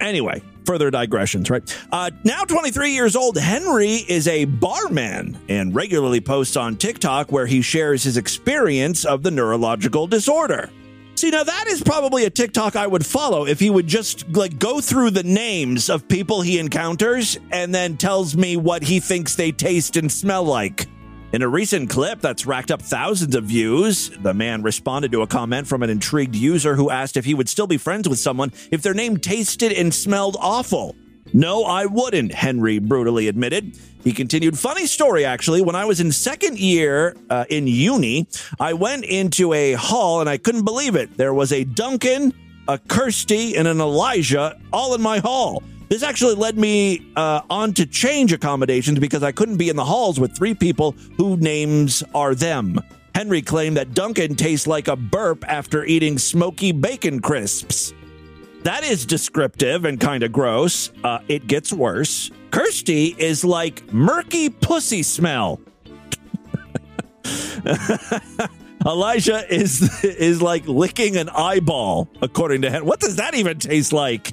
Anyway, 0.00 0.42
further 0.70 0.88
digressions, 0.88 1.50
right? 1.50 1.76
Uh, 1.90 2.12
now 2.22 2.44
23 2.44 2.92
years 2.92 3.16
old, 3.16 3.36
Henry 3.36 4.04
is 4.08 4.28
a 4.28 4.44
barman 4.44 5.36
and 5.48 5.74
regularly 5.74 6.20
posts 6.20 6.56
on 6.56 6.76
TikTok 6.76 7.32
where 7.32 7.46
he 7.46 7.60
shares 7.60 8.04
his 8.04 8.16
experience 8.16 9.04
of 9.04 9.24
the 9.24 9.32
neurological 9.32 10.06
disorder. 10.06 10.70
See, 11.16 11.30
now 11.30 11.42
that 11.42 11.64
is 11.66 11.82
probably 11.82 12.24
a 12.24 12.30
TikTok 12.30 12.76
I 12.76 12.86
would 12.86 13.04
follow 13.04 13.46
if 13.46 13.58
he 13.58 13.68
would 13.68 13.88
just 13.88 14.28
like 14.28 14.60
go 14.60 14.80
through 14.80 15.10
the 15.10 15.24
names 15.24 15.90
of 15.90 16.06
people 16.06 16.40
he 16.40 16.60
encounters 16.60 17.36
and 17.50 17.74
then 17.74 17.96
tells 17.96 18.36
me 18.36 18.56
what 18.56 18.84
he 18.84 19.00
thinks 19.00 19.34
they 19.34 19.50
taste 19.50 19.96
and 19.96 20.10
smell 20.10 20.44
like. 20.44 20.86
In 21.32 21.42
a 21.42 21.48
recent 21.48 21.88
clip 21.88 22.20
that's 22.20 22.44
racked 22.44 22.72
up 22.72 22.82
thousands 22.82 23.36
of 23.36 23.44
views, 23.44 24.10
the 24.10 24.34
man 24.34 24.64
responded 24.64 25.12
to 25.12 25.22
a 25.22 25.28
comment 25.28 25.68
from 25.68 25.84
an 25.84 25.88
intrigued 25.88 26.34
user 26.34 26.74
who 26.74 26.90
asked 26.90 27.16
if 27.16 27.24
he 27.24 27.34
would 27.34 27.48
still 27.48 27.68
be 27.68 27.76
friends 27.76 28.08
with 28.08 28.18
someone 28.18 28.52
if 28.72 28.82
their 28.82 28.94
name 28.94 29.16
tasted 29.16 29.72
and 29.72 29.94
smelled 29.94 30.36
awful. 30.40 30.96
No, 31.32 31.62
I 31.62 31.86
wouldn't, 31.86 32.34
Henry 32.34 32.80
brutally 32.80 33.28
admitted. 33.28 33.78
He 34.02 34.12
continued, 34.12 34.58
funny 34.58 34.86
story 34.86 35.24
actually. 35.24 35.62
When 35.62 35.76
I 35.76 35.84
was 35.84 36.00
in 36.00 36.10
second 36.10 36.58
year 36.58 37.14
uh, 37.30 37.44
in 37.48 37.68
uni, 37.68 38.26
I 38.58 38.72
went 38.72 39.04
into 39.04 39.52
a 39.52 39.74
hall 39.74 40.20
and 40.20 40.28
I 40.28 40.36
couldn't 40.36 40.64
believe 40.64 40.96
it. 40.96 41.16
There 41.16 41.32
was 41.32 41.52
a 41.52 41.62
Duncan, 41.62 42.34
a 42.66 42.78
Kirsty, 42.78 43.56
and 43.56 43.68
an 43.68 43.80
Elijah 43.80 44.58
all 44.72 44.96
in 44.96 45.00
my 45.00 45.20
hall. 45.20 45.62
This 45.90 46.04
actually 46.04 46.36
led 46.36 46.56
me 46.56 47.04
uh, 47.16 47.42
on 47.50 47.74
to 47.74 47.84
change 47.84 48.32
accommodations 48.32 49.00
because 49.00 49.24
I 49.24 49.32
couldn't 49.32 49.56
be 49.56 49.68
in 49.68 49.74
the 49.74 49.84
halls 49.84 50.20
with 50.20 50.36
three 50.36 50.54
people 50.54 50.92
whose 51.16 51.40
names 51.40 52.04
are 52.14 52.32
them. 52.32 52.78
Henry 53.12 53.42
claimed 53.42 53.76
that 53.76 53.92
Duncan 53.92 54.36
tastes 54.36 54.68
like 54.68 54.86
a 54.86 54.94
burp 54.94 55.44
after 55.48 55.84
eating 55.84 56.16
smoky 56.16 56.70
bacon 56.70 57.20
crisps. 57.20 57.92
That 58.62 58.84
is 58.84 59.04
descriptive 59.04 59.84
and 59.84 59.98
kind 59.98 60.22
of 60.22 60.30
gross. 60.30 60.92
Uh, 61.02 61.18
it 61.26 61.48
gets 61.48 61.72
worse. 61.72 62.30
Kirsty 62.52 63.16
is 63.18 63.44
like 63.44 63.92
murky 63.92 64.48
pussy 64.48 65.02
smell. 65.02 65.60
Elijah 68.86 69.42
is 69.52 70.04
is 70.04 70.40
like 70.40 70.68
licking 70.68 71.16
an 71.16 71.28
eyeball, 71.30 72.08
according 72.22 72.62
to 72.62 72.70
him. 72.70 72.86
What 72.86 73.00
does 73.00 73.16
that 73.16 73.34
even 73.34 73.58
taste 73.58 73.92
like? 73.92 74.30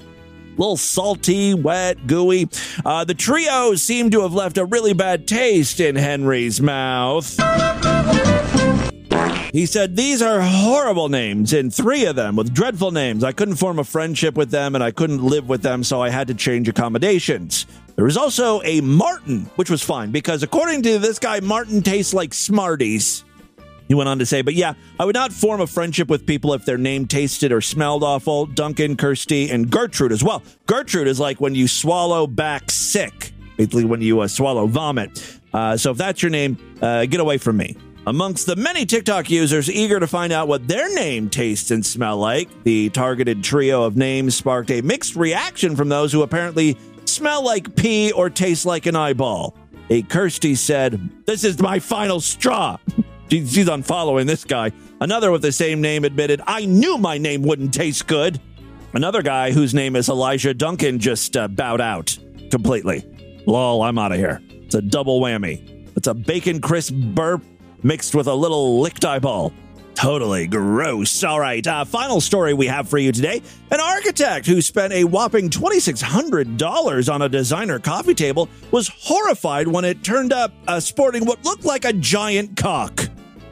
Little 0.57 0.77
salty, 0.77 1.53
wet, 1.53 2.07
gooey. 2.07 2.49
Uh, 2.85 3.03
the 3.03 3.13
trio 3.13 3.75
seem 3.75 4.09
to 4.11 4.21
have 4.21 4.33
left 4.33 4.57
a 4.57 4.65
really 4.65 4.93
bad 4.93 5.27
taste 5.27 5.79
in 5.79 5.95
Henry's 5.95 6.61
mouth. 6.61 7.37
He 9.53 9.65
said, 9.65 9.95
These 9.95 10.21
are 10.21 10.41
horrible 10.41 11.09
names, 11.09 11.53
and 11.53 11.73
three 11.73 12.05
of 12.05 12.15
them 12.15 12.35
with 12.35 12.53
dreadful 12.53 12.91
names. 12.91 13.23
I 13.23 13.31
couldn't 13.31 13.55
form 13.55 13.79
a 13.79 13.83
friendship 13.83 14.35
with 14.35 14.51
them, 14.51 14.75
and 14.75 14.83
I 14.83 14.91
couldn't 14.91 15.23
live 15.23 15.49
with 15.49 15.61
them, 15.61 15.83
so 15.83 16.01
I 16.01 16.09
had 16.09 16.27
to 16.27 16.33
change 16.33 16.67
accommodations. 16.67 17.65
There 17.95 18.05
was 18.05 18.17
also 18.17 18.61
a 18.63 18.81
Martin, 18.81 19.49
which 19.55 19.71
was 19.71 19.81
fine 19.81 20.11
because 20.11 20.43
according 20.43 20.83
to 20.83 20.99
this 20.99 21.17
guy, 21.17 21.39
Martin 21.39 21.81
tastes 21.81 22.13
like 22.13 22.33
Smarties. 22.33 23.23
He 23.87 23.93
went 23.93 24.09
on 24.09 24.19
to 24.19 24.25
say, 24.25 24.41
but 24.41 24.53
yeah, 24.53 24.73
I 24.99 25.05
would 25.05 25.15
not 25.15 25.31
form 25.31 25.61
a 25.61 25.67
friendship 25.67 26.09
with 26.09 26.25
people 26.25 26.53
if 26.53 26.65
their 26.65 26.77
name 26.77 27.07
tasted 27.07 27.51
or 27.51 27.61
smelled 27.61 28.03
awful. 28.03 28.45
Duncan, 28.45 28.97
Kirsty, 28.97 29.49
and 29.49 29.69
Gertrude 29.69 30.11
as 30.11 30.23
well. 30.23 30.43
Gertrude 30.65 31.07
is 31.07 31.19
like 31.19 31.39
when 31.39 31.55
you 31.55 31.67
swallow 31.67 32.27
back 32.27 32.69
sick, 32.69 33.31
basically 33.55 33.85
when 33.85 34.01
you 34.01 34.19
uh, 34.19 34.27
swallow 34.27 34.67
vomit. 34.67 35.39
Uh, 35.53 35.77
so 35.77 35.91
if 35.91 35.97
that's 35.97 36.21
your 36.21 36.29
name, 36.29 36.57
uh, 36.81 37.05
get 37.05 37.19
away 37.19 37.37
from 37.37 37.57
me. 37.57 37.75
Amongst 38.05 38.45
the 38.45 38.55
many 38.55 38.85
TikTok 38.85 39.29
users 39.29 39.69
eager 39.69 39.99
to 39.99 40.07
find 40.07 40.31
out 40.31 40.47
what 40.47 40.65
their 40.67 40.93
name 40.95 41.29
tastes 41.29 41.71
and 41.71 41.85
smell 41.85 42.17
like, 42.17 42.47
the 42.63 42.89
targeted 42.89 43.43
trio 43.43 43.83
of 43.83 43.97
names 43.97 44.35
sparked 44.35 44.71
a 44.71 44.81
mixed 44.81 45.15
reaction 45.17 45.75
from 45.75 45.89
those 45.89 46.13
who 46.13 46.21
apparently 46.21 46.77
smell 47.03 47.43
like 47.43 47.75
pee 47.75 48.11
or 48.13 48.29
taste 48.29 48.65
like 48.65 48.85
an 48.85 48.95
eyeball. 48.95 49.55
A 49.89 50.03
Kirsty 50.03 50.55
said, 50.55 51.09
This 51.25 51.43
is 51.43 51.59
my 51.61 51.79
final 51.79 52.19
straw. 52.19 52.77
She's 53.29 53.67
unfollowing 53.67 54.25
this 54.25 54.43
guy. 54.43 54.71
Another 55.01 55.31
with 55.31 55.41
the 55.41 55.51
same 55.51 55.81
name 55.81 56.05
admitted, 56.05 56.41
I 56.47 56.65
knew 56.65 56.97
my 56.97 57.17
name 57.17 57.41
wouldn't 57.41 57.73
taste 57.73 58.07
good. 58.07 58.39
Another 58.93 59.21
guy 59.21 59.51
whose 59.51 59.73
name 59.73 59.95
is 59.95 60.09
Elijah 60.09 60.53
Duncan 60.53 60.97
just 60.99 61.35
uh, 61.35 61.47
bowed 61.47 61.81
out 61.81 62.17
completely. 62.49 63.03
Lol, 63.45 63.81
I'm 63.81 63.97
out 63.97 64.11
of 64.11 64.17
here. 64.17 64.41
It's 64.49 64.75
a 64.75 64.81
double 64.81 65.21
whammy. 65.21 65.87
It's 65.95 66.07
a 66.07 66.13
bacon 66.13 66.61
crisp 66.61 66.93
burp 66.93 67.43
mixed 67.83 68.15
with 68.15 68.27
a 68.27 68.33
little 68.33 68.79
licked 68.79 69.05
eyeball. 69.05 69.53
Totally 69.93 70.45
gross. 70.45 71.23
All 71.23 71.39
right, 71.39 71.65
uh, 71.65 71.83
final 71.83 72.21
story 72.21 72.53
we 72.53 72.67
have 72.67 72.87
for 72.87 72.99
you 72.99 73.11
today. 73.11 73.41
An 73.71 73.79
architect 73.79 74.45
who 74.45 74.61
spent 74.61 74.93
a 74.93 75.03
whopping 75.03 75.49
$2,600 75.49 77.11
on 77.13 77.21
a 77.23 77.29
designer 77.29 77.79
coffee 77.79 78.13
table 78.13 78.47
was 78.69 78.89
horrified 78.89 79.67
when 79.67 79.85
it 79.85 80.03
turned 80.03 80.31
up 80.31 80.53
uh, 80.67 80.79
sporting 80.79 81.25
what 81.25 81.43
looked 81.43 81.65
like 81.65 81.83
a 81.83 81.93
giant 81.93 82.55
cock. 82.55 83.07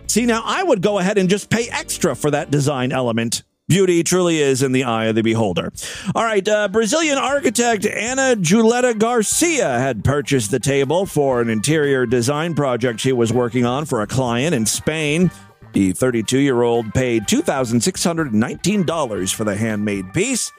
See, 0.07 0.25
now 0.25 0.41
I 0.45 0.63
would 0.63 0.81
go 0.81 0.99
ahead 0.99 1.17
and 1.17 1.29
just 1.29 1.49
pay 1.49 1.67
extra 1.69 2.15
for 2.15 2.31
that 2.31 2.51
design 2.51 2.91
element. 2.91 3.43
Beauty 3.67 4.03
truly 4.03 4.39
is 4.39 4.61
in 4.61 4.73
the 4.73 4.83
eye 4.83 5.05
of 5.05 5.15
the 5.15 5.23
beholder. 5.23 5.73
All 6.13 6.23
right, 6.23 6.47
uh, 6.47 6.67
Brazilian 6.67 7.17
architect 7.17 7.87
Ana 7.87 8.35
Julieta 8.35 8.95
Garcia 8.97 9.79
had 9.79 10.03
purchased 10.03 10.51
the 10.51 10.59
table 10.59 11.07
for 11.07 11.41
an 11.41 11.49
interior 11.49 12.05
design 12.05 12.53
project 12.53 12.99
she 12.99 13.11
was 13.11 13.33
working 13.33 13.65
on 13.65 13.85
for 13.85 14.03
a 14.03 14.07
client 14.07 14.53
in 14.53 14.67
Spain. 14.67 15.31
The 15.73 15.93
32 15.93 16.37
year 16.37 16.61
old 16.61 16.93
paid 16.93 17.23
$2,619 17.23 19.33
for 19.33 19.43
the 19.43 19.55
handmade 19.55 20.13
piece. 20.13 20.51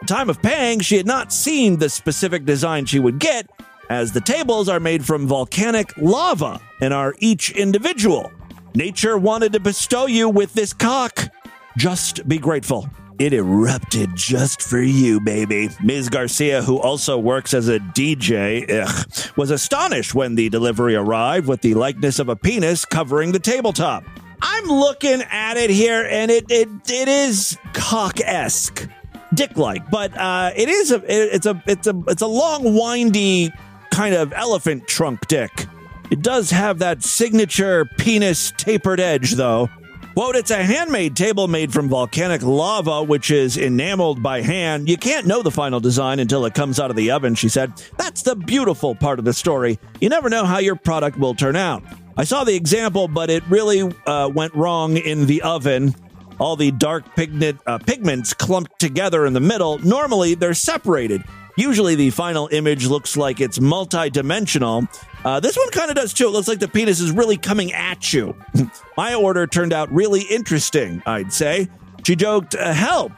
At 0.00 0.08
time 0.08 0.30
of 0.30 0.40
paying, 0.40 0.80
she 0.80 0.96
had 0.96 1.06
not 1.06 1.34
seen 1.34 1.78
the 1.78 1.90
specific 1.90 2.46
design 2.46 2.86
she 2.86 2.98
would 2.98 3.18
get, 3.18 3.50
as 3.90 4.12
the 4.12 4.22
tables 4.22 4.70
are 4.70 4.80
made 4.80 5.04
from 5.04 5.28
volcanic 5.28 5.92
lava 5.98 6.62
and 6.80 6.94
are 6.94 7.14
each 7.18 7.50
individual. 7.50 8.32
Nature 8.76 9.16
wanted 9.16 9.52
to 9.52 9.60
bestow 9.60 10.06
you 10.06 10.28
with 10.28 10.52
this 10.52 10.72
cock. 10.72 11.28
Just 11.76 12.26
be 12.26 12.38
grateful. 12.38 12.88
It 13.20 13.32
erupted 13.32 14.16
just 14.16 14.60
for 14.60 14.80
you, 14.80 15.20
baby. 15.20 15.68
Ms. 15.80 16.08
Garcia, 16.08 16.60
who 16.60 16.80
also 16.80 17.16
works 17.16 17.54
as 17.54 17.68
a 17.68 17.78
DJ, 17.78 18.68
ugh, 18.68 19.32
was 19.36 19.52
astonished 19.52 20.16
when 20.16 20.34
the 20.34 20.48
delivery 20.48 20.96
arrived 20.96 21.46
with 21.46 21.60
the 21.60 21.74
likeness 21.74 22.18
of 22.18 22.28
a 22.28 22.34
penis 22.34 22.84
covering 22.84 23.30
the 23.30 23.38
tabletop. 23.38 24.02
I'm 24.42 24.64
looking 24.66 25.22
at 25.30 25.56
it 25.56 25.70
here, 25.70 26.04
and 26.10 26.32
it 26.32 26.50
it, 26.50 26.68
it 26.90 27.06
is 27.08 27.56
cock 27.74 28.18
esque, 28.20 28.88
dick 29.32 29.56
like, 29.56 29.88
but 29.88 30.16
uh, 30.18 30.50
it 30.56 30.68
is 30.68 30.90
a 30.90 31.00
it's 31.06 31.46
a 31.46 31.62
it's 31.66 31.86
a 31.86 32.02
it's 32.08 32.22
a 32.22 32.26
long, 32.26 32.74
windy 32.74 33.52
kind 33.92 34.16
of 34.16 34.32
elephant 34.32 34.88
trunk 34.88 35.28
dick. 35.28 35.66
It 36.10 36.22
does 36.22 36.50
have 36.50 36.78
that 36.78 37.02
signature 37.02 37.84
penis 37.98 38.52
tapered 38.56 39.00
edge, 39.00 39.32
though. 39.32 39.68
Quote, 40.14 40.36
it's 40.36 40.52
a 40.52 40.62
handmade 40.62 41.16
table 41.16 41.48
made 41.48 41.72
from 41.72 41.88
volcanic 41.88 42.40
lava, 42.42 43.02
which 43.02 43.32
is 43.32 43.56
enameled 43.56 44.22
by 44.22 44.42
hand. 44.42 44.88
You 44.88 44.96
can't 44.96 45.26
know 45.26 45.42
the 45.42 45.50
final 45.50 45.80
design 45.80 46.20
until 46.20 46.46
it 46.46 46.54
comes 46.54 46.78
out 46.78 46.90
of 46.90 46.94
the 46.96 47.10
oven, 47.10 47.34
she 47.34 47.48
said. 47.48 47.72
That's 47.96 48.22
the 48.22 48.36
beautiful 48.36 48.94
part 48.94 49.18
of 49.18 49.24
the 49.24 49.32
story. 49.32 49.80
You 50.00 50.08
never 50.08 50.30
know 50.30 50.44
how 50.44 50.58
your 50.58 50.76
product 50.76 51.18
will 51.18 51.34
turn 51.34 51.56
out. 51.56 51.82
I 52.16 52.22
saw 52.22 52.44
the 52.44 52.54
example, 52.54 53.08
but 53.08 53.28
it 53.28 53.42
really 53.48 53.92
uh, 54.06 54.30
went 54.32 54.54
wrong 54.54 54.96
in 54.98 55.26
the 55.26 55.42
oven. 55.42 55.96
All 56.38 56.54
the 56.54 56.70
dark 56.70 57.16
pigment, 57.16 57.60
uh, 57.66 57.78
pigments 57.78 58.34
clumped 58.34 58.78
together 58.78 59.26
in 59.26 59.32
the 59.32 59.40
middle. 59.40 59.78
Normally, 59.80 60.36
they're 60.36 60.54
separated. 60.54 61.24
Usually, 61.56 61.96
the 61.96 62.10
final 62.10 62.48
image 62.52 62.86
looks 62.86 63.16
like 63.16 63.40
it's 63.40 63.58
multi-dimensional. 63.58 64.86
Uh, 65.24 65.40
this 65.40 65.56
one 65.56 65.70
kind 65.70 65.90
of 65.90 65.96
does 65.96 66.12
too. 66.12 66.26
It 66.26 66.30
looks 66.30 66.48
like 66.48 66.58
the 66.58 66.68
penis 66.68 67.00
is 67.00 67.10
really 67.10 67.36
coming 67.36 67.72
at 67.72 68.12
you. 68.12 68.36
My 68.96 69.14
order 69.14 69.46
turned 69.46 69.72
out 69.72 69.90
really 69.90 70.22
interesting, 70.22 71.02
I'd 71.06 71.32
say. 71.32 71.68
She 72.04 72.14
joked, 72.14 72.54
uh, 72.54 72.72
Help! 72.72 73.12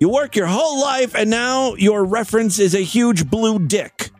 You 0.00 0.08
work 0.08 0.34
your 0.34 0.48
whole 0.48 0.80
life, 0.80 1.14
and 1.14 1.30
now 1.30 1.74
your 1.76 2.04
reference 2.04 2.58
is 2.58 2.74
a 2.74 2.80
huge 2.80 3.30
blue 3.30 3.60
dick. 3.60 4.10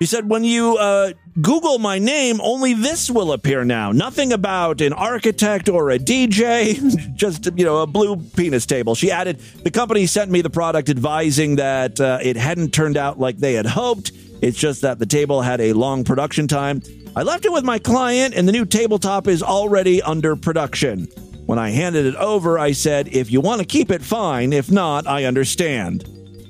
She 0.00 0.06
said, 0.06 0.28
When 0.28 0.44
you 0.44 0.76
uh, 0.76 1.12
Google 1.40 1.78
my 1.78 1.98
name, 1.98 2.40
only 2.40 2.74
this 2.74 3.10
will 3.10 3.32
appear 3.32 3.64
now. 3.64 3.90
Nothing 3.90 4.32
about 4.32 4.80
an 4.80 4.92
architect 4.92 5.68
or 5.68 5.90
a 5.90 5.98
DJ, 5.98 7.14
just, 7.16 7.48
you 7.56 7.64
know, 7.64 7.82
a 7.82 7.86
blue 7.86 8.16
penis 8.16 8.66
table. 8.66 8.94
She 8.94 9.10
added, 9.10 9.40
The 9.40 9.70
company 9.72 10.06
sent 10.06 10.30
me 10.30 10.40
the 10.40 10.50
product 10.50 10.88
advising 10.88 11.56
that 11.56 12.00
uh, 12.00 12.18
it 12.22 12.36
hadn't 12.36 12.72
turned 12.72 12.96
out 12.96 13.18
like 13.18 13.38
they 13.38 13.54
had 13.54 13.66
hoped. 13.66 14.12
It's 14.42 14.58
just 14.58 14.82
that 14.82 14.98
the 14.98 15.06
table 15.06 15.42
had 15.42 15.60
a 15.60 15.72
long 15.72 16.04
production 16.04 16.48
time. 16.48 16.82
I 17.16 17.22
left 17.22 17.44
it 17.44 17.52
with 17.52 17.64
my 17.64 17.78
client, 17.78 18.34
and 18.34 18.46
the 18.46 18.52
new 18.52 18.64
tabletop 18.64 19.28
is 19.28 19.42
already 19.42 20.02
under 20.02 20.36
production. 20.36 21.06
When 21.46 21.58
I 21.58 21.70
handed 21.70 22.06
it 22.06 22.16
over, 22.16 22.58
I 22.58 22.72
said, 22.72 23.08
If 23.08 23.30
you 23.30 23.40
want 23.40 23.60
to 23.60 23.66
keep 23.66 23.90
it, 23.90 24.02
fine. 24.02 24.52
If 24.52 24.70
not, 24.70 25.06
I 25.06 25.24
understand. 25.24 26.08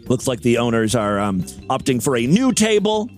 Looks 0.09 0.27
like 0.27 0.41
the 0.41 0.59
owners 0.59 0.95
are 0.95 1.19
um, 1.19 1.43
opting 1.71 2.03
for 2.03 2.17
a 2.17 2.27
new 2.27 2.53
table. 2.53 3.11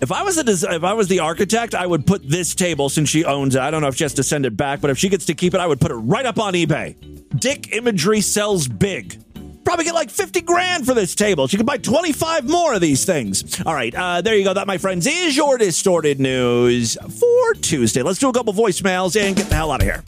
If 0.00 0.12
I 0.12 0.22
was 0.22 0.36
if 0.36 0.84
I 0.84 0.92
was 0.92 1.08
the 1.08 1.20
architect, 1.20 1.74
I 1.74 1.86
would 1.86 2.06
put 2.06 2.28
this 2.28 2.54
table 2.54 2.88
since 2.88 3.08
she 3.08 3.24
owns 3.24 3.54
it. 3.54 3.62
I 3.62 3.70
don't 3.70 3.80
know 3.80 3.88
if 3.88 3.96
she 3.96 4.04
has 4.04 4.14
to 4.14 4.22
send 4.22 4.44
it 4.44 4.56
back, 4.56 4.80
but 4.80 4.90
if 4.90 4.98
she 4.98 5.08
gets 5.08 5.24
to 5.26 5.34
keep 5.34 5.54
it, 5.54 5.60
I 5.60 5.66
would 5.66 5.80
put 5.80 5.90
it 5.90 5.96
right 5.96 6.26
up 6.26 6.38
on 6.38 6.52
eBay. 6.54 6.94
Dick 7.40 7.72
Imagery 7.72 8.20
sells 8.20 8.68
big. 8.68 9.23
Probably 9.64 9.84
get 9.84 9.94
like 9.94 10.10
50 10.10 10.42
grand 10.42 10.86
for 10.86 10.94
this 10.94 11.14
table. 11.14 11.46
She 11.46 11.56
could 11.56 11.66
buy 11.66 11.78
25 11.78 12.48
more 12.48 12.74
of 12.74 12.80
these 12.80 13.04
things. 13.04 13.60
All 13.64 13.74
right, 13.74 13.94
uh, 13.94 14.20
there 14.20 14.34
you 14.34 14.44
go. 14.44 14.54
That, 14.54 14.66
my 14.66 14.78
friends, 14.78 15.06
is 15.06 15.36
your 15.36 15.58
distorted 15.58 16.20
news 16.20 16.96
for 17.18 17.54
Tuesday. 17.54 18.02
Let's 18.02 18.18
do 18.18 18.28
a 18.28 18.32
couple 18.32 18.52
voicemails 18.52 19.20
and 19.20 19.34
get 19.36 19.46
the 19.48 19.54
hell 19.54 19.72
out 19.72 19.80
of 19.80 19.86
here. 19.86 20.04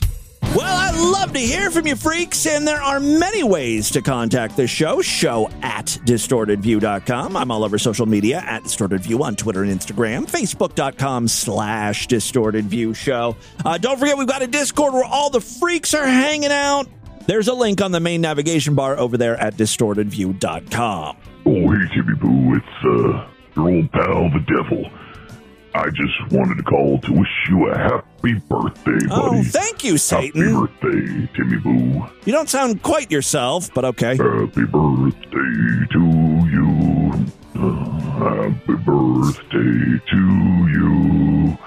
Well, 0.55 0.75
I 0.75 0.91
love 0.91 1.33
to 1.33 1.39
hear 1.39 1.69
from 1.69 1.87
you 1.87 1.95
freaks, 1.95 2.47
and 2.47 2.65
there 2.65 2.81
are 2.81 2.99
many 2.99 3.43
ways 3.43 3.91
to 3.91 4.01
contact 4.01 4.55
the 4.55 4.65
show. 4.65 5.01
Show 5.01 5.49
at 5.61 5.85
distortedview.com. 5.85 7.35
I'm 7.35 7.51
all 7.51 7.63
over 7.65 7.77
social 7.77 8.05
media 8.05 8.39
at 8.39 8.63
distortedview 8.63 9.19
on 9.19 9.35
Twitter 9.35 9.63
and 9.63 9.71
Instagram, 9.71 10.25
facebook.com 10.25 11.27
slash 11.27 12.07
distortedview 12.07 12.95
show. 12.95 13.35
Uh, 13.65 13.77
don't 13.77 13.99
forget, 13.99 14.17
we've 14.17 14.27
got 14.27 14.41
a 14.41 14.47
Discord 14.47 14.93
where 14.93 15.03
all 15.03 15.29
the 15.29 15.41
freaks 15.41 15.93
are 15.93 16.07
hanging 16.07 16.51
out. 16.51 16.87
There's 17.27 17.49
a 17.49 17.53
link 17.53 17.81
on 17.81 17.91
the 17.91 17.99
main 17.99 18.21
navigation 18.21 18.73
bar 18.73 18.97
over 18.97 19.17
there 19.17 19.35
at 19.37 19.55
distortedview.com. 19.55 21.17
Oh, 21.45 21.51
hey, 21.51 21.95
Timmy 21.95 22.15
Boo, 22.15 22.55
it's 22.55 22.65
uh, 22.85 23.27
your 23.55 23.69
old 23.69 23.91
pal, 23.91 24.29
the 24.29 24.43
devil. 24.47 24.89
I 25.75 25.89
just 25.89 26.31
wanted 26.31 26.55
to 26.55 26.63
call 26.63 26.99
to 27.01 27.11
wish 27.11 27.29
you 27.49 27.67
a 27.67 27.77
happy 27.77 28.33
birthday, 28.49 29.05
buddy. 29.07 29.07
Oh, 29.11 29.43
thank 29.43 29.83
you, 29.83 29.97
Satan. 29.97 30.41
Happy 30.41 30.67
birthday, 30.81 31.29
Timmy 31.35 31.57
Boo. 31.57 32.05
You 32.25 32.31
don't 32.31 32.49
sound 32.49 32.81
quite 32.81 33.11
yourself, 33.11 33.71
but 33.73 33.85
okay. 33.85 34.15
Happy 34.15 34.65
birthday 34.65 35.85
to 35.91 35.99
you. 36.49 37.25
Uh, 37.55 37.99
happy 38.19 38.75
birthday 38.85 40.01
to 40.09 40.21
you. 40.71 41.57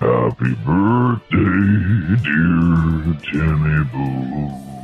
Happy 0.00 0.54
birthday, 0.64 2.16
dear 2.22 3.18
Timmy 3.30 3.84
Boo. 3.92 4.79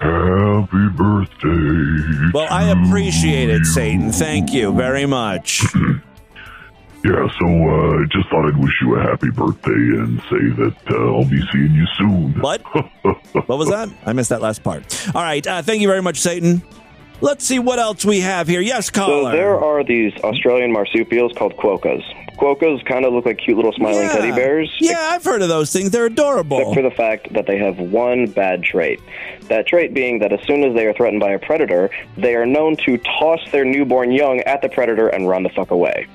Happy 0.00 0.88
birthday. 0.94 2.30
Well, 2.34 2.46
I 2.50 2.64
appreciate 2.70 3.48
it, 3.50 3.64
Satan. 3.64 4.12
Thank 4.12 4.52
you 4.52 4.72
very 4.72 5.06
much. 5.06 5.62
Yeah, 7.04 7.28
so 7.38 7.46
uh, 7.46 8.04
just 8.10 8.28
thought 8.30 8.48
I'd 8.48 8.56
wish 8.56 8.72
you 8.80 8.96
a 8.96 9.00
happy 9.00 9.30
birthday 9.30 9.70
and 9.70 10.18
say 10.22 10.48
that 10.56 10.74
uh, 10.90 11.14
I'll 11.14 11.24
be 11.24 11.40
seeing 11.52 11.72
you 11.72 11.86
soon. 11.96 12.32
What? 12.40 12.62
what 13.46 13.58
was 13.58 13.68
that? 13.68 13.88
I 14.04 14.12
missed 14.12 14.30
that 14.30 14.42
last 14.42 14.64
part. 14.64 15.08
All 15.14 15.22
right. 15.22 15.46
Uh, 15.46 15.62
thank 15.62 15.82
you 15.82 15.86
very 15.86 16.02
much, 16.02 16.18
Satan. 16.18 16.62
Let's 17.20 17.44
see 17.44 17.60
what 17.60 17.78
else 17.78 18.04
we 18.04 18.20
have 18.20 18.48
here. 18.48 18.60
Yes, 18.60 18.90
caller. 18.90 19.30
So 19.30 19.36
there 19.36 19.56
are 19.56 19.84
these 19.84 20.14
Australian 20.24 20.72
marsupials 20.72 21.32
called 21.36 21.56
quokkas. 21.56 22.02
Quokkas 22.38 22.84
kind 22.84 23.04
of 23.04 23.12
look 23.12 23.24
like 23.26 23.38
cute 23.38 23.56
little 23.56 23.72
smiling 23.72 24.02
Yeah. 24.02 24.12
teddy 24.12 24.32
bears. 24.32 24.70
Yeah, 24.80 24.98
I've 25.12 25.24
heard 25.24 25.42
of 25.42 25.48
those 25.48 25.72
things. 25.72 25.90
They're 25.90 26.06
adorable. 26.06 26.58
Except 26.58 26.74
for 26.76 26.82
the 26.82 26.90
fact 26.90 27.32
that 27.32 27.46
they 27.46 27.58
have 27.58 27.78
one 27.78 28.26
bad 28.26 28.62
trait. 28.62 29.00
That 29.48 29.66
trait 29.66 29.94
being 29.94 30.18
that 30.20 30.32
as 30.32 30.40
soon 30.46 30.62
as 30.64 30.74
they 30.74 30.86
are 30.86 30.92
threatened 30.92 31.20
by 31.20 31.30
a 31.32 31.38
predator, 31.38 31.90
they 32.16 32.34
are 32.34 32.44
known 32.46 32.76
to 32.84 32.98
toss 32.98 33.40
their 33.52 33.64
newborn 33.64 34.12
young 34.12 34.40
at 34.40 34.60
the 34.62 34.68
predator 34.68 35.08
and 35.08 35.28
run 35.28 35.42
the 35.44 35.48
fuck 35.50 35.70
away. 35.70 36.06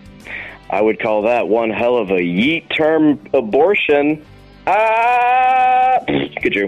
I 0.69 0.81
would 0.81 0.99
call 0.99 1.23
that 1.23 1.47
one 1.47 1.69
hell 1.69 1.97
of 1.97 2.11
a 2.11 2.19
yeet 2.19 2.73
term 2.75 3.19
abortion. 3.33 4.23
Ah, 4.67 5.99
could 6.41 6.55
you? 6.55 6.65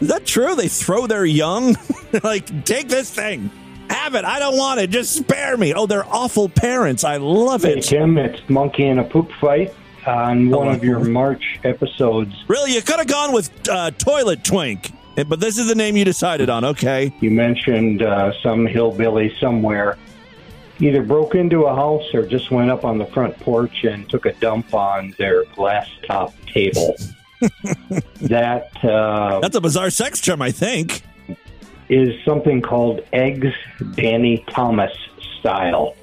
Is 0.00 0.08
that 0.08 0.22
true? 0.24 0.54
They 0.54 0.68
throw 0.68 1.06
their 1.06 1.24
young? 1.26 1.76
like, 2.24 2.64
take 2.64 2.88
this 2.88 3.10
thing. 3.10 3.50
Have 3.90 4.14
it. 4.14 4.24
I 4.24 4.38
don't 4.38 4.56
want 4.56 4.80
it. 4.80 4.88
Just 4.90 5.14
spare 5.16 5.56
me. 5.56 5.74
Oh, 5.74 5.86
they're 5.86 6.06
awful 6.06 6.48
parents. 6.48 7.04
I 7.04 7.16
love 7.18 7.62
Hey, 7.62 7.78
it. 7.78 7.82
Tim, 7.82 8.16
it's 8.18 8.40
Monkey 8.48 8.86
in 8.86 8.98
a 8.98 9.04
Poop 9.04 9.30
Fight 9.40 9.74
on 10.06 10.48
one 10.48 10.68
of 10.68 10.82
your 10.82 11.00
March 11.00 11.58
episodes. 11.64 12.32
Really? 12.48 12.72
You 12.74 12.82
could 12.82 12.98
have 12.98 13.06
gone 13.08 13.32
with 13.32 13.50
uh, 13.68 13.90
Toilet 13.92 14.44
Twink. 14.44 14.92
Eh, 15.16 15.24
But 15.24 15.40
this 15.40 15.58
is 15.58 15.66
the 15.68 15.74
name 15.74 15.96
you 15.96 16.04
decided 16.04 16.48
on. 16.48 16.64
Okay. 16.64 17.12
You 17.20 17.30
mentioned 17.30 18.02
uh, 18.02 18.32
some 18.42 18.64
hillbilly 18.66 19.34
somewhere 19.40 19.98
either 20.78 21.02
broke 21.02 21.34
into 21.34 21.64
a 21.64 21.74
house 21.74 22.14
or 22.14 22.24
just 22.26 22.50
went 22.50 22.70
up 22.70 22.84
on 22.86 22.96
the 22.96 23.04
front 23.06 23.38
porch 23.40 23.84
and 23.84 24.08
took 24.08 24.24
a 24.24 24.32
dump 24.34 24.72
on 24.72 25.14
their 25.18 25.44
glass 25.56 25.86
top 26.06 26.32
table. 26.46 26.96
that 28.22 28.70
uh, 28.84 29.40
That's 29.40 29.56
a 29.56 29.60
bizarre 29.60 29.90
sex 29.90 30.20
term, 30.20 30.40
I 30.42 30.50
think. 30.50 31.02
Is 31.90 32.14
something 32.24 32.62
called 32.62 33.04
eggs 33.12 33.52
Danny 33.94 34.44
Thomas 34.48 34.92
style. 35.38 35.96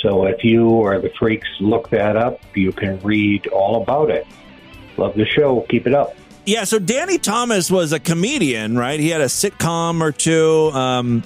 So 0.00 0.26
if 0.26 0.44
you 0.44 0.68
or 0.68 0.98
the 1.00 1.10
freaks 1.18 1.48
look 1.60 1.90
that 1.90 2.16
up, 2.16 2.40
you 2.54 2.72
can 2.72 3.00
read 3.00 3.48
all 3.48 3.82
about 3.82 4.10
it. 4.10 4.26
Love 4.96 5.14
the 5.14 5.26
show. 5.26 5.62
Keep 5.68 5.88
it 5.88 5.94
up. 5.94 6.14
Yeah, 6.46 6.64
so 6.64 6.78
Danny 6.78 7.18
Thomas 7.18 7.70
was 7.70 7.92
a 7.92 7.98
comedian, 7.98 8.78
right? 8.78 9.00
He 9.00 9.08
had 9.08 9.22
a 9.22 9.26
sitcom 9.26 10.02
or 10.02 10.12
two 10.12 10.70
um, 10.72 11.24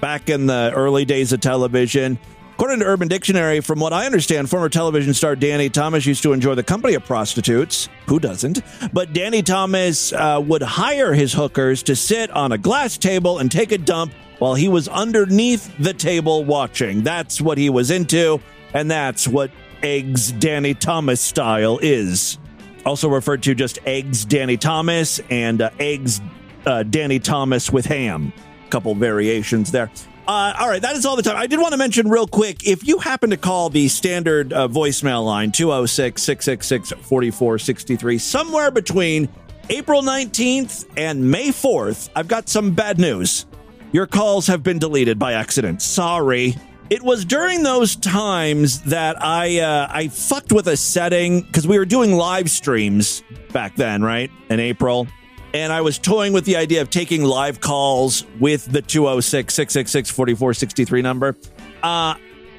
back 0.00 0.30
in 0.30 0.46
the 0.46 0.72
early 0.74 1.04
days 1.04 1.32
of 1.32 1.40
television. 1.40 2.18
According 2.60 2.80
to 2.80 2.84
Urban 2.84 3.08
Dictionary, 3.08 3.60
from 3.60 3.80
what 3.80 3.94
I 3.94 4.04
understand, 4.04 4.50
former 4.50 4.68
television 4.68 5.14
star 5.14 5.34
Danny 5.34 5.70
Thomas 5.70 6.04
used 6.04 6.22
to 6.24 6.34
enjoy 6.34 6.54
the 6.54 6.62
company 6.62 6.92
of 6.92 7.02
prostitutes. 7.06 7.88
Who 8.04 8.20
doesn't? 8.20 8.60
But 8.92 9.14
Danny 9.14 9.40
Thomas 9.40 10.12
uh, 10.12 10.42
would 10.46 10.60
hire 10.60 11.14
his 11.14 11.32
hookers 11.32 11.82
to 11.84 11.96
sit 11.96 12.30
on 12.32 12.52
a 12.52 12.58
glass 12.58 12.98
table 12.98 13.38
and 13.38 13.50
take 13.50 13.72
a 13.72 13.78
dump 13.78 14.12
while 14.40 14.54
he 14.54 14.68
was 14.68 14.88
underneath 14.88 15.74
the 15.78 15.94
table 15.94 16.44
watching. 16.44 17.02
That's 17.02 17.40
what 17.40 17.56
he 17.56 17.70
was 17.70 17.90
into, 17.90 18.42
and 18.74 18.90
that's 18.90 19.26
what 19.26 19.50
Eggs 19.82 20.30
Danny 20.32 20.74
Thomas 20.74 21.22
style 21.22 21.78
is. 21.80 22.36
Also 22.84 23.08
referred 23.08 23.42
to 23.44 23.54
just 23.54 23.78
Eggs 23.86 24.26
Danny 24.26 24.58
Thomas 24.58 25.18
and 25.30 25.62
uh, 25.62 25.70
Eggs 25.78 26.20
uh, 26.66 26.82
Danny 26.82 27.20
Thomas 27.20 27.70
with 27.70 27.86
ham. 27.86 28.34
Couple 28.68 28.94
variations 28.94 29.72
there. 29.72 29.90
Uh, 30.30 30.54
all 30.60 30.68
right, 30.68 30.82
that 30.82 30.94
is 30.94 31.04
all 31.04 31.16
the 31.16 31.24
time. 31.24 31.36
I 31.36 31.48
did 31.48 31.58
want 31.58 31.72
to 31.72 31.76
mention 31.76 32.08
real 32.08 32.28
quick 32.28 32.64
if 32.64 32.86
you 32.86 32.98
happen 33.00 33.30
to 33.30 33.36
call 33.36 33.68
the 33.68 33.88
standard 33.88 34.52
uh, 34.52 34.68
voicemail 34.68 35.24
line 35.24 35.50
206 35.50 36.22
666 36.22 36.90
4463, 37.04 38.18
somewhere 38.18 38.70
between 38.70 39.28
April 39.70 40.02
19th 40.02 40.86
and 40.96 41.28
May 41.28 41.48
4th, 41.48 42.10
I've 42.14 42.28
got 42.28 42.48
some 42.48 42.76
bad 42.76 43.00
news. 43.00 43.46
Your 43.90 44.06
calls 44.06 44.46
have 44.46 44.62
been 44.62 44.78
deleted 44.78 45.18
by 45.18 45.32
accident. 45.32 45.82
Sorry. 45.82 46.54
It 46.90 47.02
was 47.02 47.24
during 47.24 47.64
those 47.64 47.96
times 47.96 48.82
that 48.82 49.20
I 49.20 49.58
uh, 49.58 49.88
I 49.90 50.06
fucked 50.06 50.52
with 50.52 50.68
a 50.68 50.76
setting 50.76 51.40
because 51.40 51.66
we 51.66 51.76
were 51.76 51.84
doing 51.84 52.12
live 52.12 52.48
streams 52.48 53.24
back 53.52 53.74
then, 53.74 54.00
right? 54.00 54.30
In 54.48 54.60
April 54.60 55.08
and 55.52 55.72
I 55.72 55.80
was 55.80 55.98
toying 55.98 56.32
with 56.32 56.44
the 56.44 56.56
idea 56.56 56.80
of 56.82 56.90
taking 56.90 57.24
live 57.24 57.60
calls 57.60 58.24
with 58.38 58.66
the 58.66 58.82
206 58.82 59.52
666 59.52 60.10
4463 60.10 61.02
number. 61.02 61.36
Uh, 61.82 62.14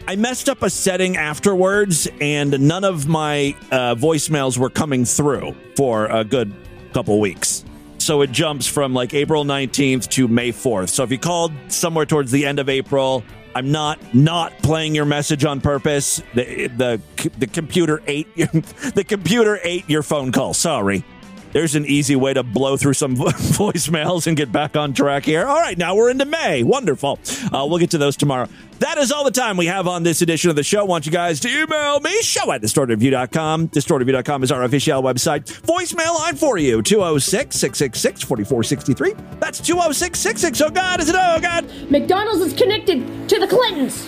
I 0.07 0.15
messed 0.15 0.49
up 0.49 0.63
a 0.63 0.69
setting 0.69 1.15
afterwards, 1.15 2.07
and 2.19 2.59
none 2.67 2.83
of 2.83 3.07
my 3.07 3.55
uh, 3.71 3.95
voicemails 3.95 4.57
were 4.57 4.69
coming 4.69 5.05
through 5.05 5.55
for 5.75 6.07
a 6.07 6.23
good 6.23 6.53
couple 6.91 7.19
weeks. 7.19 7.63
So 7.99 8.21
it 8.21 8.31
jumps 8.31 8.65
from 8.65 8.93
like 8.93 9.13
April 9.13 9.45
19th 9.45 10.09
to 10.09 10.27
May 10.27 10.51
4th. 10.51 10.89
So 10.89 11.03
if 11.03 11.11
you 11.11 11.19
called 11.19 11.53
somewhere 11.67 12.05
towards 12.05 12.31
the 12.31 12.47
end 12.47 12.57
of 12.57 12.67
April, 12.67 13.23
I'm 13.53 13.71
not 13.71 13.99
not 14.13 14.57
playing 14.59 14.95
your 14.95 15.05
message 15.05 15.45
on 15.45 15.61
purpose. 15.61 16.23
The 16.33 16.67
the 16.67 17.01
the 17.37 17.47
computer 17.47 18.01
ate 18.07 18.33
the 18.35 19.05
computer 19.07 19.59
ate 19.61 19.87
your 19.89 20.03
phone 20.03 20.31
call. 20.31 20.53
Sorry 20.53 21.03
there's 21.53 21.75
an 21.75 21.85
easy 21.85 22.15
way 22.15 22.33
to 22.33 22.43
blow 22.43 22.77
through 22.77 22.93
some 22.93 23.15
voicemails 23.17 24.27
and 24.27 24.37
get 24.37 24.51
back 24.51 24.75
on 24.75 24.93
track 24.93 25.25
here. 25.25 25.45
All 25.45 25.59
right, 25.59 25.77
now 25.77 25.95
we're 25.95 26.09
into 26.09 26.25
May. 26.25 26.63
Wonderful. 26.63 27.19
Uh, 27.51 27.65
we'll 27.69 27.79
get 27.79 27.91
to 27.91 27.97
those 27.97 28.15
tomorrow. 28.15 28.47
That 28.79 28.97
is 28.97 29.11
all 29.11 29.23
the 29.23 29.31
time 29.31 29.57
we 29.57 29.67
have 29.67 29.87
on 29.87 30.01
this 30.01 30.23
edition 30.23 30.49
of 30.49 30.55
the 30.55 30.63
show. 30.63 30.79
I 30.79 30.83
want 30.83 31.05
you 31.05 31.11
guys 31.11 31.39
to 31.41 31.49
email 31.49 31.99
me, 31.99 32.19
show 32.23 32.51
at 32.51 32.63
distortedview.com. 32.63 33.67
Distortedview.com 33.69 34.43
is 34.43 34.51
our 34.51 34.63
official 34.63 35.03
website. 35.03 35.43
Voicemail 35.61 36.15
line 36.15 36.35
for 36.35 36.57
you, 36.57 36.81
206 36.81 37.55
666 37.55 38.23
4463. 38.23 39.13
That's 39.39 39.59
206 39.59 40.17
666. 40.19 40.61
Oh, 40.61 40.73
God, 40.73 40.99
is 40.99 41.09
it? 41.09 41.15
Oh, 41.15 41.39
God. 41.39 41.91
McDonald's 41.91 42.41
is 42.41 42.53
connected 42.53 43.29
to 43.29 43.39
the 43.39 43.47
Clintons. 43.47 44.07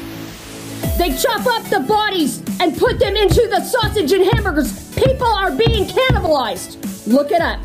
They 0.97 1.15
chop 1.15 1.45
up 1.45 1.63
the 1.69 1.79
bodies 1.81 2.39
and 2.59 2.75
put 2.77 2.99
them 2.99 3.15
into 3.15 3.47
the 3.49 3.63
sausage 3.63 4.11
and 4.11 4.25
hamburgers. 4.33 4.91
People 4.95 5.27
are 5.27 5.51
being 5.51 5.85
cannibalized. 5.85 6.92
Look 7.05 7.31
it 7.31 7.41
up. 7.41 7.59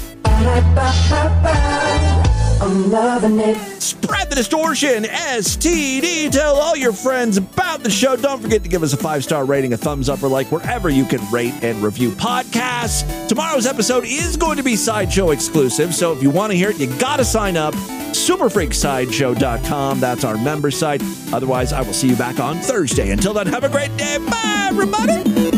I'm 2.60 2.90
loving 2.90 3.38
it. 3.38 3.56
Spread 3.80 4.30
the 4.30 4.34
distortion, 4.34 5.04
STD. 5.04 6.32
Tell 6.32 6.56
all 6.56 6.74
your 6.76 6.92
friends 6.92 7.36
about 7.36 7.84
the 7.84 7.90
show. 7.90 8.16
Don't 8.16 8.42
forget 8.42 8.64
to 8.64 8.68
give 8.68 8.82
us 8.82 8.92
a 8.92 8.96
five 8.96 9.22
star 9.22 9.44
rating, 9.44 9.72
a 9.74 9.76
thumbs 9.76 10.08
up, 10.08 10.20
or 10.22 10.28
like 10.28 10.50
wherever 10.50 10.90
you 10.90 11.04
can 11.04 11.20
rate 11.30 11.54
and 11.62 11.80
review 11.82 12.10
podcasts. 12.10 13.28
Tomorrow's 13.28 13.66
episode 13.66 14.02
is 14.04 14.36
going 14.36 14.56
to 14.56 14.64
be 14.64 14.74
Sideshow 14.74 15.30
exclusive, 15.30 15.94
so 15.94 16.12
if 16.12 16.20
you 16.22 16.30
want 16.30 16.50
to 16.50 16.56
hear 16.56 16.70
it, 16.70 16.80
you 16.80 16.88
got 16.98 17.18
to 17.18 17.24
sign 17.24 17.56
up. 17.56 17.74
Superfreaksideshow.com. 17.74 20.00
That's 20.00 20.24
our 20.24 20.36
member 20.38 20.70
site. 20.72 21.02
Otherwise, 21.32 21.72
I 21.72 21.82
will 21.82 21.92
see 21.92 22.08
you 22.08 22.16
back 22.16 22.40
on 22.40 22.56
Thursday. 22.56 23.10
Until 23.10 23.34
then, 23.34 23.46
have 23.46 23.62
a 23.64 23.68
great 23.68 23.96
day. 23.96 24.18
Bye, 24.18 24.66
everybody. 24.70 25.57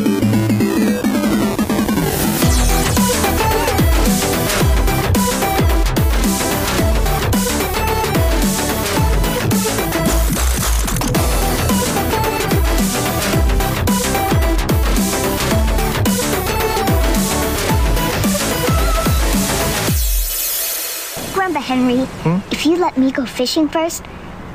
Henry, 21.91 22.07
hmm? 22.23 22.53
if 22.53 22.67
you 22.67 22.77
let 22.77 22.97
me 22.97 23.11
go 23.11 23.27
fishing 23.27 23.69
first, 23.69 24.05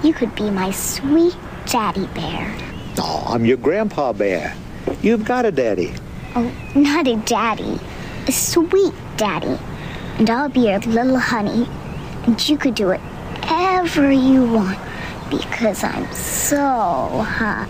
you 0.04 0.14
could 0.14 0.34
be 0.36 0.50
my 0.50 0.72
sweet 0.72 1.36
daddy 1.66 2.08
bear. 2.08 2.56
Oh, 2.98 3.26
I'm 3.28 3.46
your 3.46 3.58
grandpa 3.58 4.14
bear. 4.14 4.56
You've 5.02 5.26
got 5.26 5.44
a 5.44 5.52
daddy. 5.52 5.94
Oh, 6.36 6.50
not 6.76 7.08
a 7.08 7.18
daddy, 7.18 7.78
a 8.28 8.32
sweet 8.32 8.94
daddy. 9.18 9.60
And 10.18 10.30
I'll 10.30 10.48
be 10.48 10.62
your 10.62 10.80
little 10.80 11.20
honey, 11.20 11.68
and 12.26 12.50
you 12.50 12.58
could 12.58 12.76
do 12.76 12.88
whatever 12.88 14.12
you 14.12 14.46
want 14.54 14.80
because 15.30 15.84
I'm 15.84 16.10
so 16.14 16.58
hot. 16.58 17.70